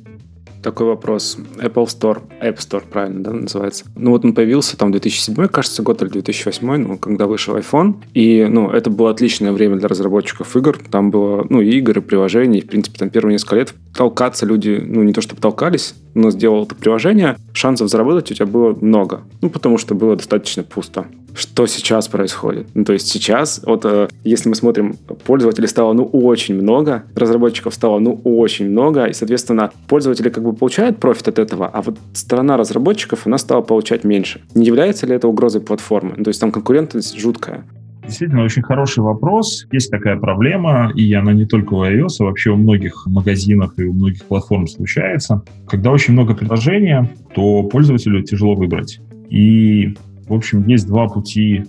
такой 0.63 0.87
вопрос. 0.87 1.37
Apple 1.57 1.85
Store, 1.85 2.21
App 2.41 2.57
Store, 2.57 2.83
правильно, 2.89 3.23
да, 3.23 3.31
называется. 3.31 3.85
Ну 3.95 4.11
вот 4.11 4.25
он 4.25 4.33
появился 4.33 4.77
там 4.77 4.91
2007, 4.91 5.47
кажется, 5.47 5.83
год 5.83 6.01
или 6.01 6.09
2008, 6.09 6.75
ну, 6.77 6.97
когда 6.97 7.27
вышел 7.27 7.55
iPhone. 7.55 7.95
И, 8.13 8.45
ну, 8.49 8.71
это 8.71 8.89
было 8.89 9.11
отличное 9.11 9.51
время 9.51 9.75
для 9.75 9.87
разработчиков 9.87 10.55
игр. 10.55 10.79
Там 10.89 11.11
было, 11.11 11.45
ну, 11.49 11.61
и 11.61 11.69
игры, 11.77 12.01
и 12.01 12.03
приложения. 12.03 12.59
И, 12.59 12.61
в 12.61 12.67
принципе, 12.67 12.97
там 12.97 13.09
первые 13.09 13.33
несколько 13.33 13.57
лет 13.57 13.73
толкаться 13.95 14.45
люди, 14.45 14.81
ну, 14.83 15.03
не 15.03 15.13
то 15.13 15.21
чтобы 15.21 15.41
толкались, 15.41 15.93
но 16.15 16.31
сделал 16.31 16.63
это 16.63 16.75
приложение, 16.75 17.37
шансов 17.53 17.89
заработать 17.89 18.31
у 18.31 18.33
тебя 18.33 18.45
было 18.45 18.75
много. 18.79 19.21
Ну, 19.41 19.49
потому 19.49 19.77
что 19.77 19.93
было 19.93 20.15
достаточно 20.15 20.63
пусто 20.63 21.05
что 21.35 21.65
сейчас 21.65 22.07
происходит. 22.07 22.67
Ну, 22.73 22.83
то 22.85 22.93
есть 22.93 23.07
сейчас, 23.07 23.61
вот 23.65 23.85
э, 23.85 24.07
если 24.23 24.49
мы 24.49 24.55
смотрим, 24.55 24.95
пользователей 25.25 25.67
стало 25.67 25.93
ну 25.93 26.05
очень 26.05 26.55
много, 26.55 27.03
разработчиков 27.15 27.73
стало 27.73 27.99
ну 27.99 28.19
очень 28.23 28.69
много, 28.69 29.05
и, 29.05 29.13
соответственно, 29.13 29.71
пользователи 29.87 30.29
как 30.29 30.43
бы 30.43 30.53
получают 30.53 30.99
профит 30.99 31.27
от 31.27 31.39
этого, 31.39 31.67
а 31.67 31.81
вот 31.81 31.97
сторона 32.13 32.57
разработчиков, 32.57 33.25
она 33.25 33.37
стала 33.37 33.61
получать 33.61 34.03
меньше. 34.03 34.41
Не 34.55 34.65
является 34.65 35.07
ли 35.07 35.15
это 35.15 35.27
угрозой 35.27 35.61
платформы? 35.61 36.13
Ну, 36.17 36.23
то 36.23 36.29
есть 36.29 36.39
там 36.39 36.51
конкурентность 36.51 37.19
жуткая. 37.19 37.65
Действительно, 38.05 38.43
очень 38.43 38.61
хороший 38.63 39.01
вопрос. 39.01 39.65
Есть 39.71 39.89
такая 39.89 40.17
проблема, 40.17 40.91
и 40.93 41.13
она 41.13 41.31
не 41.31 41.45
только 41.45 41.73
у 41.73 41.85
iOS, 41.85 42.17
а 42.19 42.23
вообще 42.25 42.49
у 42.49 42.57
многих 42.57 43.05
магазинов 43.05 43.71
и 43.77 43.85
у 43.85 43.93
многих 43.93 44.25
платформ 44.25 44.67
случается. 44.67 45.41
Когда 45.67 45.91
очень 45.91 46.13
много 46.13 46.35
приложения, 46.35 47.09
то 47.33 47.63
пользователю 47.63 48.21
тяжело 48.23 48.55
выбрать. 48.55 48.99
И 49.29 49.95
в 50.27 50.33
общем, 50.33 50.67
есть 50.67 50.87
два 50.87 51.07
пути 51.07 51.65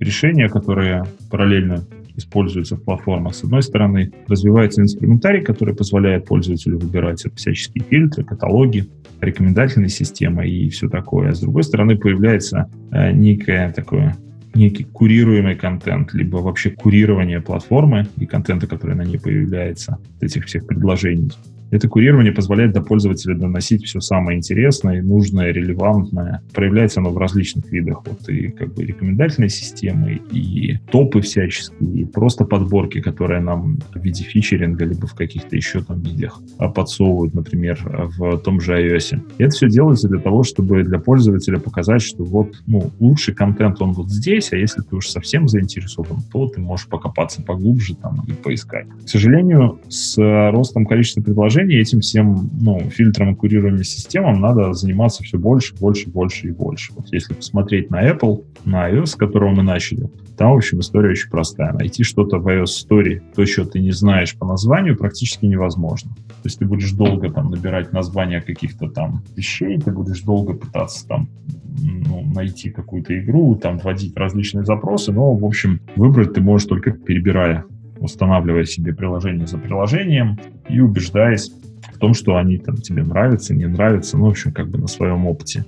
решения, 0.00 0.48
которые 0.48 1.04
параллельно 1.30 1.84
используются 2.16 2.76
в 2.76 2.82
платформах. 2.82 3.34
С 3.34 3.44
одной 3.44 3.62
стороны, 3.62 4.12
развивается 4.26 4.82
инструментарий, 4.82 5.42
который 5.42 5.74
позволяет 5.74 6.26
пользователю 6.26 6.78
выбирать 6.78 7.24
всяческие 7.36 7.84
фильтры, 7.84 8.24
каталоги, 8.24 8.88
рекомендательные 9.20 9.88
системы 9.88 10.48
и 10.48 10.68
все 10.68 10.88
такое. 10.88 11.30
А 11.30 11.34
с 11.34 11.40
другой 11.40 11.62
стороны, 11.62 11.96
появляется 11.96 12.68
э, 12.90 13.12
некое 13.12 13.72
такое 13.72 14.16
некий 14.54 14.84
курируемый 14.84 15.54
контент, 15.54 16.12
либо 16.14 16.38
вообще 16.38 16.70
курирование 16.70 17.40
платформы 17.40 18.06
и 18.16 18.26
контента, 18.26 18.66
который 18.66 18.96
на 18.96 19.02
ней 19.02 19.18
появляется, 19.18 19.98
этих 20.20 20.46
всех 20.46 20.66
предложений. 20.66 21.32
Это 21.70 21.88
курирование 21.88 22.32
позволяет 22.32 22.72
до 22.72 22.80
пользователя 22.80 23.34
доносить 23.34 23.84
все 23.84 24.00
самое 24.00 24.38
интересное, 24.38 25.02
нужное, 25.02 25.52
релевантное. 25.52 26.42
Проявляется 26.54 27.00
оно 27.00 27.10
в 27.10 27.18
различных 27.18 27.70
видах. 27.70 28.02
Вот 28.06 28.28
и 28.28 28.48
как 28.48 28.74
бы 28.74 28.84
рекомендательные 28.84 29.50
системы, 29.50 30.20
и 30.32 30.78
топы 30.90 31.20
всяческие, 31.20 32.02
и 32.02 32.04
просто 32.04 32.44
подборки, 32.44 33.00
которые 33.00 33.40
нам 33.40 33.78
в 33.94 34.02
виде 34.02 34.24
фичеринга, 34.24 34.84
либо 34.84 35.06
в 35.06 35.14
каких-то 35.14 35.56
еще 35.56 35.82
там 35.82 36.00
видах 36.00 36.40
подсовывают, 36.74 37.34
например, 37.34 37.78
в 38.16 38.38
том 38.38 38.60
же 38.60 38.72
iOS. 38.72 39.20
И 39.38 39.42
это 39.42 39.50
все 39.50 39.68
делается 39.68 40.08
для 40.08 40.20
того, 40.20 40.42
чтобы 40.44 40.82
для 40.84 40.98
пользователя 40.98 41.58
показать, 41.58 42.02
что 42.02 42.24
вот 42.24 42.62
ну, 42.66 42.90
лучший 42.98 43.34
контент 43.34 43.82
он 43.82 43.92
вот 43.92 44.10
здесь, 44.10 44.52
а 44.52 44.56
если 44.56 44.80
ты 44.80 44.96
уж 44.96 45.08
совсем 45.08 45.48
заинтересован, 45.48 46.22
то 46.32 46.48
ты 46.48 46.60
можешь 46.60 46.86
покопаться 46.86 47.42
поглубже 47.42 47.94
там 47.94 48.24
и 48.26 48.32
поискать. 48.32 48.86
К 49.04 49.08
сожалению, 49.08 49.80
с 49.88 50.16
ростом 50.50 50.86
количества 50.86 51.20
предложений 51.20 51.57
приложений 51.58 51.80
этим 51.80 52.00
всем 52.00 52.50
ну, 52.60 52.78
фильтром 52.90 53.32
и 53.32 53.34
курированием 53.34 53.84
системам 53.84 54.40
надо 54.40 54.72
заниматься 54.72 55.22
все 55.22 55.38
больше, 55.38 55.74
больше, 55.76 56.08
больше 56.08 56.48
и 56.48 56.50
больше. 56.50 56.92
Вот 56.94 57.12
если 57.12 57.34
посмотреть 57.34 57.90
на 57.90 58.08
Apple, 58.08 58.44
на 58.64 58.90
iOS, 58.90 59.06
с 59.06 59.14
которого 59.14 59.50
мы 59.50 59.62
начали, 59.62 60.08
там, 60.36 60.52
в 60.52 60.56
общем, 60.56 60.80
история 60.80 61.10
очень 61.10 61.30
простая. 61.30 61.72
Найти 61.72 62.04
что-то 62.04 62.38
в 62.38 62.46
iOS 62.46 62.86
Story, 62.88 63.20
то, 63.34 63.44
что 63.46 63.64
ты 63.64 63.80
не 63.80 63.90
знаешь 63.90 64.36
по 64.36 64.46
названию, 64.46 64.96
практически 64.96 65.46
невозможно. 65.46 66.10
То 66.14 66.46
есть 66.46 66.58
ты 66.58 66.64
будешь 66.64 66.92
долго 66.92 67.30
там 67.30 67.50
набирать 67.50 67.92
названия 67.92 68.40
каких-то 68.40 68.88
там 68.88 69.22
вещей, 69.36 69.78
ты 69.78 69.90
будешь 69.90 70.20
долго 70.22 70.54
пытаться 70.54 71.06
там 71.08 71.28
ну, 71.80 72.24
найти 72.34 72.70
какую-то 72.70 73.18
игру, 73.18 73.56
там 73.56 73.78
вводить 73.78 74.16
различные 74.16 74.64
запросы, 74.64 75.12
но, 75.12 75.34
в 75.34 75.44
общем, 75.44 75.80
выбрать 75.96 76.34
ты 76.34 76.40
можешь 76.40 76.68
только 76.68 76.92
перебирая 76.92 77.64
устанавливая 78.00 78.64
себе 78.64 78.94
приложение 78.94 79.46
за 79.46 79.58
приложением 79.58 80.38
и 80.68 80.80
убеждаясь 80.80 81.50
в 81.92 81.98
том, 81.98 82.14
что 82.14 82.36
они 82.36 82.58
там 82.58 82.76
тебе 82.76 83.02
нравятся, 83.02 83.54
не 83.54 83.66
нравятся, 83.66 84.16
ну, 84.16 84.26
в 84.26 84.30
общем, 84.30 84.52
как 84.52 84.68
бы 84.68 84.78
на 84.78 84.86
своем 84.86 85.26
опыте. 85.26 85.64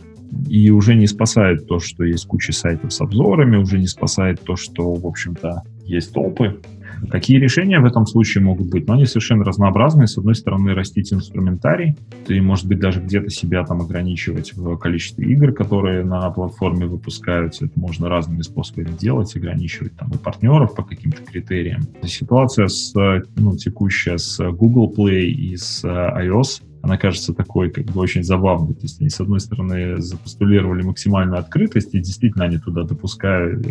И 0.49 0.70
уже 0.70 0.95
не 0.95 1.09
спасает 1.09 1.66
то, 1.66 1.81
что 1.81 2.05
есть 2.05 2.26
куча 2.26 2.53
сайтов 2.53 2.93
с 2.93 3.01
обзорами, 3.01 3.57
уже 3.57 3.78
не 3.78 3.89
спасает 3.89 4.41
то, 4.43 4.55
что, 4.55 4.95
в 4.95 5.07
общем-то, 5.07 5.62
есть 5.85 6.12
топы, 6.12 6.61
Какие 7.09 7.38
решения 7.38 7.80
в 7.80 7.84
этом 7.84 8.07
случае 8.07 8.44
могут 8.44 8.68
быть? 8.68 8.86
Ну, 8.86 8.94
они 8.94 9.07
совершенно 9.07 9.44
разнообразные. 9.44 10.07
С 10.07 10.18
одной 10.18 10.34
стороны, 10.34 10.74
растить 10.74 11.12
инструментарий. 11.12 11.96
Ты, 12.26 12.40
может 12.42 12.66
быть, 12.66 12.80
даже 12.80 13.01
где-то 13.01 13.30
себя 13.30 13.64
там 13.64 13.80
ограничивать 13.80 14.53
в 14.55 14.76
количестве 14.76 15.26
игр, 15.32 15.53
которые 15.53 16.05
на 16.05 16.30
платформе 16.30 16.86
выпускаются. 16.86 17.66
Это 17.66 17.78
можно 17.78 18.09
разными 18.09 18.42
способами 18.42 18.90
делать, 18.98 19.34
ограничивать 19.36 19.96
там 19.96 20.11
и 20.11 20.18
партнеров 20.18 20.74
по 20.74 20.82
каким-то 20.82 21.22
критериям. 21.22 21.82
Ситуация 22.05 22.68
с, 22.68 22.92
ну, 23.36 23.57
текущая 23.57 24.18
с 24.18 24.38
Google 24.51 24.92
Play 24.96 25.24
и 25.26 25.57
с 25.57 25.84
iOS 25.84 26.62
она 26.82 26.96
кажется 26.96 27.34
такой 27.34 27.70
как 27.70 27.84
бы 27.86 28.01
очень 28.01 28.22
забавной. 28.22 28.74
То 28.74 28.82
есть 28.82 29.01
они, 29.01 29.11
с 29.11 29.20
одной 29.20 29.40
стороны, 29.40 30.01
запостулировали 30.01 30.82
максимальную 30.82 31.38
открытость, 31.38 31.94
и 31.94 31.98
действительно 31.98 32.46
они 32.46 32.59
туда 32.59 32.84
допускают 32.84 33.66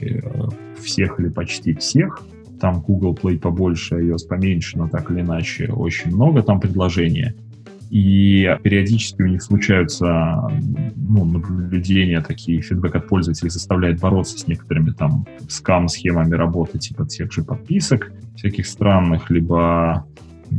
всех 0.80 1.20
или 1.20 1.30
почти 1.30 1.74
всех, 1.74 2.22
там 2.60 2.82
Google 2.82 3.18
Play 3.22 3.40
побольше, 3.40 3.96
iOS 3.96 4.28
поменьше, 4.28 4.78
но 4.78 4.88
так 4.88 5.12
или 5.12 5.22
иначе 5.22 5.72
очень 5.72 6.14
много 6.14 6.44
там 6.44 6.60
предложения. 6.60 7.36
И 7.90 8.48
периодически 8.62 9.24
у 9.24 9.28
них 9.28 9.42
случаются 9.42 10.48
ну, 10.96 11.26
наблюдения, 11.26 12.22
такие 12.22 12.62
фидбэк 12.62 12.96
от 12.96 13.08
пользователей 13.08 13.50
заставляет 13.50 14.00
бороться 14.00 14.38
с 14.38 14.48
некоторыми 14.48 14.92
там 14.92 15.26
скам-схемами 15.48 16.36
работы, 16.36 16.78
типа 16.78 17.08
тех 17.08 17.32
же 17.32 17.44
подписок 17.44 18.12
всяких 18.36 18.68
странных, 18.68 19.32
либо 19.32 20.06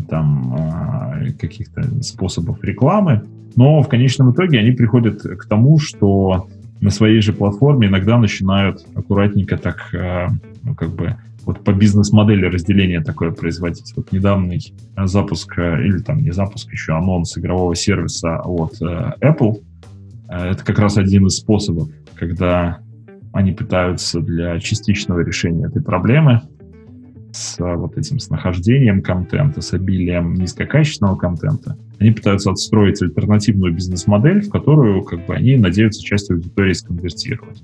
там 0.08 0.54
а, 0.58 1.20
каких-то 1.38 2.02
способов 2.02 2.62
рекламы. 2.64 3.22
Но 3.54 3.82
в 3.82 3.88
конечном 3.88 4.32
итоге 4.32 4.58
они 4.58 4.72
приходят 4.72 5.22
к 5.22 5.46
тому, 5.46 5.78
что 5.78 6.48
на 6.80 6.90
своей 6.90 7.20
же 7.20 7.32
платформе 7.32 7.88
иногда 7.88 8.18
начинают 8.18 8.84
аккуратненько 8.94 9.56
так, 9.56 9.94
а, 9.94 10.28
ну, 10.62 10.74
как 10.74 10.90
бы 10.90 11.16
вот 11.44 11.64
по 11.64 11.72
бизнес-модели 11.72 12.46
разделения 12.46 13.00
такое 13.00 13.30
производить. 13.30 13.92
Вот 13.96 14.12
недавний 14.12 14.74
запуск, 14.96 15.58
э, 15.58 15.84
или 15.84 15.98
там 15.98 16.22
не 16.22 16.32
запуск, 16.32 16.70
еще 16.72 16.92
анонс 16.92 17.36
игрового 17.38 17.74
сервиса 17.74 18.40
от 18.40 18.80
э, 18.80 19.12
Apple, 19.20 19.62
э, 20.28 20.50
это 20.50 20.64
как 20.64 20.78
раз 20.78 20.96
один 20.96 21.26
из 21.26 21.36
способов, 21.36 21.88
когда 22.14 22.78
они 23.32 23.52
пытаются 23.52 24.20
для 24.20 24.58
частичного 24.58 25.20
решения 25.20 25.66
этой 25.66 25.82
проблемы 25.82 26.42
с 27.32 27.56
вот 27.58 27.96
этим 27.96 28.18
с 28.18 28.28
нахождением 28.28 29.02
контента, 29.02 29.60
с 29.60 29.72
обилием 29.72 30.34
низкокачественного 30.34 31.16
контента, 31.16 31.76
они 32.00 32.10
пытаются 32.10 32.50
отстроить 32.50 33.00
альтернативную 33.02 33.72
бизнес-модель, 33.72 34.40
в 34.40 34.50
которую 34.50 35.02
как 35.02 35.26
бы 35.26 35.34
они 35.34 35.56
надеются 35.56 36.02
часть 36.02 36.30
аудитории 36.30 36.72
сконвертировать 36.72 37.62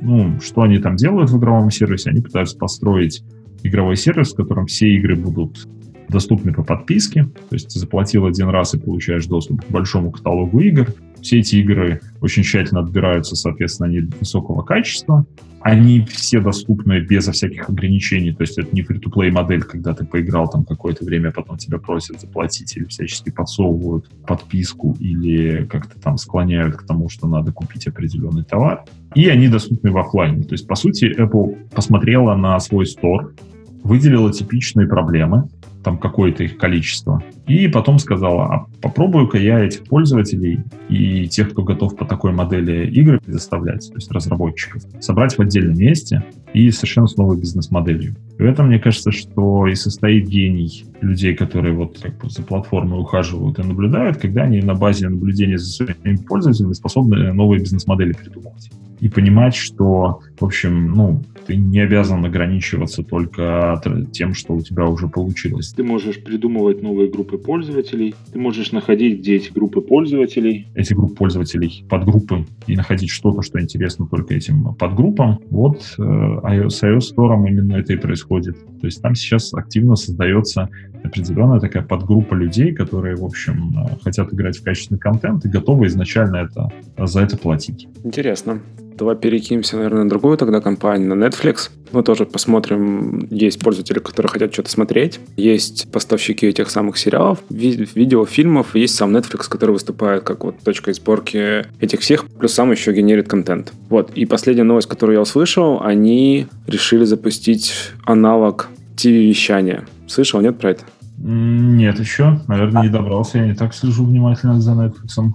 ну, 0.00 0.40
что 0.40 0.62
они 0.62 0.78
там 0.78 0.96
делают 0.96 1.30
в 1.30 1.38
игровом 1.38 1.70
сервисе? 1.70 2.10
Они 2.10 2.20
пытаются 2.20 2.56
построить 2.56 3.22
игровой 3.62 3.96
сервис, 3.96 4.32
в 4.32 4.36
котором 4.36 4.66
все 4.66 4.88
игры 4.88 5.16
будут 5.16 5.68
доступны 6.10 6.52
по 6.52 6.62
подписке. 6.62 7.24
То 7.24 7.54
есть 7.54 7.70
заплатил 7.70 8.26
один 8.26 8.48
раз 8.48 8.74
и 8.74 8.78
получаешь 8.78 9.26
доступ 9.26 9.64
к 9.64 9.70
большому 9.70 10.10
каталогу 10.10 10.60
игр. 10.60 10.88
Все 11.22 11.40
эти 11.40 11.56
игры 11.56 12.00
очень 12.20 12.42
тщательно 12.42 12.80
отбираются, 12.80 13.36
соответственно, 13.36 13.88
они 13.88 14.00
высокого 14.18 14.62
качества. 14.62 15.26
Они 15.60 16.00
все 16.06 16.40
доступны 16.40 17.00
безо 17.00 17.32
всяких 17.32 17.68
ограничений. 17.68 18.32
То 18.32 18.42
есть 18.42 18.56
это 18.56 18.74
не 18.74 18.80
free-to-play 18.80 19.30
модель, 19.30 19.62
когда 19.62 19.92
ты 19.92 20.06
поиграл 20.06 20.48
там 20.48 20.64
какое-то 20.64 21.04
время, 21.04 21.28
а 21.28 21.32
потом 21.32 21.58
тебя 21.58 21.78
просят 21.78 22.18
заплатить 22.18 22.74
или 22.78 22.84
всячески 22.86 23.30
подсовывают 23.30 24.08
подписку 24.26 24.96
или 24.98 25.66
как-то 25.66 26.00
там 26.00 26.16
склоняют 26.16 26.76
к 26.76 26.86
тому, 26.86 27.10
что 27.10 27.28
надо 27.28 27.52
купить 27.52 27.86
определенный 27.86 28.44
товар. 28.44 28.84
И 29.14 29.28
они 29.28 29.48
доступны 29.48 29.90
в 29.90 29.98
офлайне. 29.98 30.44
То 30.44 30.54
есть, 30.54 30.66
по 30.66 30.76
сути, 30.76 31.14
Apple 31.14 31.68
посмотрела 31.74 32.34
на 32.36 32.58
свой 32.58 32.86
store, 32.86 33.34
выделила 33.82 34.32
типичные 34.32 34.88
проблемы, 34.88 35.48
там 35.82 35.98
какое-то 35.98 36.44
их 36.44 36.56
количество. 36.56 37.22
И 37.46 37.68
потом 37.68 37.98
сказала, 37.98 38.44
а 38.44 38.66
попробую-ка 38.80 39.38
я 39.38 39.60
этих 39.60 39.84
пользователей 39.84 40.60
и 40.88 41.26
тех, 41.26 41.50
кто 41.50 41.62
готов 41.62 41.96
по 41.96 42.04
такой 42.04 42.32
модели 42.32 42.86
игры 42.90 43.20
предоставлять, 43.20 43.88
то 43.88 43.96
есть 43.96 44.10
разработчиков, 44.10 44.82
собрать 45.00 45.36
в 45.36 45.40
отдельном 45.40 45.76
месте 45.76 46.24
и 46.52 46.70
совершенно 46.70 47.06
с 47.06 47.16
новой 47.16 47.38
бизнес-моделью. 47.38 48.16
В 48.38 48.42
этом, 48.42 48.68
мне 48.68 48.78
кажется, 48.78 49.12
что 49.12 49.66
и 49.66 49.74
состоит 49.74 50.26
гений 50.28 50.84
людей, 51.00 51.34
которые 51.34 51.74
вот 51.74 51.98
как 52.00 52.18
бы 52.18 52.30
за 52.30 52.42
платформой 52.42 53.00
ухаживают 53.00 53.58
и 53.58 53.62
наблюдают, 53.62 54.16
когда 54.16 54.42
они 54.42 54.60
на 54.60 54.74
базе 54.74 55.08
наблюдения 55.08 55.58
за 55.58 55.70
своими 55.70 56.16
пользователями 56.16 56.72
способны 56.72 57.32
новые 57.32 57.60
бизнес-модели 57.60 58.12
придумывать. 58.12 58.70
И 59.00 59.08
понимать, 59.08 59.54
что, 59.54 60.20
в 60.38 60.44
общем, 60.44 60.92
ну, 60.92 61.22
ты 61.46 61.56
не 61.56 61.80
обязан 61.80 62.24
ограничиваться 62.24 63.02
только 63.02 63.80
тем, 64.12 64.34
что 64.34 64.54
у 64.54 64.60
тебя 64.60 64.84
уже 64.84 65.08
получилось. 65.08 65.69
Ты 65.76 65.82
можешь 65.82 66.22
придумывать 66.22 66.82
новые 66.82 67.10
группы 67.10 67.38
пользователей, 67.38 68.14
ты 68.32 68.38
можешь 68.38 68.72
находить, 68.72 69.20
где 69.20 69.36
эти 69.36 69.52
группы 69.52 69.80
пользователей. 69.80 70.68
Эти 70.74 70.94
группы 70.94 71.14
пользователей, 71.14 71.84
подгруппы, 71.88 72.44
и 72.66 72.76
находить 72.76 73.10
что-то, 73.10 73.42
что 73.42 73.60
интересно 73.60 74.06
только 74.06 74.34
этим 74.34 74.74
подгруппам. 74.74 75.40
Вот 75.50 75.78
э, 75.98 76.68
с 76.68 76.82
iOS 76.82 77.14
Store 77.14 77.48
именно 77.48 77.76
это 77.76 77.92
и 77.92 77.96
происходит. 77.96 78.56
То 78.80 78.86
есть 78.86 79.00
там 79.02 79.14
сейчас 79.14 79.54
активно 79.54 79.96
создается 79.96 80.68
определенная 81.02 81.60
такая 81.60 81.82
подгруппа 81.82 82.34
людей, 82.34 82.72
которые, 82.72 83.16
в 83.16 83.24
общем, 83.24 83.74
э, 83.78 83.96
хотят 84.02 84.32
играть 84.32 84.58
в 84.58 84.62
качественный 84.62 84.98
контент 84.98 85.44
и 85.44 85.48
готовы 85.48 85.86
изначально 85.86 86.36
это, 86.36 86.72
за 87.06 87.20
это 87.20 87.36
платить. 87.36 87.88
Интересно. 88.04 88.60
Давай 89.00 89.16
перекинемся, 89.16 89.76
наверное, 89.76 90.02
на 90.04 90.10
другую 90.10 90.36
тогда 90.36 90.60
компанию, 90.60 91.16
на 91.16 91.24
Netflix. 91.24 91.70
Мы 91.90 92.02
тоже 92.02 92.26
посмотрим. 92.26 93.26
Есть 93.30 93.58
пользователи, 93.58 93.98
которые 93.98 94.28
хотят 94.28 94.52
что-то 94.52 94.70
смотреть. 94.70 95.20
Есть 95.38 95.90
поставщики 95.90 96.46
этих 96.46 96.68
самых 96.68 96.98
сериалов, 96.98 97.38
ви- 97.48 97.88
видео, 97.94 98.26
фильмов. 98.26 98.76
Есть 98.76 98.96
сам 98.96 99.16
Netflix, 99.16 99.48
который 99.48 99.70
выступает 99.70 100.22
как 100.24 100.44
вот 100.44 100.58
точка 100.62 100.92
сборки 100.92 101.64
этих 101.80 102.00
всех. 102.00 102.26
Плюс 102.26 102.52
сам 102.52 102.72
еще 102.72 102.92
генерит 102.92 103.26
контент. 103.26 103.72
Вот. 103.88 104.10
И 104.14 104.26
последняя 104.26 104.64
новость, 104.64 104.88
которую 104.88 105.16
я 105.16 105.22
услышал, 105.22 105.80
они 105.82 106.46
решили 106.66 107.04
запустить 107.04 107.72
аналог 108.04 108.68
TV-вещания. 108.96 109.88
Слышал, 110.08 110.42
нет 110.42 110.58
про 110.58 110.72
это? 110.72 110.84
Нет, 111.22 112.00
еще. 112.00 112.40
Наверное, 112.48 112.82
не 112.82 112.88
добрался. 112.88 113.38
Я 113.38 113.46
не 113.46 113.54
так 113.54 113.74
слежу 113.74 114.06
внимательно 114.06 114.58
за 114.58 114.72
Netflix. 114.72 115.32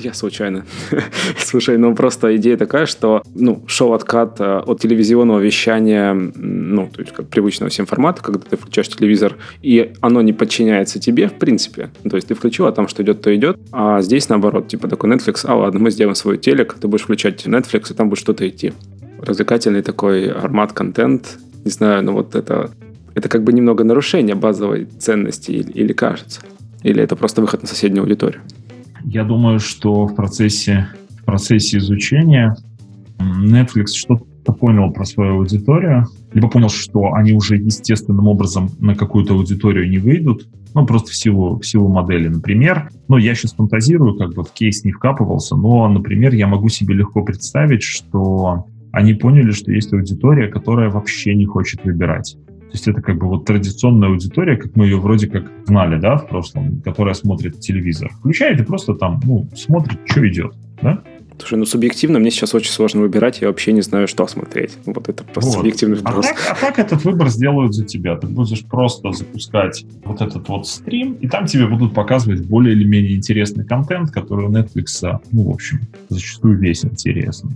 Я 0.00 0.14
случайно. 0.14 0.64
Слушай, 1.38 1.76
ну 1.76 1.94
просто 1.94 2.34
идея 2.36 2.56
такая, 2.56 2.86
что 2.86 3.22
ну, 3.34 3.62
шоу-откат 3.66 4.40
э, 4.40 4.60
от 4.60 4.80
телевизионного 4.80 5.38
вещания, 5.38 6.14
ну, 6.14 6.88
то 6.88 7.02
есть 7.02 7.12
как 7.12 7.28
привычного 7.28 7.68
всем 7.68 7.84
формата, 7.84 8.22
когда 8.22 8.40
ты 8.40 8.56
включаешь 8.56 8.88
телевизор, 8.88 9.36
и 9.60 9.92
оно 10.00 10.22
не 10.22 10.32
подчиняется 10.32 10.98
тебе, 10.98 11.28
в 11.28 11.34
принципе. 11.34 11.90
То 12.08 12.16
есть 12.16 12.28
ты 12.28 12.34
включил, 12.34 12.66
а 12.66 12.72
там 12.72 12.88
что 12.88 13.02
идет, 13.02 13.20
то 13.20 13.34
идет. 13.36 13.58
А 13.70 14.00
здесь 14.00 14.30
наоборот, 14.30 14.68
типа 14.68 14.88
такой 14.88 15.10
Netflix, 15.10 15.44
а 15.44 15.54
ладно, 15.56 15.78
мы 15.78 15.90
сделаем 15.90 16.14
свой 16.14 16.38
телек, 16.38 16.74
ты 16.80 16.88
будешь 16.88 17.04
включать 17.04 17.46
Netflix, 17.46 17.92
и 17.92 17.94
там 17.94 18.08
будет 18.08 18.20
что-то 18.20 18.48
идти. 18.48 18.72
Развлекательный 19.20 19.82
такой 19.82 20.30
армат 20.30 20.72
контент. 20.72 21.38
Не 21.64 21.70
знаю, 21.70 22.02
но 22.02 22.12
вот 22.12 22.34
это 22.34 22.70
это 23.18 23.28
как 23.28 23.44
бы 23.44 23.52
немного 23.52 23.84
нарушение 23.84 24.34
базовой 24.34 24.86
ценности 24.98 25.50
или, 25.50 25.70
или 25.72 25.92
кажется? 25.92 26.40
Или 26.82 27.02
это 27.02 27.16
просто 27.16 27.40
выход 27.40 27.62
на 27.62 27.68
соседнюю 27.68 28.02
аудиторию? 28.02 28.40
Я 29.04 29.24
думаю, 29.24 29.58
что 29.58 30.06
в 30.06 30.14
процессе, 30.14 30.88
в 31.20 31.24
процессе 31.24 31.78
изучения 31.78 32.56
Netflix 33.18 33.88
что-то 33.94 34.52
понял 34.52 34.92
про 34.92 35.04
свою 35.04 35.34
аудиторию, 35.34 36.06
либо 36.32 36.48
понял, 36.48 36.68
что 36.68 37.12
они 37.14 37.32
уже 37.32 37.56
естественным 37.56 38.28
образом 38.28 38.70
на 38.78 38.94
какую-то 38.94 39.34
аудиторию 39.34 39.90
не 39.90 39.98
выйдут, 39.98 40.46
ну, 40.74 40.86
просто 40.86 41.10
в 41.10 41.16
силу, 41.16 41.58
в 41.58 41.66
силу 41.66 41.88
модели. 41.88 42.28
Например, 42.28 42.90
ну, 43.08 43.16
я 43.16 43.34
сейчас 43.34 43.54
фантазирую, 43.54 44.16
как 44.16 44.34
бы 44.34 44.44
в 44.44 44.52
кейс 44.52 44.84
не 44.84 44.92
вкапывался, 44.92 45.56
но, 45.56 45.88
например, 45.88 46.34
я 46.34 46.46
могу 46.46 46.68
себе 46.68 46.94
легко 46.94 47.22
представить, 47.22 47.82
что 47.82 48.66
они 48.92 49.14
поняли, 49.14 49.50
что 49.50 49.72
есть 49.72 49.92
аудитория, 49.92 50.48
которая 50.48 50.90
вообще 50.90 51.34
не 51.34 51.46
хочет 51.46 51.84
выбирать. 51.84 52.36
То 52.68 52.74
есть 52.74 52.86
это 52.86 53.00
как 53.00 53.16
бы 53.16 53.26
вот 53.26 53.46
традиционная 53.46 54.10
аудитория, 54.10 54.56
как 54.56 54.76
мы 54.76 54.84
ее 54.84 54.98
вроде 54.98 55.26
как 55.26 55.50
знали, 55.66 55.98
да, 55.98 56.16
в 56.16 56.28
прошлом, 56.28 56.82
которая 56.82 57.14
смотрит 57.14 57.60
телевизор. 57.60 58.10
Включает 58.12 58.60
и 58.60 58.64
просто 58.64 58.94
там, 58.94 59.20
ну, 59.24 59.48
смотрит, 59.54 59.98
что 60.04 60.28
идет, 60.28 60.54
да? 60.82 61.02
Слушай, 61.38 61.58
ну 61.58 61.64
субъективно 61.66 62.18
мне 62.18 62.30
сейчас 62.30 62.54
очень 62.54 62.72
сложно 62.72 63.00
выбирать, 63.00 63.40
я 63.40 63.48
вообще 63.48 63.72
не 63.72 63.80
знаю, 63.80 64.08
что 64.08 64.26
смотреть. 64.26 64.76
Вот 64.86 65.08
это 65.08 65.22
просто 65.24 65.50
вот. 65.50 65.56
субъективный 65.58 65.96
вопрос. 65.96 66.26
А 66.26 66.28
так, 66.28 66.38
а 66.50 66.54
так 66.54 66.78
этот 66.78 67.04
выбор 67.04 67.28
сделают 67.28 67.74
за 67.74 67.84
тебя. 67.84 68.16
Ты 68.16 68.26
будешь 68.26 68.64
просто 68.64 69.12
запускать 69.12 69.84
вот 70.04 70.20
этот 70.20 70.48
вот 70.48 70.66
стрим, 70.66 71.12
и 71.14 71.28
там 71.28 71.46
тебе 71.46 71.66
будут 71.68 71.94
показывать 71.94 72.44
более 72.46 72.74
или 72.74 72.84
менее 72.84 73.16
интересный 73.16 73.64
контент, 73.64 74.10
который 74.10 74.46
у 74.46 74.50
Netflix, 74.50 75.20
ну, 75.30 75.44
в 75.44 75.50
общем, 75.50 75.80
зачастую 76.08 76.58
весь 76.58 76.84
интересный. 76.84 77.52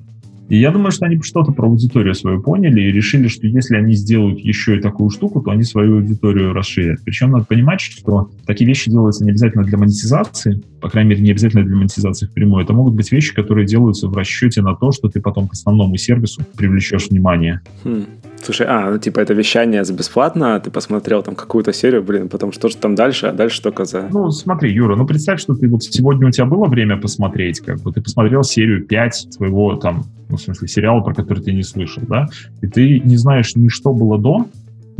И 0.52 0.58
я 0.58 0.70
думаю, 0.70 0.90
что 0.90 1.06
они 1.06 1.18
что-то 1.22 1.50
про 1.50 1.66
аудиторию 1.66 2.14
свою 2.14 2.42
поняли 2.42 2.82
и 2.82 2.92
решили, 2.92 3.26
что 3.26 3.46
если 3.46 3.74
они 3.74 3.94
сделают 3.94 4.38
еще 4.38 4.76
и 4.76 4.80
такую 4.82 5.08
штуку, 5.08 5.40
то 5.40 5.50
они 5.50 5.62
свою 5.62 5.96
аудиторию 5.96 6.52
расширят. 6.52 7.00
Причем 7.02 7.30
надо 7.30 7.46
понимать, 7.46 7.80
что 7.80 8.28
такие 8.44 8.68
вещи 8.68 8.90
делаются 8.90 9.24
не 9.24 9.30
обязательно 9.30 9.64
для 9.64 9.78
монетизации, 9.78 10.62
по 10.82 10.90
крайней 10.90 11.08
мере, 11.08 11.22
не 11.22 11.30
обязательно 11.30 11.64
для 11.64 11.74
монетизации 11.74 12.26
впрямую. 12.26 12.62
Это 12.62 12.74
могут 12.74 12.92
быть 12.92 13.10
вещи, 13.10 13.34
которые 13.34 13.66
делаются 13.66 14.08
в 14.08 14.14
расчете 14.14 14.60
на 14.60 14.74
то, 14.74 14.92
что 14.92 15.08
ты 15.08 15.22
потом 15.22 15.48
к 15.48 15.54
основному 15.54 15.96
сервису 15.96 16.42
привлечешь 16.54 17.08
внимание. 17.08 17.62
Хм. 17.82 18.04
Слушай, 18.42 18.66
а, 18.68 18.90
ну 18.90 18.98
типа 18.98 19.20
это 19.20 19.34
вещание 19.34 19.84
за 19.84 19.94
бесплатно, 19.94 20.58
ты 20.58 20.70
посмотрел 20.70 21.22
там 21.22 21.34
какую-то 21.36 21.72
серию, 21.72 22.02
блин, 22.02 22.28
потом 22.28 22.52
что 22.52 22.68
же 22.68 22.76
там 22.76 22.94
дальше, 22.94 23.28
а 23.28 23.32
дальше 23.32 23.62
только 23.62 23.84
за... 23.84 24.08
Ну 24.10 24.30
смотри, 24.30 24.72
Юра, 24.72 24.96
ну 24.96 25.06
представь, 25.06 25.40
что 25.40 25.54
ты 25.54 25.68
вот 25.68 25.84
сегодня 25.84 26.26
у 26.26 26.30
тебя 26.30 26.46
было 26.46 26.66
время 26.66 26.96
посмотреть, 26.96 27.60
как 27.60 27.80
бы 27.80 27.92
ты 27.92 28.00
посмотрел 28.00 28.42
серию 28.42 28.84
5 28.84 29.14
своего 29.30 29.76
там 29.76 30.04
ну, 30.28 30.38
в 30.38 30.40
смысле, 30.40 30.66
сериал, 30.66 31.04
про 31.04 31.14
который 31.14 31.42
ты 31.42 31.52
не 31.52 31.62
слышал, 31.62 32.02
да, 32.08 32.26
и 32.62 32.66
ты 32.66 33.00
не 33.00 33.16
знаешь 33.16 33.54
ни 33.54 33.68
что 33.68 33.92
было 33.92 34.18
до, 34.18 34.46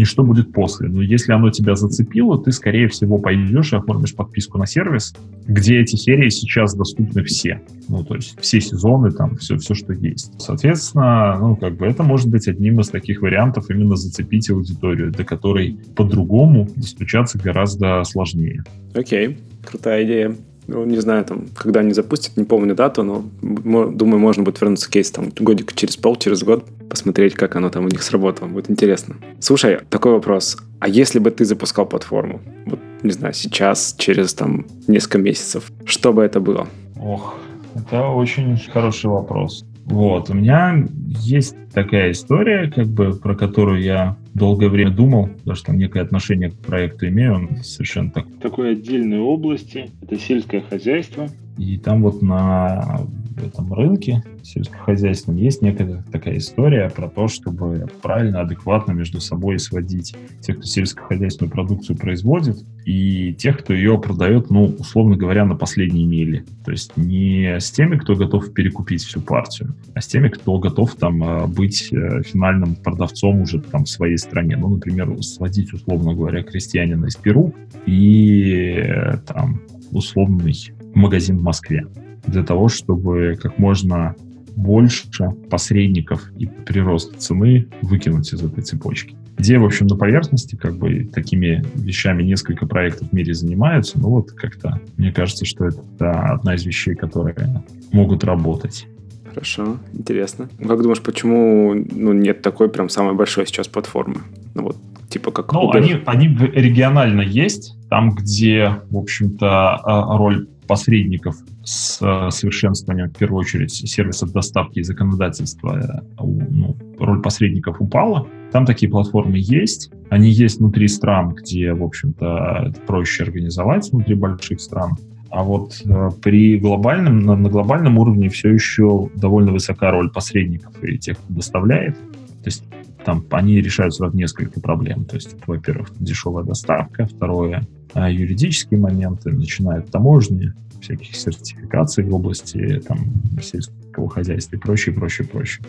ни 0.03 0.05
что 0.05 0.25
будет 0.25 0.53
после. 0.53 0.89
Но 0.89 1.01
если 1.01 1.33
оно 1.33 1.51
тебя 1.51 1.77
зацепило, 1.77 2.43
ты, 2.43 2.51
скорее 2.51 2.89
всего, 2.89 3.19
пойдешь 3.19 3.73
и 3.73 3.77
оформишь 3.77 4.17
подписку 4.17 4.59
на 4.59 4.67
сервис, 4.67 5.15
где 5.47 5.79
эти 5.79 5.95
серии 5.95 6.29
сейчас 6.29 6.75
доступны 6.75 7.23
все. 7.23 7.63
Ну, 7.89 8.03
то 8.03 8.17
есть 8.17 8.37
все 8.41 8.61
сезоны, 8.61 9.13
там, 9.13 9.37
все, 9.37 9.57
все, 9.59 9.75
что 9.75 9.93
есть. 9.93 10.33
Соответственно, 10.41 11.39
ну, 11.41 11.57
как 11.57 11.77
бы 11.77 11.87
это 11.87 12.03
может 12.03 12.29
быть 12.29 12.49
одним 12.49 12.81
из 12.81 12.89
таких 12.89 13.23
вариантов 13.23 13.71
именно 13.71 13.95
зацепить 13.95 14.51
аудиторию, 14.51 15.13
до 15.13 15.23
которой 15.23 15.79
по-другому 15.95 16.69
достучаться 16.75 17.39
гораздо 17.39 18.03
сложнее. 18.03 18.65
Окей, 18.95 19.29
okay. 19.29 19.39
крутая 19.65 20.05
идея. 20.05 20.37
Ну, 20.69 20.85
не 20.85 20.99
знаю, 20.99 21.25
там, 21.25 21.47
когда 21.55 21.81
они 21.81 21.93
запустят, 21.93 22.37
не 22.37 22.45
помню 22.45 22.75
дату, 22.75 23.03
но 23.03 23.25
думаю, 23.43 24.21
можно 24.21 24.45
будет 24.45 24.61
вернуться 24.61 24.91
кейс 24.91 25.11
там 25.11 25.31
годик 25.39 25.75
через 25.75 25.97
пол, 25.97 26.17
через 26.17 26.45
год, 26.45 26.65
посмотреть, 26.89 27.35
как 27.35 27.57
оно 27.57 27.69
там 27.69 27.85
у 27.85 27.89
них 27.89 28.03
сработало. 28.03 28.49
Будет 28.49 28.71
интересно. 28.71 29.17
Слушай, 29.41 29.81
такой 29.91 30.13
вопрос. 30.13 30.57
А 30.79 30.89
если 30.89 31.19
бы 31.19 31.31
ты 31.31 31.45
запускал 31.45 31.87
платформу, 31.87 32.41
вот, 32.67 32.79
не 33.03 33.11
знаю, 33.11 33.35
сейчас, 33.35 33.95
через 33.99 34.35
там 34.35 34.67
несколько 34.87 35.19
месяцев, 35.19 35.73
что 35.85 36.13
бы 36.13 36.23
это 36.23 36.39
было? 36.39 36.69
Ох, 37.01 37.35
это 37.75 38.07
очень 38.09 38.57
хороший 38.73 39.11
вопрос. 39.11 39.65
Вот, 39.85 40.31
у 40.31 40.35
меня 40.35 40.87
есть 41.09 41.57
такая 41.75 42.13
история, 42.13 42.71
как 42.71 42.87
бы, 42.87 43.15
про 43.15 43.35
которую 43.35 43.83
я 43.83 44.17
долгое 44.35 44.69
время 44.69 44.91
думал, 44.91 45.29
потому 45.29 45.57
что 45.57 45.73
некое 45.73 46.03
отношение 46.03 46.51
к 46.51 46.57
проекту 46.57 47.09
имею, 47.09 47.35
он 47.35 47.57
совершенно 47.63 48.11
так. 48.11 48.27
Такой 48.41 48.73
отдельной 48.73 49.19
области, 49.19 49.91
это 50.03 50.19
сельское 50.19 50.61
хозяйство. 50.61 51.29
И 51.59 51.79
там 51.79 52.03
вот 52.03 52.23
на 52.23 53.01
этом 53.39 53.73
рынке 53.73 54.23
сельскохозяйственном 54.43 55.39
есть 55.39 55.63
некая 55.63 56.03
такая 56.11 56.39
история 56.39 56.91
про 56.91 57.09
то, 57.09 57.29
чтобы 57.29 57.87
правильно, 58.03 58.41
адекватно 58.41 58.93
между 58.93 59.21
собой 59.21 59.59
сводить 59.59 60.15
тех, 60.41 60.57
кто 60.59 60.67
сельскохозяйственную 60.67 61.51
продукцию 61.51 61.97
производит, 61.97 62.65
и 62.85 63.35
тех, 63.35 63.59
кто 63.59 63.73
ее 63.73 63.99
продает, 63.99 64.51
ну, 64.51 64.65
условно 64.79 65.17
говоря, 65.17 65.45
на 65.45 65.55
последней 65.55 66.05
миле. 66.05 66.45
То 66.65 66.73
есть 66.73 66.97
не 66.97 67.61
с 67.61 67.71
теми, 67.71 67.97
кто 67.97 68.17
готов 68.17 68.53
перекупить 68.53 69.05
всю 69.05 69.21
партию, 69.21 69.75
а 69.95 70.01
с 70.01 70.07
теми, 70.07 70.29
кто 70.29 70.59
готов 70.59 70.95
там 70.97 71.23
э, 71.23 71.47
быть 71.47 71.93
э, 71.93 72.23
финальным 72.23 72.75
продавцом 72.75 73.43
уже 73.43 73.61
там 73.61 73.85
в 73.85 73.89
своей 73.89 74.19
стране. 74.19 74.57
Ну, 74.57 74.69
например, 74.69 75.23
сводить, 75.23 75.73
условно 75.73 76.15
говоря, 76.15 76.43
крестьянина 76.43 77.07
из 77.07 77.17
Перу 77.17 77.55
и 77.87 78.83
э, 78.85 79.19
там 79.27 79.61
условный 79.93 80.55
магазин 80.95 81.39
в 81.39 81.43
Москве 81.43 81.87
для 82.27 82.43
того, 82.43 82.69
чтобы 82.69 83.39
как 83.41 83.59
можно 83.59 84.15
больше 84.57 85.09
посредников 85.51 86.31
и 86.39 86.47
прирост 86.47 87.19
цены 87.19 87.69
выкинуть 87.83 88.33
из 88.33 88.43
этой 88.43 88.63
цепочки. 88.63 89.17
Идея, 89.39 89.61
в 89.61 89.65
общем, 89.65 89.87
на 89.87 89.97
поверхности, 89.97 90.57
как 90.57 90.77
бы 90.77 91.05
такими 91.05 91.65
вещами 91.75 92.23
несколько 92.23 92.67
проектов 92.67 93.09
в 93.09 93.13
мире 93.13 93.33
занимаются, 93.33 93.99
но 93.99 94.11
вот 94.11 94.31
как-то 94.33 94.81
мне 94.99 95.11
кажется, 95.11 95.47
что 95.47 95.67
это 95.67 96.11
одна 96.11 96.55
из 96.55 96.65
вещей, 96.65 96.95
которые 96.95 97.65
могут 97.93 98.25
работать. 98.25 98.87
Хорошо, 99.31 99.79
интересно. 99.95 100.51
Как 100.59 100.83
думаешь, 100.83 101.01
почему 101.01 101.75
ну, 101.75 102.13
нет 102.13 102.43
такой 102.43 102.69
прям 102.69 102.91
самой 102.91 103.15
большой 103.15 103.47
сейчас 103.47 103.67
платформы? 103.67 104.21
Ну 104.55 104.65
вот 104.65 104.77
Типа 105.13 105.31
как 105.31 105.53
Ну, 105.53 105.71
они, 105.73 105.97
они 106.07 106.27
регионально 106.27 107.21
есть, 107.21 107.77
там, 107.91 108.15
где, 108.15 108.79
в 108.89 108.97
общем-то, 108.97 109.75
а, 109.75 110.17
роль 110.17 110.49
посредников 110.67 111.37
с 111.65 111.99
э, 112.01 112.31
совершенствованием, 112.31 113.11
в 113.11 113.17
первую 113.17 113.41
очередь, 113.41 113.73
сервисов 113.73 114.33
доставки 114.33 114.81
и 114.81 114.83
законодательства, 114.83 115.79
э, 115.79 116.23
ну, 116.23 116.77
роль 116.99 117.23
посредников 117.23 117.81
упала. 117.81 118.27
Там 118.51 118.67
такие 118.67 118.91
платформы 118.91 119.37
есть. 119.39 119.91
Они 120.11 120.31
есть 120.31 120.59
внутри 120.59 120.89
стран, 120.89 121.35
где, 121.35 121.73
в 121.73 121.83
общем-то, 121.83 122.75
проще 122.87 123.25
организовать 123.25 123.91
внутри 123.93 124.15
больших 124.15 124.61
стран. 124.61 124.97
А 125.31 125.45
вот 125.45 125.81
э, 125.85 126.11
при 126.23 126.59
глобальном, 126.59 127.21
на, 127.21 127.37
на 127.37 127.49
глобальном 127.49 127.99
уровне 127.99 128.29
все 128.29 128.51
еще 128.51 129.09
довольно 129.15 129.53
высока 129.53 129.91
роль 129.91 130.11
посредников 130.11 130.83
и 130.83 130.99
тех, 130.99 131.17
кто 131.19 131.35
доставляет. 131.35 131.97
То 131.97 132.47
есть 132.47 132.65
там 133.05 133.25
они 133.31 133.61
решают 133.61 133.95
сразу 133.95 134.17
несколько 134.17 134.61
проблем. 134.61 135.05
То 135.05 135.17
есть, 135.17 135.37
во-первых, 135.47 135.91
дешевая 135.99 136.45
доставка, 136.45 137.07
второе, 137.07 137.67
юридические 137.95 138.79
моменты, 138.81 139.31
начиная 139.33 139.81
от 139.81 139.91
таможни, 139.91 140.53
всяких 140.83 141.15
сертификаций 141.15 142.05
в 142.05 142.15
области 142.15 142.83
там, 142.87 142.99
сельского 143.41 144.09
хозяйства 144.11 144.57
и 144.57 144.59
прочее, 144.59 144.95
прочее, 144.95 145.27
прочее. 145.27 145.65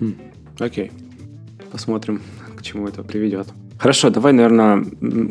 Хм, 0.00 0.14
окей. 0.58 0.90
Посмотрим, 1.70 2.22
к 2.56 2.62
чему 2.62 2.86
это 2.86 3.02
приведет. 3.02 3.48
Хорошо, 3.76 4.10
давай, 4.10 4.32
наверное, 4.32 4.84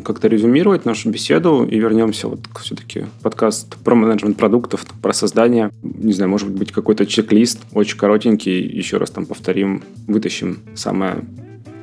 как-то 0.04 0.28
резюмировать 0.28 0.84
нашу 0.84 1.10
беседу 1.10 1.64
и 1.64 1.78
вернемся 1.78 2.28
вот 2.28 2.40
все-таки 2.60 3.06
подкаст 3.22 3.76
про 3.78 3.94
менеджмент 3.94 4.36
продуктов, 4.36 4.84
про 5.00 5.14
создание. 5.14 5.70
Не 5.82 6.12
знаю, 6.12 6.30
может 6.30 6.50
быть, 6.50 6.70
какой-то 6.70 7.06
чек-лист, 7.06 7.62
очень 7.72 7.96
коротенький, 7.96 8.60
еще 8.60 8.98
раз 8.98 9.10
там 9.10 9.24
повторим, 9.24 9.82
вытащим 10.06 10.58
самое 10.74 11.24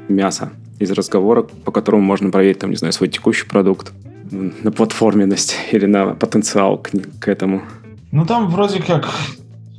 мясо 0.07 0.51
из 0.77 0.91
разговора, 0.91 1.41
по 1.41 1.71
которому 1.71 2.03
можно 2.03 2.29
проверить, 2.29 2.59
там, 2.59 2.69
не 2.69 2.75
знаю, 2.75 2.93
свой 2.93 3.09
текущий 3.09 3.47
продукт, 3.47 3.91
на 4.31 4.71
платформенность 4.71 5.55
или 5.71 5.85
на 5.85 6.13
потенциал 6.15 6.77
к, 6.77 6.91
к 7.19 7.27
этому? 7.27 7.61
Ну, 8.11 8.25
там 8.25 8.49
вроде 8.49 8.81
как 8.81 9.09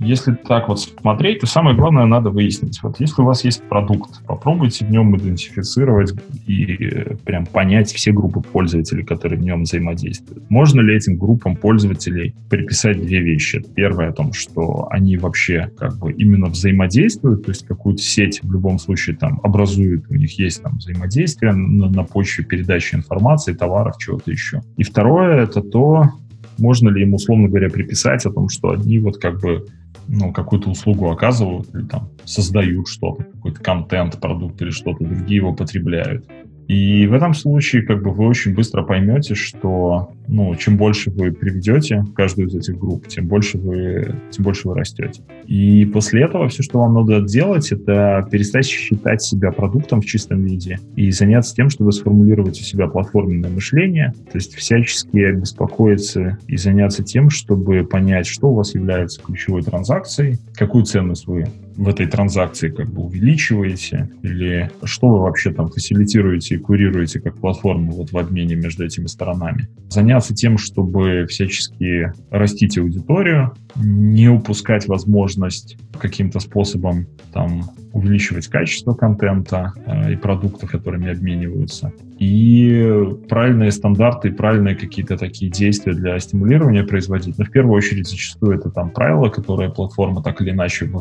если 0.02 0.34
так 0.34 0.68
вот 0.68 0.80
смотреть, 0.80 1.40
то 1.40 1.46
самое 1.46 1.76
главное 1.76 2.06
надо 2.06 2.30
выяснить. 2.30 2.82
Вот 2.82 3.00
если 3.00 3.22
у 3.22 3.24
вас 3.24 3.44
есть 3.44 3.62
продукт, 3.68 4.24
попробуйте 4.26 4.84
в 4.84 4.90
нем 4.90 5.16
идентифицировать 5.16 6.14
и 6.46 7.16
прям 7.24 7.46
понять 7.46 7.92
все 7.92 8.12
группы 8.12 8.40
пользователей, 8.40 9.04
которые 9.04 9.38
в 9.38 9.42
нем 9.42 9.62
взаимодействуют. 9.62 10.48
Можно 10.50 10.80
ли 10.80 10.96
этим 10.96 11.16
группам 11.16 11.56
пользователей 11.56 12.34
приписать 12.50 13.00
две 13.00 13.20
вещи? 13.20 13.64
Первое 13.74 14.10
о 14.10 14.12
том, 14.12 14.32
что 14.32 14.88
они 14.90 15.16
вообще 15.16 15.70
как 15.78 15.96
бы 15.98 16.12
именно 16.12 16.46
взаимодействуют, 16.46 17.44
то 17.44 17.50
есть 17.50 17.66
какую-то 17.66 18.02
сеть 18.02 18.40
в 18.42 18.52
любом 18.52 18.78
случае 18.78 19.16
там 19.16 19.40
образуют, 19.42 20.04
у 20.10 20.14
них 20.14 20.38
есть 20.38 20.62
там 20.62 20.78
взаимодействие 20.78 21.52
на, 21.52 21.88
на 21.88 22.04
почве 22.04 22.44
передачи 22.44 22.94
информации, 22.94 23.52
товаров, 23.52 23.96
чего-то 23.98 24.30
еще. 24.30 24.62
И 24.76 24.82
второе 24.82 25.42
это 25.44 25.62
то, 25.62 26.10
можно 26.58 26.88
ли 26.88 27.02
им, 27.02 27.14
условно 27.14 27.48
говоря, 27.48 27.70
приписать 27.70 28.24
о 28.26 28.30
том, 28.30 28.48
что 28.48 28.70
они 28.70 28.98
вот 28.98 29.18
как 29.18 29.40
бы 29.40 29.66
ну, 30.08 30.32
какую-то 30.32 30.70
услугу 30.70 31.10
оказывают 31.10 31.74
или 31.74 31.84
там 31.84 32.10
создают 32.24 32.88
что-то, 32.88 33.24
какой-то 33.24 33.60
контент, 33.60 34.20
продукт 34.20 34.60
или 34.62 34.70
что-то, 34.70 35.04
другие 35.04 35.36
его 35.36 35.54
потребляют. 35.54 36.24
И 36.68 37.06
в 37.06 37.12
этом 37.12 37.34
случае 37.34 37.82
как 37.82 38.02
бы 38.02 38.10
вы 38.10 38.26
очень 38.26 38.54
быстро 38.54 38.82
поймете, 38.82 39.34
что 39.34 40.12
ну, 40.28 40.54
чем 40.56 40.76
больше 40.76 41.10
вы 41.10 41.32
приведете 41.32 42.04
каждую 42.14 42.48
из 42.48 42.54
этих 42.54 42.78
групп, 42.78 43.06
тем 43.08 43.26
больше 43.26 43.58
вы, 43.58 44.14
тем 44.30 44.44
больше 44.44 44.68
вы 44.68 44.74
растете. 44.74 45.22
И 45.46 45.84
после 45.86 46.24
этого 46.24 46.48
все, 46.48 46.62
что 46.62 46.78
вам 46.78 46.94
надо 46.94 47.20
делать, 47.20 47.70
это 47.72 48.26
перестать 48.30 48.66
считать 48.66 49.22
себя 49.22 49.52
продуктом 49.52 50.00
в 50.00 50.06
чистом 50.06 50.44
виде 50.44 50.78
и 50.96 51.10
заняться 51.10 51.54
тем, 51.54 51.68
чтобы 51.68 51.92
сформулировать 51.92 52.60
у 52.60 52.64
себя 52.64 52.86
платформенное 52.86 53.50
мышление, 53.50 54.14
то 54.30 54.38
есть 54.38 54.54
всячески 54.54 55.32
беспокоиться 55.32 56.38
и 56.46 56.56
заняться 56.56 57.02
тем, 57.02 57.30
чтобы 57.30 57.84
понять, 57.84 58.26
что 58.26 58.48
у 58.48 58.54
вас 58.54 58.74
является 58.74 59.20
ключевой 59.20 59.62
транзакцией, 59.62 60.38
какую 60.54 60.84
ценность 60.84 61.26
вы 61.26 61.46
в 61.76 61.88
этой 61.88 62.06
транзакции 62.06 62.68
как 62.70 62.92
бы 62.92 63.02
увеличиваете, 63.02 64.10
или 64.22 64.70
что 64.84 65.08
вы 65.08 65.20
вообще 65.20 65.52
там 65.52 65.68
фасилитируете 65.68 66.54
и 66.54 66.58
курируете 66.58 67.20
как 67.20 67.38
платформу 67.38 67.92
вот 67.92 68.12
в 68.12 68.18
обмене 68.18 68.54
между 68.54 68.84
этими 68.84 69.06
сторонами. 69.06 69.68
Заняться 69.88 70.34
тем, 70.34 70.58
чтобы 70.58 71.26
всячески 71.28 72.12
растить 72.30 72.78
аудиторию, 72.78 73.54
не 73.76 74.28
упускать 74.28 74.86
возможность 74.86 75.76
каким-то 75.98 76.40
способом 76.40 77.06
там 77.32 77.62
увеличивать 77.92 78.48
качество 78.48 78.94
контента 78.94 79.72
э, 79.86 80.12
и 80.12 80.16
продуктов, 80.16 80.70
которыми 80.70 81.10
обмениваются. 81.10 81.92
И 82.18 82.90
правильные 83.28 83.70
стандарты, 83.70 84.32
правильные 84.32 84.76
какие-то 84.76 85.16
такие 85.16 85.50
действия 85.50 85.92
для 85.92 86.18
стимулирования 86.18 86.84
производить. 86.84 87.36
Но 87.38 87.44
в 87.44 87.50
первую 87.50 87.76
очередь 87.76 88.08
зачастую 88.08 88.58
это 88.58 88.70
там 88.70 88.90
правила, 88.90 89.28
которые 89.28 89.70
платформа 89.70 90.22
так 90.22 90.40
или 90.40 90.50
иначе 90.50 90.86
во 90.86 91.00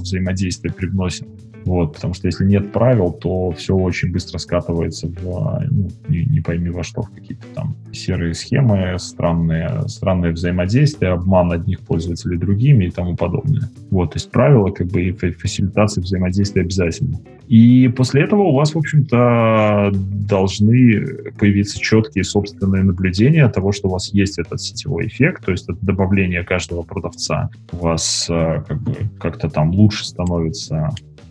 взаимодействие 0.62 0.74
привносит. 0.74 1.28
Вот, 1.64 1.94
потому 1.94 2.16
что 2.16 2.28
если 2.28 2.46
нет 2.46 2.72
правил, 2.72 3.12
то 3.12 3.52
все 3.52 3.76
очень 3.76 4.12
быстро 4.12 4.40
скатывается 4.40 5.08
в, 5.08 5.64
ну, 5.70 5.90
не, 6.10 6.26
не 6.26 6.40
пойми 6.40 6.72
во 6.72 6.84
что, 6.84 7.04
в 7.04 7.12
какие-то 7.12 7.46
там 7.54 7.76
серые 7.92 8.34
схемы, 8.34 8.96
странные, 8.98 9.88
странные 9.88 10.32
взаимодействия, 10.32 11.10
обман 11.10 11.52
одних 11.52 11.82
пользователей 11.82 12.38
другими 12.38 12.86
и 12.86 12.90
тому 12.90 13.16
подобное. 13.16 13.70
Вот, 13.92 14.14
то 14.14 14.16
есть 14.18 14.32
правила 14.32 14.72
как 14.72 14.88
бы 14.88 15.04
и 15.04 15.12
фасилитация 15.12 16.02
взаимодействия 16.02 16.64
обязательно. 16.64 17.20
И 17.48 17.90
после 17.90 18.24
этого 18.24 18.44
у 18.44 18.56
вас, 18.56 18.74
в 18.74 18.78
общем-то, 18.78 19.92
должны 19.94 21.06
появиться 21.38 21.80
четкие 21.80 22.24
собственные 22.24 22.84
наблюдения 22.84 23.48
того, 23.50 23.72
что 23.74 23.90
у 23.90 23.92
вас 23.92 24.14
есть 24.14 24.40
этот 24.40 24.62
сетевой 24.62 25.08
эффект, 25.08 25.46
то 25.46 25.52
есть 25.52 25.66
это 25.70 25.78
добавление 25.82 26.44
каждого 26.44 26.84
продавца. 26.84 27.50
У 27.74 27.78
вас 27.78 28.28
э, 28.30 28.64
как 28.66 28.82
бы 28.82 28.96
как-то 29.20 29.50
там 29.50 29.72
лучше 29.72 30.06
становится 30.06 30.51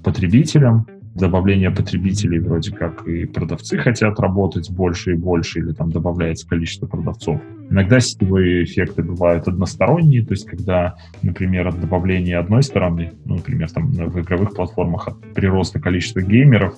потребителям, 0.02 0.86
добавление 1.14 1.70
потребителей 1.70 2.38
вроде 2.38 2.72
как 2.72 3.06
и 3.06 3.26
продавцы 3.26 3.76
хотят 3.78 4.20
работать 4.20 4.70
больше 4.70 5.12
и 5.12 5.16
больше, 5.16 5.60
или 5.60 5.72
там 5.72 5.90
добавляется 5.90 6.48
количество 6.48 6.86
продавцов. 6.86 7.40
Иногда 7.68 8.00
сетевые 8.00 8.64
эффекты 8.64 9.02
бывают 9.02 9.48
односторонние, 9.48 10.24
то 10.24 10.32
есть 10.32 10.46
когда, 10.46 10.94
например, 11.22 11.68
от 11.68 11.80
добавления 11.80 12.38
одной 12.38 12.62
стороны, 12.62 13.12
ну, 13.24 13.36
например, 13.36 13.70
там 13.70 13.90
в 13.90 14.20
игровых 14.20 14.54
платформах 14.54 15.08
от 15.08 15.20
прироста 15.34 15.80
количества 15.80 16.20
геймеров, 16.20 16.74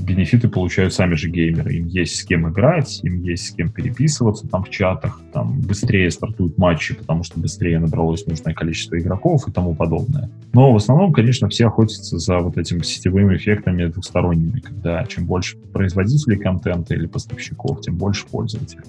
бенефиты 0.00 0.48
получают 0.48 0.94
сами 0.94 1.14
же 1.14 1.28
геймеры. 1.28 1.74
Им 1.74 1.86
есть 1.86 2.16
с 2.16 2.24
кем 2.24 2.48
играть, 2.48 3.00
им 3.02 3.22
есть 3.22 3.46
с 3.46 3.50
кем 3.52 3.70
переписываться 3.70 4.46
там 4.48 4.64
в 4.64 4.70
чатах, 4.70 5.20
там 5.32 5.60
быстрее 5.60 6.10
стартуют 6.10 6.58
матчи, 6.58 6.94
потому 6.94 7.24
что 7.24 7.40
быстрее 7.40 7.78
набралось 7.78 8.26
нужное 8.26 8.54
количество 8.54 8.98
игроков 8.98 9.48
и 9.48 9.52
тому 9.52 9.74
подобное. 9.74 10.30
Но 10.52 10.72
в 10.72 10.76
основном, 10.76 11.12
конечно, 11.12 11.48
все 11.48 11.66
охотятся 11.66 12.18
за 12.18 12.38
вот 12.38 12.56
этими 12.58 12.82
сетевыми 12.82 13.36
эффектами 13.36 13.86
двухсторонними, 13.86 14.60
когда 14.60 15.04
чем 15.06 15.26
больше 15.26 15.56
производителей 15.72 16.38
контента 16.38 16.94
или 16.94 17.06
поставщиков, 17.06 17.80
тем 17.80 17.96
больше 17.96 18.26
пользователей. 18.26 18.84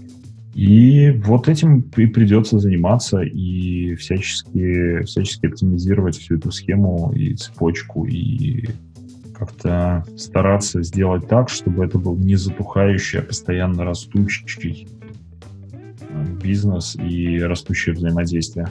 И 0.56 1.12
вот 1.24 1.47
этим 1.47 1.82
и 1.95 2.06
придется 2.08 2.60
заниматься 2.60 3.22
и 3.22 3.95
всячески, 3.95 5.04
всячески 5.04 5.45
оптимизировать 5.45 6.18
всю 6.18 6.36
эту 6.36 6.52
схему 6.52 7.14
и 7.16 7.36
цепочку, 7.36 8.06
и 8.06 8.68
как-то 9.39 10.03
стараться 10.17 10.83
сделать 10.83 11.27
так, 11.27 11.49
чтобы 11.49 11.85
это 11.85 11.97
был 11.97 12.15
не 12.17 12.35
затухающий, 12.35 13.19
а 13.19 13.21
постоянно 13.21 13.85
растущий 13.85 14.87
э, 16.01 16.25
бизнес 16.43 16.97
и 16.97 17.39
растущее 17.39 17.95
взаимодействие. 17.95 18.67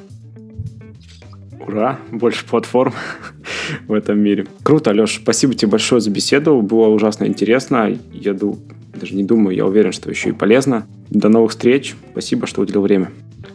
Ура! 1.67 1.99
Больше 2.13 2.45
платформ 2.45 2.93
в 3.89 3.93
этом 3.93 4.19
мире. 4.19 4.47
Круто, 4.63 4.91
Алеш. 4.91 5.17
Спасибо 5.23 5.55
тебе 5.55 5.71
большое 5.71 6.01
за 6.01 6.11
беседу. 6.11 6.61
Было 6.61 6.89
ужасно 6.89 7.25
интересно. 7.25 7.99
Я 8.13 8.35
ду... 8.35 8.59
даже 8.95 9.15
не 9.15 9.25
думаю, 9.25 9.57
я 9.57 9.67
уверен, 9.67 9.93
что 9.93 10.11
еще 10.11 10.31
и 10.31 10.33
полезно. 10.33 10.87
До 11.09 11.31
новых 11.31 11.53
встреч. 11.53 11.97
Спасибо, 12.13 12.47
что 12.47 12.61
уделил 12.61 12.83
время. 12.83 13.11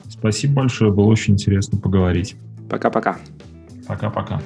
Спасибо 0.09 0.61
большое. 0.61 0.91
Было 0.91 1.05
очень 1.05 1.33
интересно 1.33 1.79
поговорить. 1.79 2.35
Пока-пока. 2.69 3.17
Пока-пока. 3.87 4.41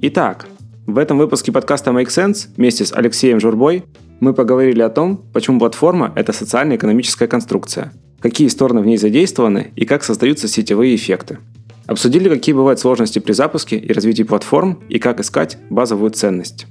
Итак, 0.00 0.46
в 0.86 0.96
этом 0.96 1.18
выпуске 1.18 1.50
подкаста 1.50 1.90
Make 1.90 2.06
Sense 2.06 2.50
вместе 2.56 2.84
с 2.84 2.92
Алексеем 2.92 3.40
Журбой 3.40 3.82
мы 4.20 4.32
поговорили 4.32 4.80
о 4.80 4.90
том, 4.90 5.16
почему 5.32 5.58
платформа– 5.58 6.12
это 6.14 6.32
социально-экономическая 6.32 7.26
конструкция, 7.26 7.92
какие 8.20 8.46
стороны 8.46 8.80
в 8.80 8.86
ней 8.86 8.96
задействованы 8.96 9.72
и 9.74 9.84
как 9.86 10.04
создаются 10.04 10.46
сетевые 10.46 10.94
эффекты. 10.94 11.38
Обсудили, 11.86 12.28
какие 12.28 12.54
бывают 12.54 12.78
сложности 12.78 13.18
при 13.18 13.32
запуске 13.32 13.76
и 13.76 13.92
развитии 13.92 14.22
платформ 14.22 14.78
и 14.88 15.00
как 15.00 15.18
искать 15.18 15.58
базовую 15.68 16.12
ценность. 16.12 16.68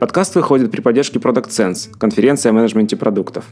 Подкаст 0.00 0.34
выходит 0.34 0.72
при 0.72 0.80
поддержке 0.80 1.20
Product 1.20 1.50
Sense, 1.50 1.96
конференция 1.96 2.50
о 2.50 2.54
менеджменте 2.54 2.96
продуктов. 2.96 3.44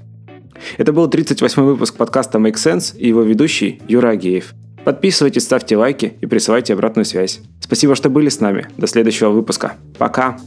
Это 0.76 0.92
был 0.92 1.08
38-й 1.08 1.62
выпуск 1.62 1.94
подкаста 1.94 2.38
Make 2.38 2.54
Sense 2.54 2.96
и 2.96 3.06
его 3.06 3.22
ведущий 3.22 3.80
Юра 3.86 4.08
Агеев– 4.08 4.54
Подписывайтесь, 4.88 5.42
ставьте 5.42 5.76
лайки 5.76 6.14
и 6.18 6.24
присылайте 6.24 6.72
обратную 6.72 7.04
связь. 7.04 7.40
Спасибо, 7.60 7.94
что 7.94 8.08
были 8.08 8.30
с 8.30 8.40
нами. 8.40 8.68
До 8.78 8.86
следующего 8.86 9.28
выпуска. 9.28 9.74
Пока! 9.98 10.38